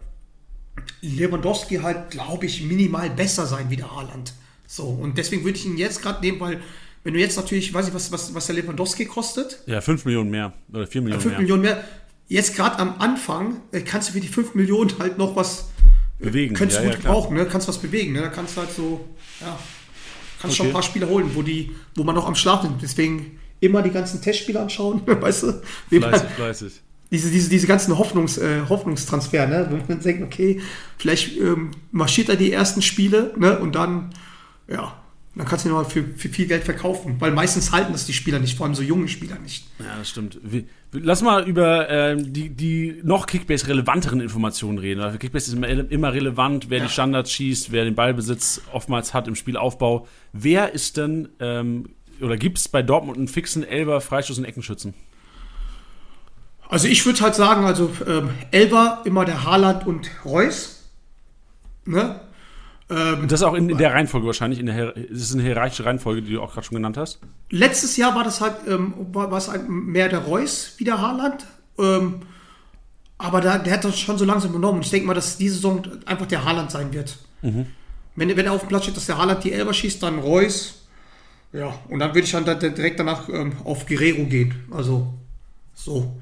[1.03, 4.35] Lewandowski halt, glaube ich, minimal besser sein wie der Haaland.
[4.67, 6.61] So, und deswegen würde ich ihn jetzt gerade nehmen, weil
[7.03, 10.31] wenn du jetzt natürlich, weiß ich, was, was, was der Lewandowski kostet, Ja, 5 Millionen
[10.31, 11.41] mehr oder 4 Millionen 5 mehr.
[11.41, 11.85] Millionen mehr,
[12.29, 15.71] jetzt gerade am Anfang äh, kannst du für die 5 Millionen halt noch was,
[16.19, 16.55] Bewegen.
[16.55, 17.15] könntest ja, du ja, gut klar.
[17.15, 17.47] brauchen, ne?
[17.47, 18.21] kannst was bewegen, ne?
[18.21, 19.09] da kannst du halt so,
[19.41, 19.59] ja,
[20.41, 20.71] kannst schon Okay.
[20.71, 22.83] ein paar Spiele holen, wo, die, wo man noch am Schlafen ist.
[22.83, 25.63] Deswegen immer die ganzen Testspiele anschauen, weißt du?
[25.89, 26.81] Fleißig, fleißig.
[27.11, 29.67] Diese, diese, diese ganzen Hoffnungs, äh, Hoffnungstransfer, ne?
[29.71, 30.61] Wenn man denkt, okay,
[30.99, 33.59] vielleicht ähm, marschiert er die ersten Spiele, ne?
[33.59, 34.11] Und dann,
[34.69, 34.97] ja,
[35.35, 37.17] dann kannst du ihn noch für, für viel Geld verkaufen.
[37.19, 39.67] Weil meistens halten das die Spieler nicht, vor allem so junge Spieler nicht.
[39.79, 40.39] Ja, das stimmt.
[40.93, 45.01] Lass mal über ähm, die, die noch Kickbase-relevanteren Informationen reden.
[45.01, 46.85] Weil Kickbase ist immer, immer relevant, wer Ja.
[46.87, 50.07] die Standards schießt, wer den Ballbesitz oftmals hat im Spielaufbau.
[50.33, 51.91] Wer ist denn, ähm,
[52.21, 54.95] oder gibt es bei Dortmund einen fixen Elber, Freistoß und Eckenschützen?
[56.71, 60.85] Also ich würde halt sagen, also ähm, Elber immer der Haaland und Reus.
[61.85, 62.21] Ne?
[62.89, 64.61] Ähm, das auch in, in der Reihenfolge wahrscheinlich.
[64.61, 67.19] In der, das ist eine hierarchische Reihenfolge, die du auch gerade schon genannt hast.
[67.51, 71.01] letztes Jahr war das halt, ähm, war, war es halt mehr der Reus wie der
[71.01, 71.45] Haaland.
[71.79, 72.21] Ähm,
[73.19, 74.79] aber da, der hat das schon so langsam genommen.
[74.79, 77.19] Und ich denke mal, dass diese Saison einfach der Haaland sein wird.
[78.17, 80.87] Wenn, wenn er auf dem Platz steht, dass der Haaland die Elber schießt, dann Reus.
[81.53, 84.55] Ja, und dann würde ich dann da, direkt danach ähm, auf Guerrero gehen.
[84.71, 85.13] Also,
[85.75, 86.17] so.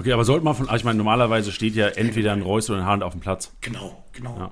[0.00, 2.86] Okay, aber sollte man von, ich meine, normalerweise steht ja entweder ein Reus oder ein
[2.86, 3.52] Haaland auf dem Platz.
[3.60, 4.34] Genau, genau.
[4.38, 4.50] Ja.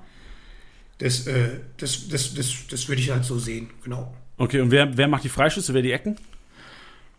[0.99, 4.13] Das, äh, das, das, das, das würde ich halt so sehen, genau.
[4.37, 6.17] Okay, und wer, wer macht die Freischüsse, wer die Ecken?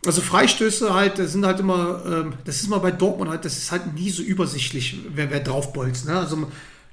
[0.06, 3.58] Also Freistöße halt, das sind halt immer, ähm, das ist mal bei Dortmund halt, das
[3.58, 6.06] ist halt nie so übersichtlich, wer, wer draufbolzt.
[6.06, 6.16] Ne?
[6.16, 6.48] Also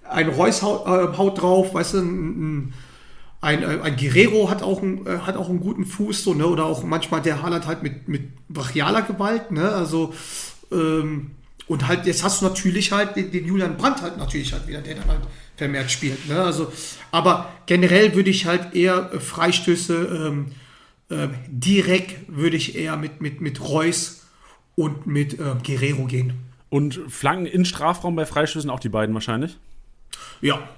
[0.10, 2.74] ein Reus haut, äh, haut drauf, weißt du, ein,
[3.42, 6.48] ein, äh, ein Guerrero hat auch, einen, äh, hat auch einen guten Fuß, so, ne?
[6.48, 9.70] oder auch manchmal der Haaland halt mit, mit brachialer Gewalt, ne?
[9.70, 10.14] also
[10.72, 11.32] ähm,
[11.68, 14.82] und halt, jetzt hast du natürlich halt den, den Julian Brandt halt natürlich halt wieder,
[14.82, 15.22] der dann halt
[15.58, 16.28] vermehrt spielt.
[16.30, 16.42] Ne?
[16.42, 16.72] Also,
[17.12, 20.48] aber generell würde ich halt eher äh, Freistöße ähm,
[21.10, 24.28] ähm, direkt würde ich eher mit, mit, mit Reus
[24.76, 26.34] und mit ähm, Guerrero gehen.
[26.70, 29.58] Und Flanken in Strafraum bei Freischüssen auch die beiden wahrscheinlich?
[30.42, 30.70] Ja.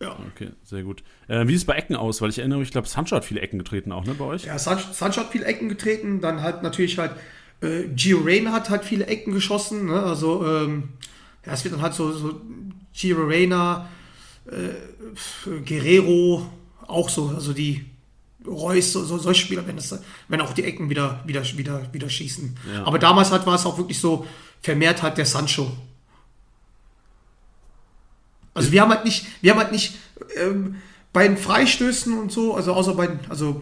[0.00, 0.16] Ja.
[0.34, 1.02] Okay, sehr gut.
[1.26, 2.20] Äh, wie sieht es bei Ecken aus?
[2.22, 4.44] Weil ich erinnere mich, ich glaube, Sancho hat viele Ecken getreten auch, ne, bei euch?
[4.44, 7.12] Ja, San- Sancho hat viele Ecken getreten, dann halt natürlich halt
[7.60, 10.02] äh, Gio Reyna hat halt viele Ecken geschossen, ne?
[10.02, 10.90] also ähm,
[11.46, 12.40] ja, es wird dann halt so, so
[12.92, 13.88] Gio Reyna,
[14.46, 16.46] äh, Guerrero,
[16.86, 17.84] auch so, also die
[18.46, 19.98] Reus, so, so solche Spieler, wenn, das,
[20.28, 22.56] wenn auch die Ecken wieder, wieder, wieder, wieder schießen.
[22.72, 22.84] Ja.
[22.84, 24.26] Aber damals halt war es auch wirklich so
[24.62, 25.70] vermehrt halt der Sancho.
[28.54, 29.94] Also wir haben halt nicht, wir haben halt nicht
[30.36, 30.76] ähm,
[31.12, 33.60] bei den Freistößen und so, also außer bei, den- also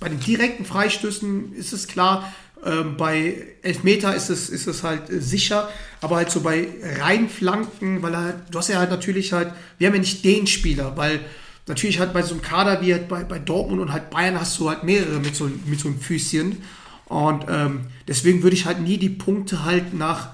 [0.00, 2.32] bei den direkten Freistößen ist es klar,
[2.64, 5.68] Ähm, bei Elfmeter ist es, ist es halt äh, sicher,
[6.00, 9.94] aber halt so bei Reinflanken, weil er, du hast ja halt natürlich halt, wir haben
[9.94, 11.20] ja nicht den Spieler, weil
[11.66, 14.58] natürlich halt bei so einem Kader wie halt bei, bei Dortmund und halt Bayern hast
[14.58, 16.62] du halt mehrere mit so, mit so einem Füßchen.
[17.06, 20.30] Und ähm, deswegen würde ich halt nie die Punkte halt nach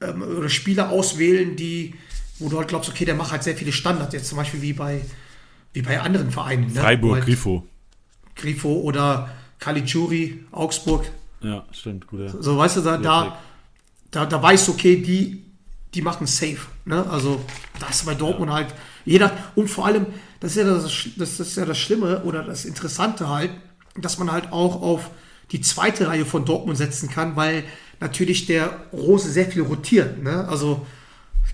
[0.00, 1.94] ähm, oder Spieler auswählen, die,
[2.38, 4.72] wo du halt glaubst, okay, der macht halt sehr viele Standards, jetzt zum Beispiel wie
[4.72, 5.00] bei,
[5.72, 6.72] wie bei anderen Vereinen.
[6.72, 6.80] Ne?
[6.80, 7.66] Freiburg, halt Grifo.
[8.34, 11.06] Grifo oder Caligiuri, Augsburg.
[11.40, 12.20] Ja, stimmt, gut.
[12.20, 12.28] Ja.
[12.40, 13.38] So, weißt du, da, da,
[14.10, 15.44] da, da weißt du, okay, die,
[15.94, 16.58] die machen safe.
[16.84, 17.04] Ne?
[17.08, 17.40] Also,
[17.78, 18.74] das ist bei Dortmund halt.
[19.04, 20.06] Jeder, und vor allem,
[20.40, 23.50] das ist, ja das, das ist ja das Schlimme oder das Interessante halt,
[23.96, 25.10] dass man halt auch auf
[25.52, 27.64] die zweite Reihe von Dortmund setzen kann, weil
[28.00, 30.22] natürlich der Rose sehr viel rotiert.
[30.22, 30.46] Ne?
[30.48, 30.86] Also,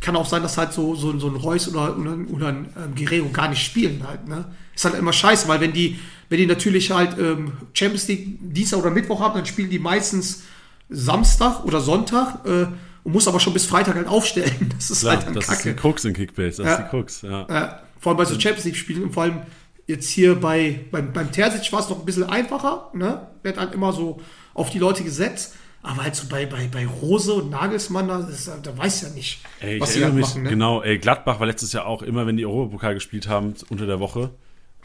[0.03, 2.95] kann auch sein, dass halt so, so, so ein Reus oder, oder, oder ein ähm,
[2.95, 4.29] Guerrero gar nicht spielen halt.
[4.29, 4.45] Ne?
[4.75, 5.99] Ist halt immer scheiße, weil wenn die,
[6.29, 10.43] wenn die natürlich halt ähm, Champions League Dienstag oder Mittwoch haben, dann spielen die meistens
[10.91, 12.67] Samstag oder Sonntag äh,
[13.05, 14.73] und muss aber schon bis Freitag halt aufstellen.
[14.77, 15.71] Das ist Klar, halt dann das ist kacke.
[15.71, 16.63] die Krux in Kickbase.
[16.63, 16.75] Das Ja.
[16.75, 17.43] ist die Krux, ja.
[17.47, 19.41] Äh, vor allem bei so Champions League Spielen und vor allem
[19.87, 22.91] jetzt hier bei, beim, beim Terzic war es noch ein bisschen einfacher.
[22.95, 23.27] Ne?
[23.45, 24.21] Hat halt immer so
[24.55, 25.55] auf die Leute gesetzt.
[25.83, 29.41] Aber halt so bei, bei, bei Rose und Nagelsmann, da, das, da weiß ja nicht,
[29.61, 30.43] Ey, ich was sie erinnere halt mich, machen.
[30.45, 30.51] Ne?
[30.51, 33.99] genau, ey, Gladbach war letztes Jahr auch immer, wenn die Europapokal gespielt haben, unter der
[33.99, 34.31] Woche,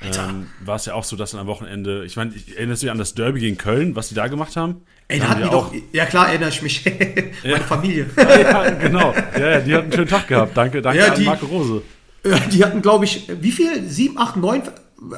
[0.02, 2.92] ähm, war es ja auch so, dass dann am Wochenende, ich meine, erinnerst du dich
[2.92, 4.82] an das Derby gegen Köln, was die da gemacht haben?
[5.08, 6.84] Ey, da hatten die doch, ja klar, erinnere ich mich.
[7.44, 8.08] Meine Familie.
[8.18, 9.14] ja, genau.
[9.40, 10.58] Ja, ja, die hatten einen schönen Tag gehabt.
[10.58, 11.82] Danke, danke Ja, an die- Marco Rose.
[12.26, 13.88] Ja, die hatten, glaube ich, wie viel?
[13.88, 14.64] Sieben, acht, neun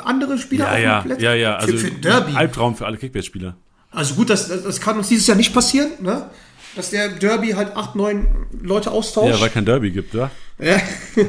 [0.03, 1.21] andere Spieler Ja, auf dem ja, Platz?
[1.23, 1.55] ja, ja.
[1.55, 2.35] Also für, für Derby.
[2.35, 3.55] Albtraum für alle Kickbase-Spieler.
[3.91, 6.29] Also gut, das, das kann uns dieses Jahr nicht passieren, ne?
[6.75, 9.33] Dass der Derby halt acht, neun Leute austauscht.
[9.33, 10.29] Ja, weil kein Derby gibt, ja?
[10.59, 10.79] Ja.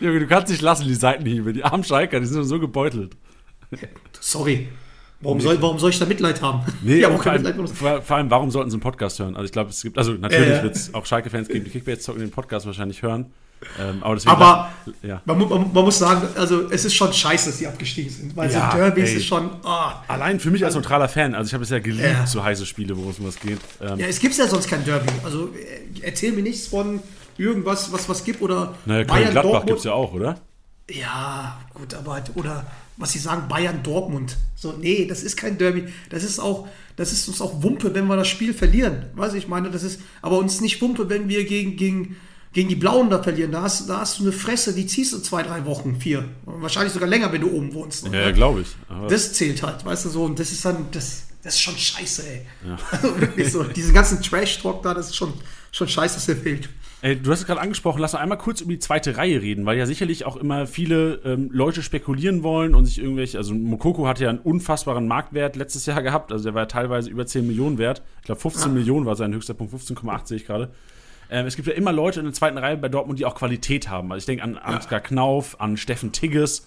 [0.00, 1.52] Junge, du kannst nicht lassen, die Seitenhiebe.
[1.54, 3.16] Die armen Schalker, die sind so gebeutelt.
[4.20, 4.68] Sorry.
[5.22, 6.64] Warum soll, warum soll ich da Mitleid haben?
[6.82, 7.70] Nee, ja, vor, allem, Mitleid.
[7.70, 9.36] vor, vor allem, warum sollten sie einen Podcast hören?
[9.36, 10.62] Also ich glaube, es gibt, also natürlich ja.
[10.64, 13.32] wird es auch Schalke-Fans geben, die Kickbase-Zocken den Podcast wahrscheinlich hören.
[13.80, 15.22] Ähm, aber Aber ja.
[15.24, 18.36] man, man, man muss sagen, also es ist schon scheiße, dass die abgestiegen sind.
[18.36, 19.16] Weil Ja, so Derbys ey.
[19.16, 19.50] ist schon.
[19.64, 20.02] ah.
[20.08, 22.26] Allein für mich als neutraler Fan, also ich habe es ja geliebt, Ja.
[22.26, 23.58] so heiße Spiele, wo es um was geht.
[23.80, 25.08] Ähm, Ja, es gibt ja sonst kein Derby.
[25.24, 27.00] Also äh, erzähl mir nichts von
[27.38, 30.36] irgendwas, was was gibt oder naja, Bayern Köln-Gladbach gibt es ja auch, oder?
[30.90, 34.36] Ja, gut, aber halt, oder was sie sagen, Bayern Dortmund.
[34.56, 35.84] So, nee, das ist kein Derby.
[36.10, 39.06] Das ist auch, das ist uns auch Wumpe, wenn wir das Spiel verlieren.
[39.14, 42.16] Weiß ich meine, das ist, aber uns nicht Wumpe, wenn wir gegen, gegen,
[42.52, 43.52] gegen die Blauen da verlieren.
[43.52, 46.24] Da hast, da hast du eine Fresse, die ziehst du zwei, drei Wochen, vier.
[46.44, 48.06] Wahrscheinlich sogar länger, wenn du oben wohnst.
[48.06, 48.68] Ja, ja glaube ich.
[48.88, 51.76] Aber Das zählt halt, weißt du so, und das ist dann, das, das ist schon
[51.76, 52.46] scheiße, ey.
[52.90, 55.32] Also wirklich so, diesen ganzen Trash-Talk da, das ist schon,
[55.70, 56.68] schon scheiße, dass der fehlt.
[57.00, 59.66] Ey, du hast es gerade angesprochen, lass uns einmal kurz über die zweite Reihe reden,
[59.66, 64.06] weil ja sicherlich auch immer viele ähm, Leute spekulieren wollen und sich irgendwelche, also Mokoko
[64.06, 67.44] hatte ja einen unfassbaren Marktwert letztes Jahr gehabt, also der war ja teilweise über 10
[67.44, 68.02] Millionen wert.
[68.20, 70.70] Ich glaube 15 Millionen war sein höchster Punkt, 15,8 sehe ich gerade.
[71.32, 73.88] Ähm, es gibt ja immer Leute in der zweiten Reihe bei Dortmund, die auch Qualität
[73.88, 74.12] haben.
[74.12, 76.66] Also ich denke an Ansgar Knauf, an Steffen Tigges,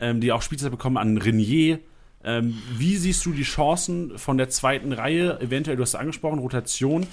[0.00, 1.80] ähm, die auch Spielzeit bekommen, an Renier.
[2.22, 6.40] Ähm, wie siehst du die Chancen von der zweiten Reihe, eventuell, du hast es angesprochen,
[6.40, 7.06] Rotation,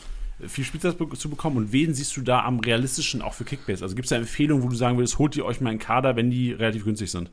[0.45, 3.81] viel Spielzeit zu bekommen und wen siehst du da am realistischen auch für Kickbase?
[3.81, 6.17] Also gibt es da Empfehlungen, wo du sagen würdest, holt ihr euch mal einen Kader,
[6.17, 7.31] wenn die relativ günstig sind?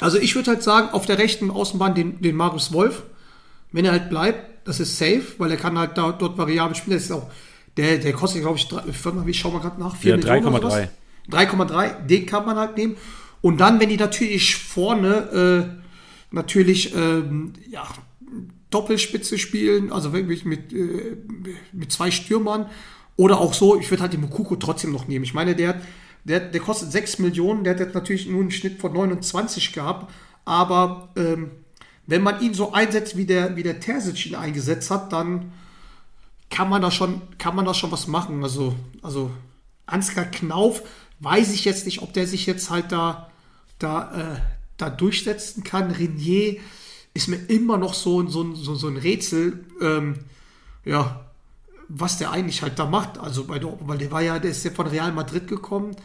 [0.00, 3.02] Also ich würde halt sagen, auf der rechten Außenbahn den, den Marius Wolf,
[3.72, 6.96] wenn er halt bleibt, das ist safe, weil er kann halt da, dort variabel spielen.
[6.96, 7.30] Das ist auch,
[7.76, 10.16] der, der kostet, glaube ich, drei- warte mal, ich schau mal gerade nach, 4 Ja,
[10.16, 10.70] Millionen oder 3,3.
[10.70, 10.88] sowas.
[11.30, 12.96] 3,3, den kann man halt nehmen.
[13.40, 17.84] Und dann, wenn die natürlich vorne äh, natürlich ähm, ja,
[18.70, 21.16] Doppelspitze spielen, also wirklich mit, äh,
[21.72, 22.66] mit zwei Stürmern
[23.16, 25.24] oder auch so, ich würde halt den Mukoko trotzdem noch nehmen.
[25.24, 25.80] Ich meine, der, hat-
[26.24, 30.10] der, der kostet 6 Millionen, der hat jetzt natürlich nur einen Schnitt von 29 gehabt,
[30.44, 31.50] aber ähm,
[32.06, 35.52] wenn man ihn so einsetzt, wie der, wie der Terzic ihn eingesetzt hat, dann
[36.54, 38.44] kann man da schon, kann man da schon was machen.
[38.44, 39.32] Also, also
[39.86, 40.82] Ansgar Knauf
[41.18, 43.28] weiß ich jetzt nicht, ob der sich jetzt halt da,
[43.80, 44.40] da, äh,
[44.76, 45.90] da durchsetzen kann.
[45.90, 46.58] Renier
[47.12, 50.14] ist mir immer noch so, ein- so, so, so ein Rätsel, ähm,
[50.84, 51.24] ja,
[51.88, 53.18] was der eigentlich halt da macht.
[53.18, 55.96] Also bei Dortmund, weil der war ja, der ist ja von Real Madrid gekommen,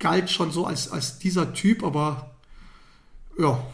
[0.00, 2.32] galt schon so als, als dieser Typ, aber
[3.38, 3.64] ja,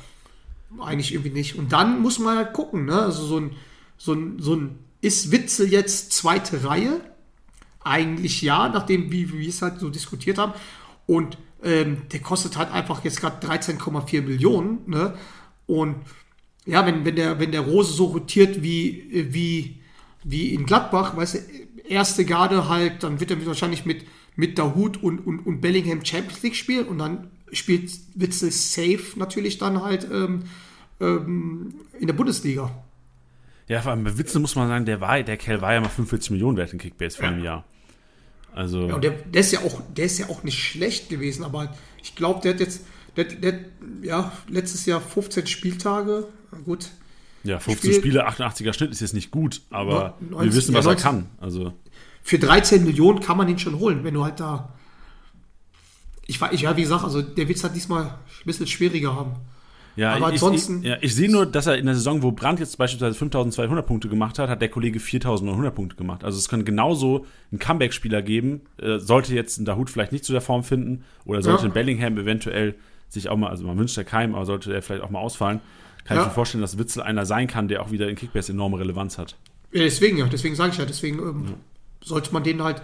[0.79, 1.57] eigentlich irgendwie nicht.
[1.57, 3.01] Und dann muss man halt gucken, ne?
[3.01, 3.57] Also so ein,
[3.97, 7.03] so ein, so ein ist Witzel jetzt zweite Reihe?
[7.85, 10.55] Eigentlich ja, nachdem wie wir es halt so diskutiert haben.
[11.07, 14.79] Und ähm, der kostet halt einfach jetzt gerade 13,4 Millionen.
[14.87, 15.15] Ne?
[15.67, 15.97] Und
[16.65, 19.81] ja, wenn, wenn, der, wenn der Rose so rotiert wie, wie,
[20.23, 21.39] wie in Gladbach, weißt du,
[21.89, 24.05] erste Garde halt, dann wird er wahrscheinlich mit,
[24.37, 29.59] mit Dahut und, und, und Bellingham Champions League spielen und dann spielt Witzel safe natürlich
[29.59, 30.45] dann halt ähm,
[31.01, 32.71] ähm, in der Bundesliga.
[33.73, 35.89] Ja, vor allem bei Witzel muss man sagen, der, war, der Kerl war ja mal
[35.89, 37.31] 45 Millionen wert in Kickbase vor Ja.
[37.33, 37.65] einem Jahr.
[38.55, 41.43] Also, Ja, und der, der, ist ja auch, der ist ja auch nicht schlecht gewesen,
[41.43, 42.85] aber ich glaube, der hat jetzt,
[43.17, 43.61] der, der,
[44.03, 46.27] ja, letztes Jahr 15 Spieltage,
[46.67, 46.91] gut.
[47.45, 50.75] ja, 15 Spiel- Spiele, 88er Schnitt ist jetzt nicht gut, aber Ne- wir 19 wissen,
[50.75, 51.27] was ja, er 19 kann.
[51.41, 51.73] Also,
[52.23, 54.75] Für 13 Millionen kann man ihn schon holen, wenn du halt da.
[56.27, 59.17] Ich war, ich, ja, wie gesagt, also der wird es halt diesmal ein bisschen schwieriger
[59.17, 59.37] haben.
[59.97, 62.33] Ja, Aber ich, ansonsten- Ich, ja, ich sehe nur, dass er in der Saison, wo
[62.33, 66.25] Brandt jetzt beispielsweise 5200 Punkte gemacht hat, hat der Kollege 4900 Punkte gemacht.
[66.25, 68.63] Also es kann genauso einen Comeback-Spieler geben.
[68.81, 71.69] Äh, sollte jetzt ein Dahut vielleicht nicht zu der Form finden oder sollte Ja.
[71.69, 72.75] ein Bellingham eventuell
[73.09, 75.61] sich auch mal, also man wünscht ja keinem, aber sollte er vielleicht auch mal ausfallen,
[76.05, 76.23] kann Ja.
[76.23, 79.19] ich mir vorstellen, dass Witzel einer sein kann, der auch wieder in Kickbase enorme Relevanz
[79.19, 79.37] hat.
[79.73, 81.55] Ja, deswegen ja, deswegen sage ich ja, deswegen ähm,
[82.03, 82.83] sollte man den halt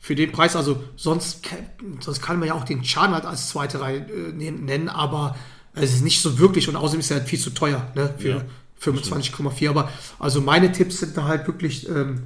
[0.00, 1.58] für den Preis, also sonst, kann-
[2.00, 5.34] sonst kann man ja auch den Chan halt als zweite Reihe äh, nennen, aber
[5.74, 8.28] es ist nicht so wirklich und außerdem ist er halt viel zu teuer, ne, für
[8.28, 8.42] Ja,
[8.80, 9.68] 25,4.
[9.70, 9.88] Aber
[10.18, 12.24] also meine Tipps sind da halt wirklich, ähm,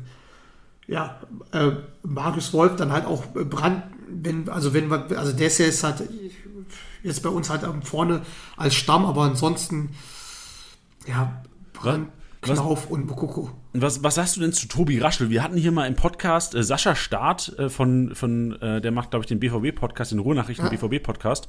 [0.86, 1.20] ja,
[1.52, 1.70] äh,
[2.02, 5.66] Marius Wolf, dann halt auch äh, Brand, wenn, also wenn wir, also der ist ja
[5.66, 6.02] jetzt halt
[7.02, 8.22] jetzt bei uns halt ähm, vorne
[8.56, 9.90] als Stamm, aber ansonsten,
[11.06, 11.42] ja,
[11.72, 12.08] Brand,
[12.42, 13.50] Was- Knauf und Mokoko.
[13.74, 15.28] Was, was sagst du denn zu Tobi Raschel?
[15.30, 19.10] Wir hatten hier mal im Podcast äh, Sascha Staat äh, von, von äh, der macht,
[19.10, 21.48] glaube ich, den BVB-Podcast, den Ruhrnachrichten BVB-Podcast,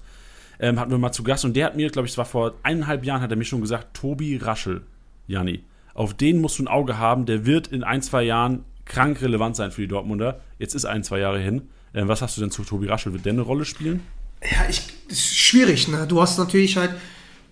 [0.60, 2.54] ähm, hatten wir mal zu Gast und der hat mir, glaube ich, es war vor
[2.64, 4.82] eineinhalb Jahren, hat er mir schon gesagt, Tobi Raschel,
[5.28, 5.64] Janni,
[5.94, 9.56] auf den musst du ein Auge haben, der wird in ein, zwei Jahren krank relevant
[9.56, 10.42] sein für die Dortmunder.
[10.58, 11.64] Jetzt ist ein, zwei Jahre hin.
[11.94, 13.14] Ähm, was hast du denn zu Tobi Raschel?
[13.14, 14.02] Wird der eine Rolle spielen?
[14.44, 16.06] Ja, ich, ist schwierig, ne?
[16.08, 16.96] Du hast natürlich halt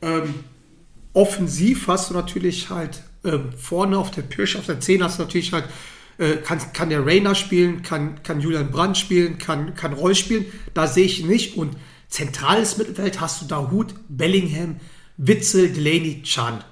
[0.01, 0.35] ähm,
[1.13, 5.23] offensiv hast du natürlich halt ähm, vorne auf der Pirsch, auf der 10 hast du
[5.23, 5.65] natürlich halt,
[6.19, 10.45] äh, kann, kann der Rainer spielen, kann, kann Julian Brandt spielen, kann, kann Roy spielen.
[10.73, 11.57] Da sehe ich nicht.
[11.57, 11.75] Und
[12.09, 14.77] zentrales Mittelfeld hast du da Hut, Bellingham,
[15.17, 16.63] Witzel, Delaney, Chan.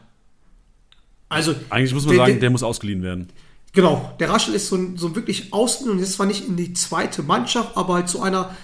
[1.30, 3.30] Also, Eigentlich muss man der- sagen, der- der muss ausgeliehen werden.
[3.74, 6.74] Genau, der Raschel ist so, ein, so wirklich außen und jetzt zwar nicht in die
[6.74, 8.56] zweite Mannschaft, aber halt zu einer,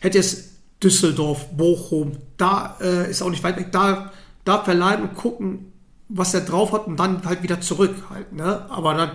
[0.00, 4.12] hätte es Düsseldorf, Bochum, da äh, ist auch nicht weit weg, da,
[4.44, 5.72] da verleihen und gucken,
[6.08, 8.68] was er drauf hat und dann halt wieder zurück halt, ne?
[8.70, 9.10] Aber dann,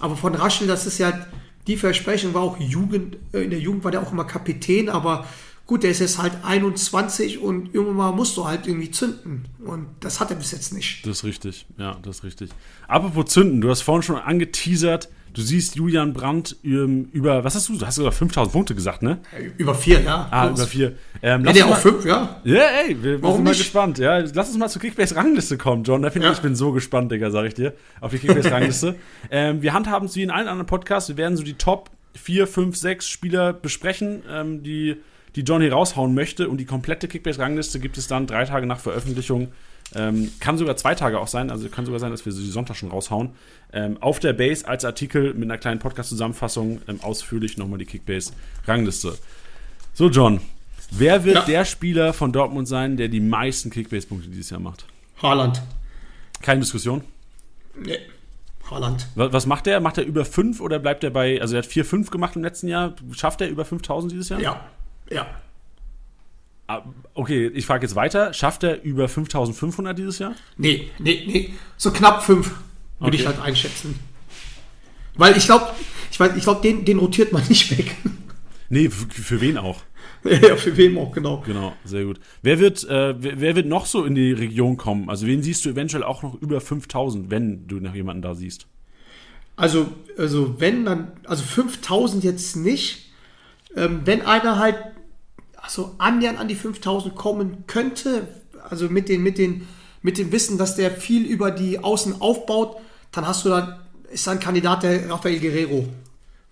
[0.00, 1.26] aber von Raschel, das ist ja
[1.66, 5.26] die Versprechung, war auch Jugend, äh, in der Jugend war der auch immer Kapitän, aber
[5.66, 9.86] gut, der ist jetzt halt 21 und irgendwann mal musst du halt irgendwie zünden und
[10.00, 11.06] das hat er bis jetzt nicht.
[11.06, 12.50] Das ist richtig, ja, das ist richtig.
[12.88, 17.68] Apropos Zünden, du hast vorhin schon angeteasert, du siehst Julian Brandt ähm, über, was hast
[17.68, 19.18] du, du hast sogar 5000 Punkte gesagt, ne?
[19.56, 20.28] Über vier, ja.
[20.30, 20.96] Ah, über vier.
[21.22, 22.40] Ähm, Ja, der uns auch fünf, ja.
[22.44, 23.58] Ja, ey, wir, wir Warum sind mal nicht?
[23.60, 23.98] gespannt.
[23.98, 26.02] Ja, lass uns mal zur Kickbase-Rangliste kommen, John.
[26.02, 26.32] Da finde Ja.
[26.32, 28.94] ich, ich bin so gespannt, Digga, sag ich dir, auf die Kickbase-Rangliste.
[29.30, 31.08] ähm, wir handhaben es wie in allen anderen Podcasts.
[31.08, 34.96] Wir werden so die Top 4, 5, 6 Spieler besprechen, ähm, die,
[35.36, 36.48] die John hier raushauen möchte.
[36.48, 39.48] Und die komplette Kickbase-Rangliste gibt es dann drei Tage nach Veröffentlichung.
[39.94, 42.76] Ähm, kann sogar zwei Tage auch sein, also kann sogar sein, dass wir sie Sonntag
[42.76, 43.30] schon raushauen.
[43.72, 49.14] Ähm, auf der Base als Artikel mit einer kleinen Podcast-Zusammenfassung ähm, ausführlich nochmal die Kickbase-Rangliste.
[49.92, 50.40] So, John,
[50.90, 51.42] wer wird Ja.
[51.44, 54.86] der Spieler von Dortmund sein, der die meisten Kickbase-Punkte dieses Jahr macht?
[55.22, 55.62] Haaland.
[56.42, 57.02] Keine Diskussion.
[57.78, 57.98] Nee.
[58.70, 59.06] Haaland.
[59.14, 59.80] Was, macht er?
[59.80, 62.42] Macht er über 5 oder bleibt er bei, also er hat 4, 5 gemacht im
[62.42, 62.94] letzten Jahr.
[63.12, 64.40] Schafft er über 5000 dieses Jahr?
[64.40, 64.60] Ja.
[65.10, 65.26] Ja.
[66.66, 66.82] Ah,
[67.14, 68.32] Okay, ich frage jetzt weiter.
[68.32, 70.34] Schafft er über 5500 dieses Jahr?
[70.56, 71.54] Nee, nee, nee.
[71.76, 72.52] So knapp fünf
[72.98, 73.36] würde ich Okay.
[73.36, 73.98] halt einschätzen.
[75.16, 75.66] Weil ich glaube,
[76.10, 77.94] ich weiß, ich glaube, den, den rotiert man nicht weg.
[78.68, 79.80] Nee, für, für wen auch?
[80.24, 81.42] ja, für wem auch, genau.
[81.46, 82.18] Genau, sehr gut.
[82.42, 85.10] Wer wird, äh, wer, wer wird noch so in die Region kommen?
[85.10, 88.66] Also wen siehst du eventuell auch noch über 5000, wenn du noch jemanden da siehst?
[89.56, 93.12] Also, also wenn dann, also 5000 jetzt nicht.
[93.76, 94.76] Ähm, wenn einer halt
[95.64, 98.28] also annähernd an die 5000 kommen könnte,
[98.68, 99.66] also mit den, mit den,
[100.02, 102.76] mit dem Wissen, dass der viel über die Außen aufbaut,
[103.12, 103.80] dann hast du da,
[104.12, 105.88] ist da ein Kandidat der Rafael Guerrero.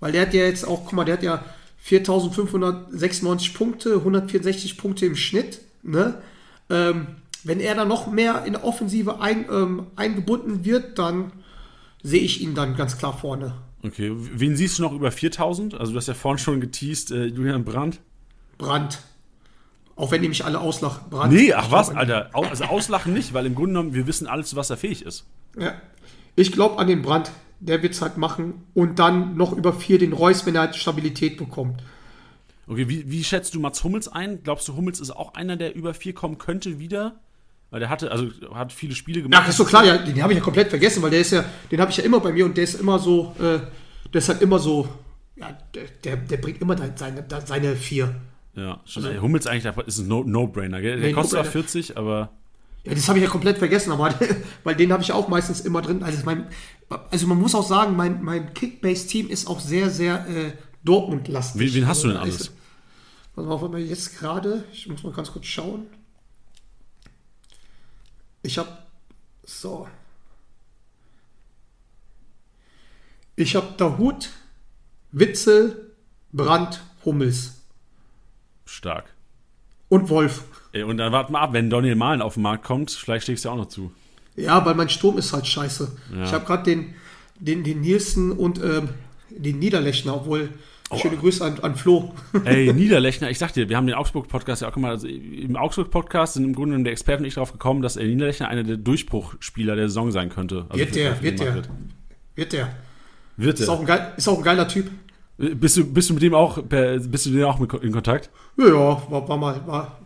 [0.01, 1.45] Weil der hat ja jetzt auch, guck mal, der hat ja
[1.79, 6.23] 4596 Punkte, 164 Punkte im Schnitt, ne?
[6.71, 7.09] Ähm,
[7.45, 11.33] wenn er dann noch mehr in der Offensive ein, ähm, eingebunden wird, dann
[12.03, 13.55] sehe ich ihn dann ganz klar vorne.
[13.85, 15.75] Okay, wen siehst du noch über 4000?
[15.75, 17.99] Also du hast ja vorhin schon geteased, äh, Julian Brandt.
[18.63, 19.01] Brandt.
[19.97, 21.11] Auch wenn die mich alle auslachen.
[21.11, 21.35] Brandt.
[21.35, 22.31] Nee, ach was, Alter.
[22.33, 25.27] Also auslachen nicht, weil im Grunde genommen, wir wissen alles, was er fähig ist.
[25.59, 25.75] Ja.
[26.35, 27.31] Ich glaube an den Brandt.
[27.61, 28.65] Der wird es halt machen.
[28.75, 31.83] Und dann noch über vier den Reus, wenn er halt Stabilität bekommt.
[32.67, 34.43] Okay, wie, wie schätzt du Mats Hummels ein?
[34.43, 37.21] Glaubst du, Hummels ist auch einer, der über 4 kommen könnte wieder?
[37.71, 39.43] Weil der hatte, also hat viele Spiele gemacht.
[39.43, 41.45] das ist so klar, ja, den habe ich ja komplett vergessen, weil der ist ja,
[41.71, 43.61] den habe ich ja immer bei mir und der ist immer so, äh,
[44.13, 44.89] der ist halt immer so,
[45.37, 48.15] ja, der, der, der bringt immer seine, seine vier.
[48.55, 49.05] Ja, schon.
[49.07, 51.01] ey, Hummels eigentlich ist ein No- No-Brainer, gell?
[51.01, 51.65] Der kostet zwar No-Brainer.
[51.69, 52.33] 40, aber
[52.85, 54.15] Ja, das habe ich ja komplett vergessen, aber
[54.65, 56.03] weil den habe ich auch meistens immer drin.
[56.03, 56.47] Also mein,
[57.11, 60.53] also man muss auch sagen, mein, mein Kickbase-Team ist auch sehr, sehr äh,
[60.85, 61.61] Dortmund-lastig.
[61.61, 62.53] Wen, wen hast du denn Also, alles?
[63.35, 65.87] Pass mal auf, jetzt gerade, ich muss mal ganz kurz schauen.
[68.43, 68.69] Ich habe,
[69.45, 69.89] so.
[73.37, 74.29] Ich habe Dahut,
[75.13, 75.95] Witzel,
[76.33, 77.62] Brandt, Hummels
[78.73, 79.05] Stark.
[79.89, 80.45] und Wolf.
[80.73, 83.45] Ey, und dann warten wir ab, wenn Daniel Mahlen auf den Markt kommt, vielleicht schlägst
[83.45, 83.93] du ja auch noch zu.
[84.37, 85.93] Ja, weil mein Sturm ist halt scheiße.
[86.15, 86.25] Ja.
[86.25, 86.95] Ich habe gerade den,
[87.39, 88.89] den, den Nielsen und ähm,
[89.29, 90.49] den Niederlechner, obwohl
[90.97, 92.15] schöne Grüße an, an Flo.
[92.45, 94.93] Ey, Niederlechner, ich sag dir, wir haben den Augsburg-Podcast ja auch gemacht.
[94.93, 98.07] Also im Augsburg-Podcast sind im Grunde genommen der Experten und ich darauf gekommen, dass der
[98.07, 100.65] Niederlechner einer der Durchbruchspieler der Saison sein könnte.
[100.71, 101.63] Also wird der, wird der,
[102.35, 102.75] wird der.
[103.37, 103.95] Wird Ist auch, der.
[103.95, 104.91] ein geil, ist auch ein geiler Typ.
[105.39, 108.31] Bist du, bist du mit dem auch, per, bist du mit dem auch in Kontakt?
[108.57, 109.99] Ja, ja, war, war mal, war,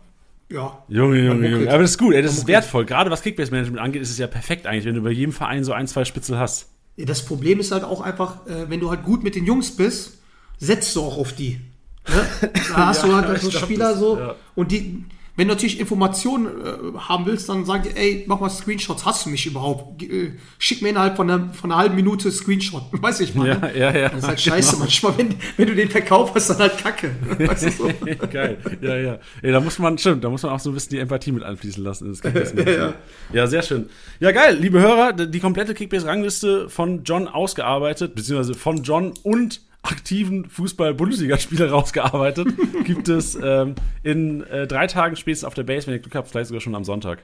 [0.51, 0.79] ja.
[0.89, 1.49] Junge, Junge.
[1.49, 1.69] Junge.
[1.71, 2.85] Aber das ist gut, ey, das ist wertvoll.
[2.87, 5.73] Gerade was Kickbase-Management angeht, ist es ja perfekt eigentlich, wenn du bei jedem Verein so
[5.73, 6.69] ein, zwei Spitzel hast.
[6.97, 10.19] Das Problem ist halt auch einfach, äh, wenn du halt gut mit den Jungs bist,
[10.59, 11.61] setzt du auch auf die.
[12.09, 12.51] Ne?
[12.71, 14.19] Da hast Ja, du halt so glaub, Spieler so.
[14.19, 14.35] ja.
[14.55, 15.05] Und die,
[15.37, 19.27] wenn du natürlich Informationen äh, haben willst, dann sag dir, ey, mach mal Screenshots, hast
[19.27, 20.03] du mich überhaupt?
[20.03, 22.83] Äh, schick mir innerhalb von einer, von einer halben Minute Screenshot.
[22.93, 23.51] Weißt du, ich meine.
[23.75, 24.09] Ja, ja, ja.
[24.09, 27.11] Das ist halt scheiße manchmal, wenn, wenn du den Verkauf hast, dann halt kacke.
[27.39, 27.91] Weißt du so?
[28.31, 29.19] Geil, ja, ja.
[29.43, 29.53] ja.
[29.53, 31.85] Da muss man, stimmt, da muss man auch so ein bisschen die Empathie mit einfließen
[31.85, 32.09] lassen.
[32.09, 32.95] Das Kickbase
[33.33, 33.47] ja.
[33.47, 33.91] sehr schön.
[34.21, 39.61] Ja, geil, liebe Hörer, die die komplette Kickbase-Rangliste von John ausgearbeitet, beziehungsweise von John und
[39.87, 42.49] aktiven Fußball-Bundesligaspieler rausgearbeitet,
[42.85, 46.29] gibt es ähm, in äh, drei Tagen spätestens auf der Base, wenn ihr Glück habt,
[46.29, 47.23] vielleicht sogar schon am Sonntag.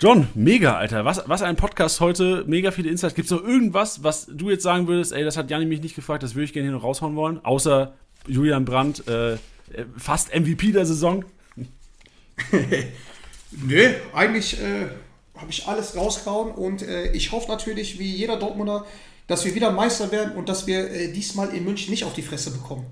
[0.00, 1.04] John, mega, Alter.
[1.04, 2.44] Was, was ein Podcast heute.
[2.46, 3.14] Mega viele Insights.
[3.14, 5.94] Gibt es noch irgendwas, was du jetzt sagen würdest, ey, das hat Janni mich nicht
[5.94, 7.44] gefragt, das würde ich gerne hier noch raushauen wollen?
[7.44, 7.92] Außer
[8.26, 9.38] Julian Brandt, äh, äh,
[9.98, 11.24] fast MVP der Saison.
[13.50, 14.86] Nö, eigentlich äh,
[15.36, 18.86] habe ich alles rausgehauen und äh, ich hoffe natürlich, wie jeder Dortmunder,
[19.30, 22.22] dass wir wieder Meister werden und dass wir äh, diesmal in München nicht auf die
[22.22, 22.84] Fresse bekommen.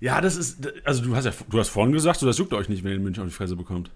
[0.00, 2.68] Ja, das ist, also du hast ja, du hast vorhin gesagt, so das juckt euch
[2.68, 3.90] nicht, wenn ihr in München auf die Fresse bekommt.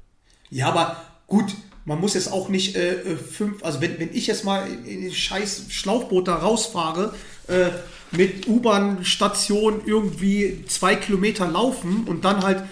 [0.48, 0.96] Ja, aber
[1.26, 1.54] gut,
[1.84, 5.02] man muss jetzt auch nicht äh, äh, fünf, also wenn, wenn ich jetzt mal in,
[5.02, 7.14] den scheiß Schlauchboot da rausfahre,
[7.48, 7.70] äh,
[8.12, 12.62] mit U-Bahn-Station irgendwie zwei Kilometer laufen und dann halt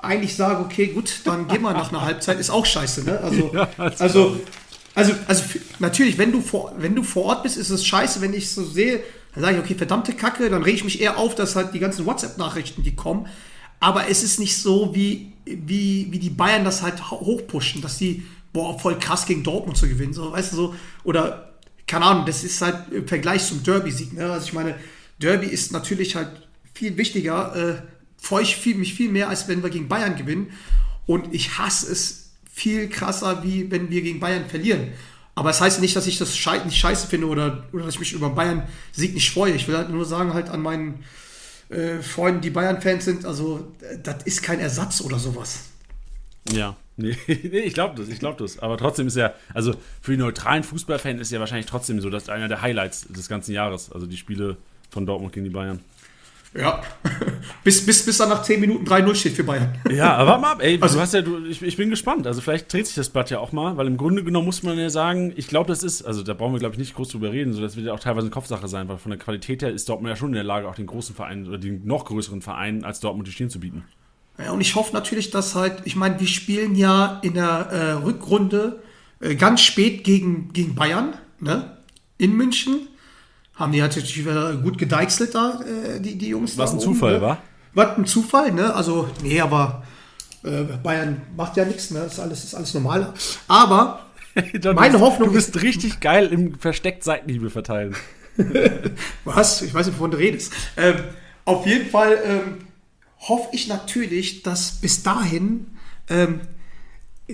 [0.00, 3.18] eigentlich sage, okay, gut, dann gehen wir nach einer Halbzeit, ist auch scheiße, ne?
[3.18, 3.68] Also, Ja,
[3.98, 4.40] also,
[5.00, 5.44] also, also
[5.78, 8.64] natürlich, wenn du, vor, wenn du vor Ort bist, ist es scheiße, wenn ich so
[8.64, 9.02] sehe,
[9.34, 11.78] dann sage ich, okay, verdammte Kacke, dann rege ich mich eher auf, dass halt die
[11.78, 13.26] ganzen WhatsApp-Nachrichten, die kommen.
[13.80, 17.98] Aber es ist nicht so, wie, wie, wie die Bayern das halt ho- hochpushen, dass
[17.98, 20.74] die, boah, voll krass gegen Dortmund zu gewinnen, so, weißt du, so,
[21.04, 21.52] oder,
[21.86, 24.30] keine Ahnung, das ist halt im Vergleich zum Derby-Sieg, ne?
[24.30, 24.74] Also ich meine,
[25.20, 26.28] Derby ist natürlich halt
[26.74, 27.82] viel wichtiger, äh,
[28.16, 30.52] freue ich viel, mich viel mehr, als wenn wir gegen Bayern gewinnen.
[31.06, 32.19] Und ich hasse es
[32.60, 34.92] viel krasser, wie wenn wir gegen Bayern verlieren.
[35.34, 37.94] Aber es das heißt nicht, dass ich das schei nicht scheiße finde oder, oder dass
[37.94, 39.54] ich mich über Bayern-Sieg nicht freue.
[39.54, 41.02] Ich will halt nur sagen, halt an meinen
[41.70, 45.64] äh, Freunden, die Bayern-Fans sind, also äh, das ist kein Ersatz oder sowas.
[46.52, 46.76] Ja.
[47.00, 48.58] Nee, nee ich glaube das, ich glaube das.
[48.58, 49.72] Aber trotzdem ist ja, also
[50.02, 53.52] für die neutralen Fußballfan ist ja wahrscheinlich trotzdem so, dass einer der Highlights des ganzen
[53.52, 54.58] Jahres, also die Spiele
[54.90, 55.80] von Dortmund gegen die Bayern.
[56.52, 56.82] Ja.
[57.64, 59.72] bis, bis, bis dann nach 10 Minuten 3-0 steht für Bayern.
[59.90, 62.26] Ja, aber warte mal ab, ey, Also- du hast ja, du, ich, ich bin gespannt.
[62.26, 64.76] Also vielleicht dreht sich das Blatt ja auch mal, weil im Grunde genommen muss man
[64.78, 67.30] ja sagen, ich glaube, das ist, also da brauchen wir, glaube ich, nicht groß drüber
[67.32, 69.70] reden, so das wird ja auch teilweise eine Kopfsache sein, weil von der Qualität her
[69.70, 72.42] ist Dortmund ja schon in der Lage, auch den großen Vereinen oder den noch größeren
[72.42, 73.84] Vereinen als Dortmund die Stirn zu bieten.
[74.38, 77.92] Ja, und ich hoffe natürlich, dass halt, ich meine, wir spielen ja in der äh,
[78.02, 78.80] Rückrunde
[79.20, 81.76] äh, ganz spät gegen, gegen Bayern, ne?
[82.18, 82.88] In München.
[83.60, 86.56] Haben die natürlich wieder gut gedeichselt da, äh, die, die Jungs.
[86.56, 87.20] Was ein oben, Zufall, ne?
[87.20, 87.38] wa?
[87.74, 88.74] Was ein Zufall, ne?
[88.74, 89.82] Also, nee, aber
[90.42, 92.00] äh, Bayern macht ja nichts, ne?
[92.00, 93.12] Ist alles, ist alles normal.
[93.48, 94.06] Aber
[94.62, 97.94] John, Meine du Hoffnung Du bist richtig geil im versteckt Seitenhiebe verteilen.
[99.24, 99.60] Was?
[99.60, 100.54] Ich weiß nicht, wovon du redest.
[100.78, 100.94] Ähm,
[101.44, 102.58] auf jeden Fall ähm,
[103.18, 105.66] hoffe ich natürlich, dass bis dahin
[106.08, 106.40] ähm,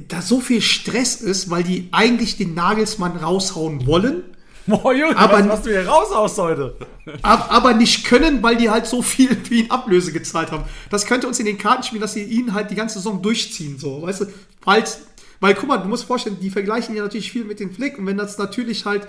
[0.08, 4.24] da so viel Stress ist, weil die eigentlich den Nagelsmann raushauen wollen,
[4.66, 6.76] Boah, Junge, Aber- was machst du hier raus aus heute?
[7.22, 10.64] ab, aber nicht können, weil die halt so viel für ihn Ablöse gezahlt haben.
[10.90, 13.78] Das könnte uns in den Karten spielen, dass sie ihn halt die ganze Saison durchziehen,
[13.78, 14.26] so, weißt du?
[14.60, 15.02] Falls,
[15.40, 18.06] weil, guck mal, du musst vorstellen, die vergleichen ja natürlich viel mit den Flick und
[18.06, 19.06] wenn das natürlich halt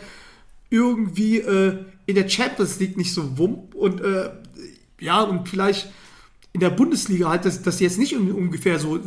[0.70, 4.30] irgendwie äh, in der Champions League nicht so wummt und äh,
[5.00, 5.90] ja, und vielleicht
[6.54, 9.00] in der Bundesliga halt, dass, dass sie jetzt nicht ungefähr so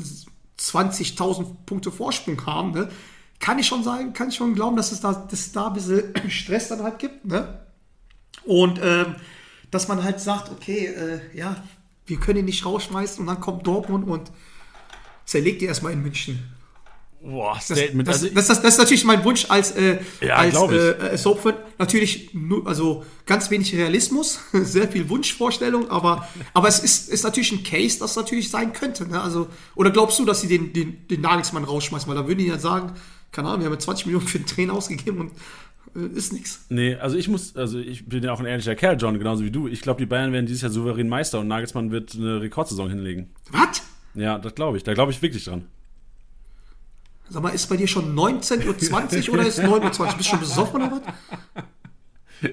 [0.59, 2.89] 20.000 Punkte Vorsprung haben, ne?
[3.41, 5.73] Kann ich schon sagen, kann ich schon glauben, dass es da, dass es da ein
[5.73, 7.61] bisschen Stress dann halt gibt, ne?
[8.45, 9.17] Und ähm,
[9.71, 11.57] dass man halt sagt, okay, äh, ja,
[12.07, 14.31] wir können ihn nicht rausschmeißen und dann kommt Dortmund und
[15.25, 16.53] zerlegt die erstmal in München.
[17.23, 18.09] Boah, Das, Statement.
[18.09, 21.79] das, also, das, das, das ist natürlich mein Wunsch als, äh, Ja, als äh, Soapford.
[21.79, 27.53] Natürlich nur, also ganz wenig Realismus, sehr viel Wunschvorstellung, aber, aber es ist, ist natürlich
[27.53, 29.07] ein Case, das natürlich sein könnte.
[29.07, 29.21] Ne?
[29.21, 32.09] Also, oder glaubst du, dass sie den, den, den Nagelsmann rausschmeißen?
[32.09, 32.95] Weil da würden die ja sagen,
[33.33, 35.33] keine Ahnung, wir haben ja 20 Millionen für den Trainer ausgegeben und
[35.95, 36.67] äh, ist nichts.
[36.69, 39.51] nee, also ich muss, also ich bin ja auch ein ehrlicher Kerl, John, genauso wie
[39.51, 39.69] du.
[39.69, 43.31] Ich glaube, die Bayern werden dieses Jahr souverän Meister und Nagelsmann wird eine Rekordsaison hinlegen.
[43.51, 43.83] Was?
[44.15, 44.85] Ja, das glaube ich.
[44.85, 45.67] Da glaube ich wirklich dran.
[47.29, 50.07] Sag mal, ist bei dir schon 19.20 Uhr oder ist 9.20 Uhr?
[50.07, 51.65] Bist du schon besoffen oder was?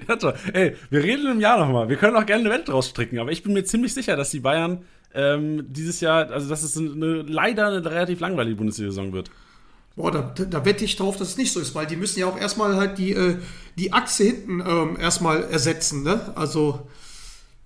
[0.06, 0.34] Ja, toll.
[0.52, 1.88] Ey, wir reden im Jahr nochmal.
[1.88, 4.30] Wir können auch gerne eine Welt draus stricken, aber ich bin mir ziemlich sicher, dass
[4.30, 4.84] die Bayern
[5.14, 9.30] ähm, dieses Jahr, also dass es eine, leider eine relativ langweilige Bundesliga-Saison wird.
[9.98, 12.28] Boah, da, da, wette ich drauf, dass es nicht so ist, weil die müssen ja
[12.28, 13.36] auch erstmal halt die, äh,
[13.76, 16.32] die Achse hinten ähm, erstmal ersetzen, ne?
[16.36, 16.88] Also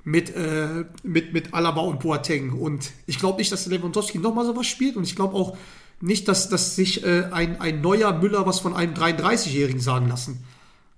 [0.02, 2.52] mit, äh, mit, mit Alaba und Boateng.
[2.52, 5.59] Und ich glaube nicht, dass Lewandowski nochmal sowas spielt und ich glaube auch
[6.00, 10.42] nicht, dass, dass sich äh, ein, ein neuer Müller was von einem 33-Jährigen sagen lassen.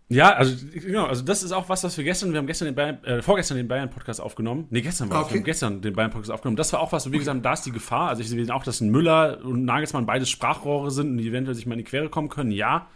[0.09, 2.75] Ja, also genau, also das ist auch was, was wir gestern, wir haben gestern den
[2.75, 4.67] Bayern, äh, vorgestern den Bayern-Podcast aufgenommen.
[4.71, 5.35] Nee, gestern war es, Okay.
[5.35, 6.57] wir haben gestern den Bayern-Podcast aufgenommen.
[6.57, 8.11] Das war auch was, wo wir gesagt haben, da ist die Gefahr.
[8.11, 11.55] Also ich sehe auch, dass ein Müller und Nagelsmann beides Sprachrohre sind und die eventuell
[11.55, 12.87] sich mal in die Quere kommen können, ja.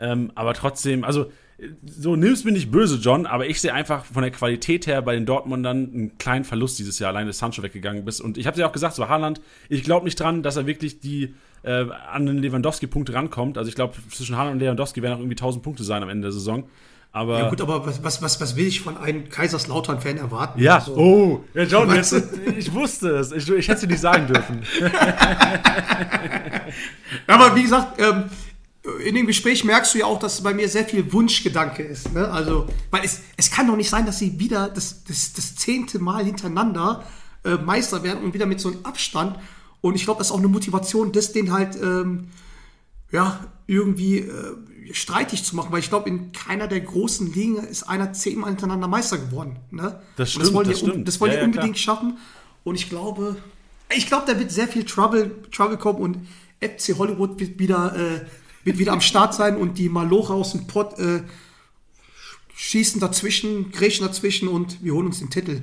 [0.00, 1.30] Ähm, aber trotzdem, also
[1.84, 5.14] so nimm's mir nicht böse, John, aber ich sehe einfach von der Qualität her bei
[5.14, 8.20] den Dortmundern einen kleinen Verlust dieses Jahr, allein dass Sancho weggegangen ist.
[8.20, 11.00] Und ich habe ja auch gesagt, so Haaland, ich glaube nicht dran, dass er wirklich
[11.00, 13.58] die äh, an den Lewandowski-Punkte rankommt.
[13.58, 16.22] Also ich glaube, zwischen Haaland und Lewandowski werden auch irgendwie 1000 Punkte sein am Ende
[16.22, 16.64] der Saison.
[17.12, 20.60] Aber Ja gut, aber was, was, was, was will ich von einem Kaiserslautern-Fan erwarten?
[20.60, 22.14] Ja, Also, oh, ja, John, jetzt,
[22.56, 23.32] ich wusste es.
[23.32, 24.62] Ich, ich hätte es nicht sagen dürfen.
[27.26, 28.30] Aber wie gesagt, ähm,
[29.04, 32.14] in dem Gespräch merkst du ja auch, dass bei mir sehr viel Wunschgedanke ist.
[32.14, 32.28] Ne?
[32.28, 35.98] Also, weil es, es kann doch nicht sein, dass sie wieder das, das, das zehnte
[35.98, 37.02] Mal hintereinander
[37.44, 39.36] äh, Meister werden und wieder mit so einem Abstand.
[39.80, 42.28] Und ich glaube, das ist auch eine Motivation, das den halt ähm,
[43.12, 44.56] ja, irgendwie äh,
[44.92, 48.88] streitig zu machen, weil ich glaube, in keiner der großen Ligen ist einer zehnmal hintereinander
[48.88, 49.56] Meister geworden.
[49.70, 50.00] Ne?
[50.16, 51.08] Das Und stimmt, wollen das die, stimmt.
[51.08, 51.96] Das wollen Ja, die ja, unbedingt klar.
[51.96, 52.18] schaffen.
[52.64, 53.36] Und ich glaube,
[53.96, 56.18] ich glaube, da wird sehr viel Trouble, Trouble kommen und
[56.60, 58.26] FC Hollywood wird wieder, äh,
[58.64, 61.22] wird wieder am Start sein und die Malocha aus dem Pott äh,
[62.54, 65.62] schießen dazwischen, grätschen dazwischen und wir holen uns den Titel.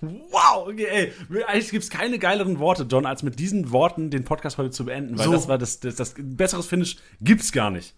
[0.00, 1.12] Wow, okay, ey.
[1.46, 4.84] Eigentlich gibt es keine geileren Worte, John, als mit diesen Worten den Podcast heute zu
[4.84, 5.32] beenden, weil So.
[5.32, 7.94] das war das, das, das besseres Finish gibt's gar nicht.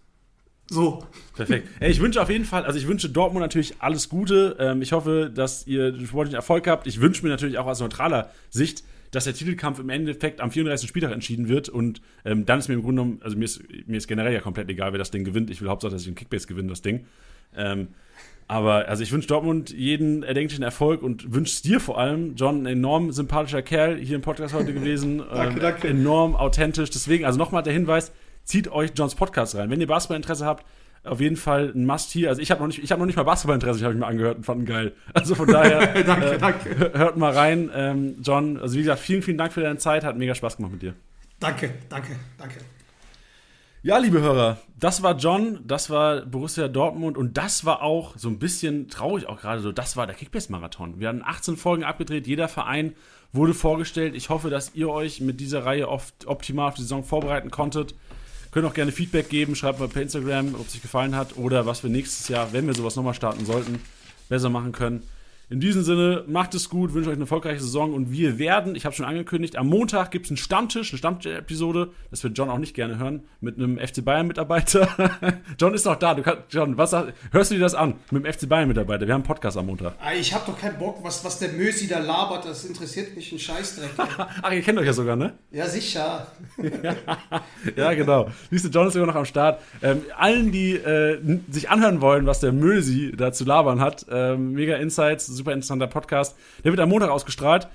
[0.69, 1.05] So,
[1.35, 1.67] Perfekt.
[1.81, 4.55] Ey, ich wünsche auf jeden Fall, also ich wünsche Dortmund natürlich alles Gute.
[4.57, 6.87] Ähm, ich hoffe, dass ihr sportlichen Erfolg habt.
[6.87, 10.87] Ich wünsche mir natürlich auch aus neutraler Sicht, dass der Titelkampf im Endeffekt am 34.
[10.87, 11.67] Spieltag entschieden wird.
[11.67, 14.39] Und ähm, dann ist mir im Grunde genommen, also mir ist, mir ist generell ja
[14.39, 15.49] komplett egal, wer das Ding gewinnt.
[15.49, 17.05] Ich will Hauptsache, dass ich einen Kickbase gewinne, das Ding.
[17.53, 17.89] Ähm,
[18.51, 22.63] aber also ich wünsche Dortmund jeden erdenklichen Erfolg und wünsche es dir vor allem, John,
[22.63, 25.19] ein enorm sympathischer Kerl hier im Podcast heute gewesen.
[25.33, 25.87] Danke, ähm, danke.
[25.87, 26.89] Enorm authentisch.
[26.89, 28.11] Deswegen, also nochmal der Hinweis,
[28.43, 29.69] zieht euch Johns Podcast rein.
[29.69, 30.65] Wenn ihr Basketballinteresse habt,
[31.05, 32.27] auf jeden Fall ein Must hier.
[32.27, 34.07] Also ich habe noch nicht, ich habe noch nicht mal Basketballinteresse, ich habe ich mir
[34.07, 34.91] angehört und fand ihn geil.
[35.13, 36.91] Also von daher, danke, äh, danke.
[36.93, 38.59] hört mal rein, ähm, John.
[38.59, 40.93] Also wie gesagt, vielen, vielen Dank für deine Zeit, hat mega Spaß gemacht mit dir.
[41.39, 42.57] Danke, danke, danke.
[43.83, 48.29] Ja, liebe Hörer, das war John, das war Borussia Dortmund und das war auch so
[48.29, 50.99] ein bisschen traurig auch gerade so, das war der Kickbase-Marathon.
[50.99, 52.93] Wir hatten 18 Folgen abgedreht, jeder Verein
[53.33, 54.13] wurde vorgestellt.
[54.13, 57.95] Ich hoffe, dass ihr euch mit dieser Reihe oft optimal auf die Saison vorbereiten konntet.
[58.51, 61.65] Könnt auch gerne Feedback geben, schreibt mal per Instagram, ob es euch gefallen hat oder
[61.65, 63.79] was wir nächstes Jahr, wenn wir sowas nochmal starten sollten,
[64.29, 65.01] besser machen können.
[65.51, 68.85] In diesem Sinne, macht es gut, wünsche euch eine erfolgreiche Saison und wir werden, ich
[68.85, 72.57] habe schon angekündigt, am Montag gibt es einen Stammtisch, eine Stammtisch-Episode, das wird John auch
[72.57, 74.87] nicht gerne hören, mit einem FC Bayern-Mitarbeiter.
[75.59, 76.95] John ist noch da, du kannst, John, was
[77.31, 77.95] hörst du dir das an?
[78.11, 79.95] Mit dem FC Bayern-Mitarbeiter, wir haben einen Podcast am Montag.
[79.99, 83.29] Ah, Ich habe doch keinen Bock, was, was der Mösi da labert, das interessiert mich
[83.33, 83.89] ein Scheißdreck.
[83.97, 85.33] Ach, ihr kennt euch ja sogar, ne?
[85.51, 86.27] ja, sicher.
[87.75, 88.29] Ja, genau.
[88.49, 89.61] Siehst du, John ist sogar noch am Start.
[89.81, 91.19] Ähm, allen, die äh,
[91.49, 95.87] sich anhören wollen, was der Mösi da zu labern hat, ähm, mega Insights, super interessanter
[95.87, 96.37] Podcast.
[96.63, 97.67] Der wird am Montag ausgestrahlt.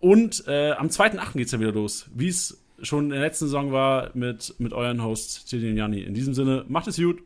[0.00, 1.36] Und äh, am 2.8.
[1.36, 5.02] geht's ja wieder los, wie es schon in der letzten Saison war mit, mit euren
[5.02, 6.00] Hosts, Tilly und Janni.
[6.02, 7.20] In diesem Sinne, macht es gut.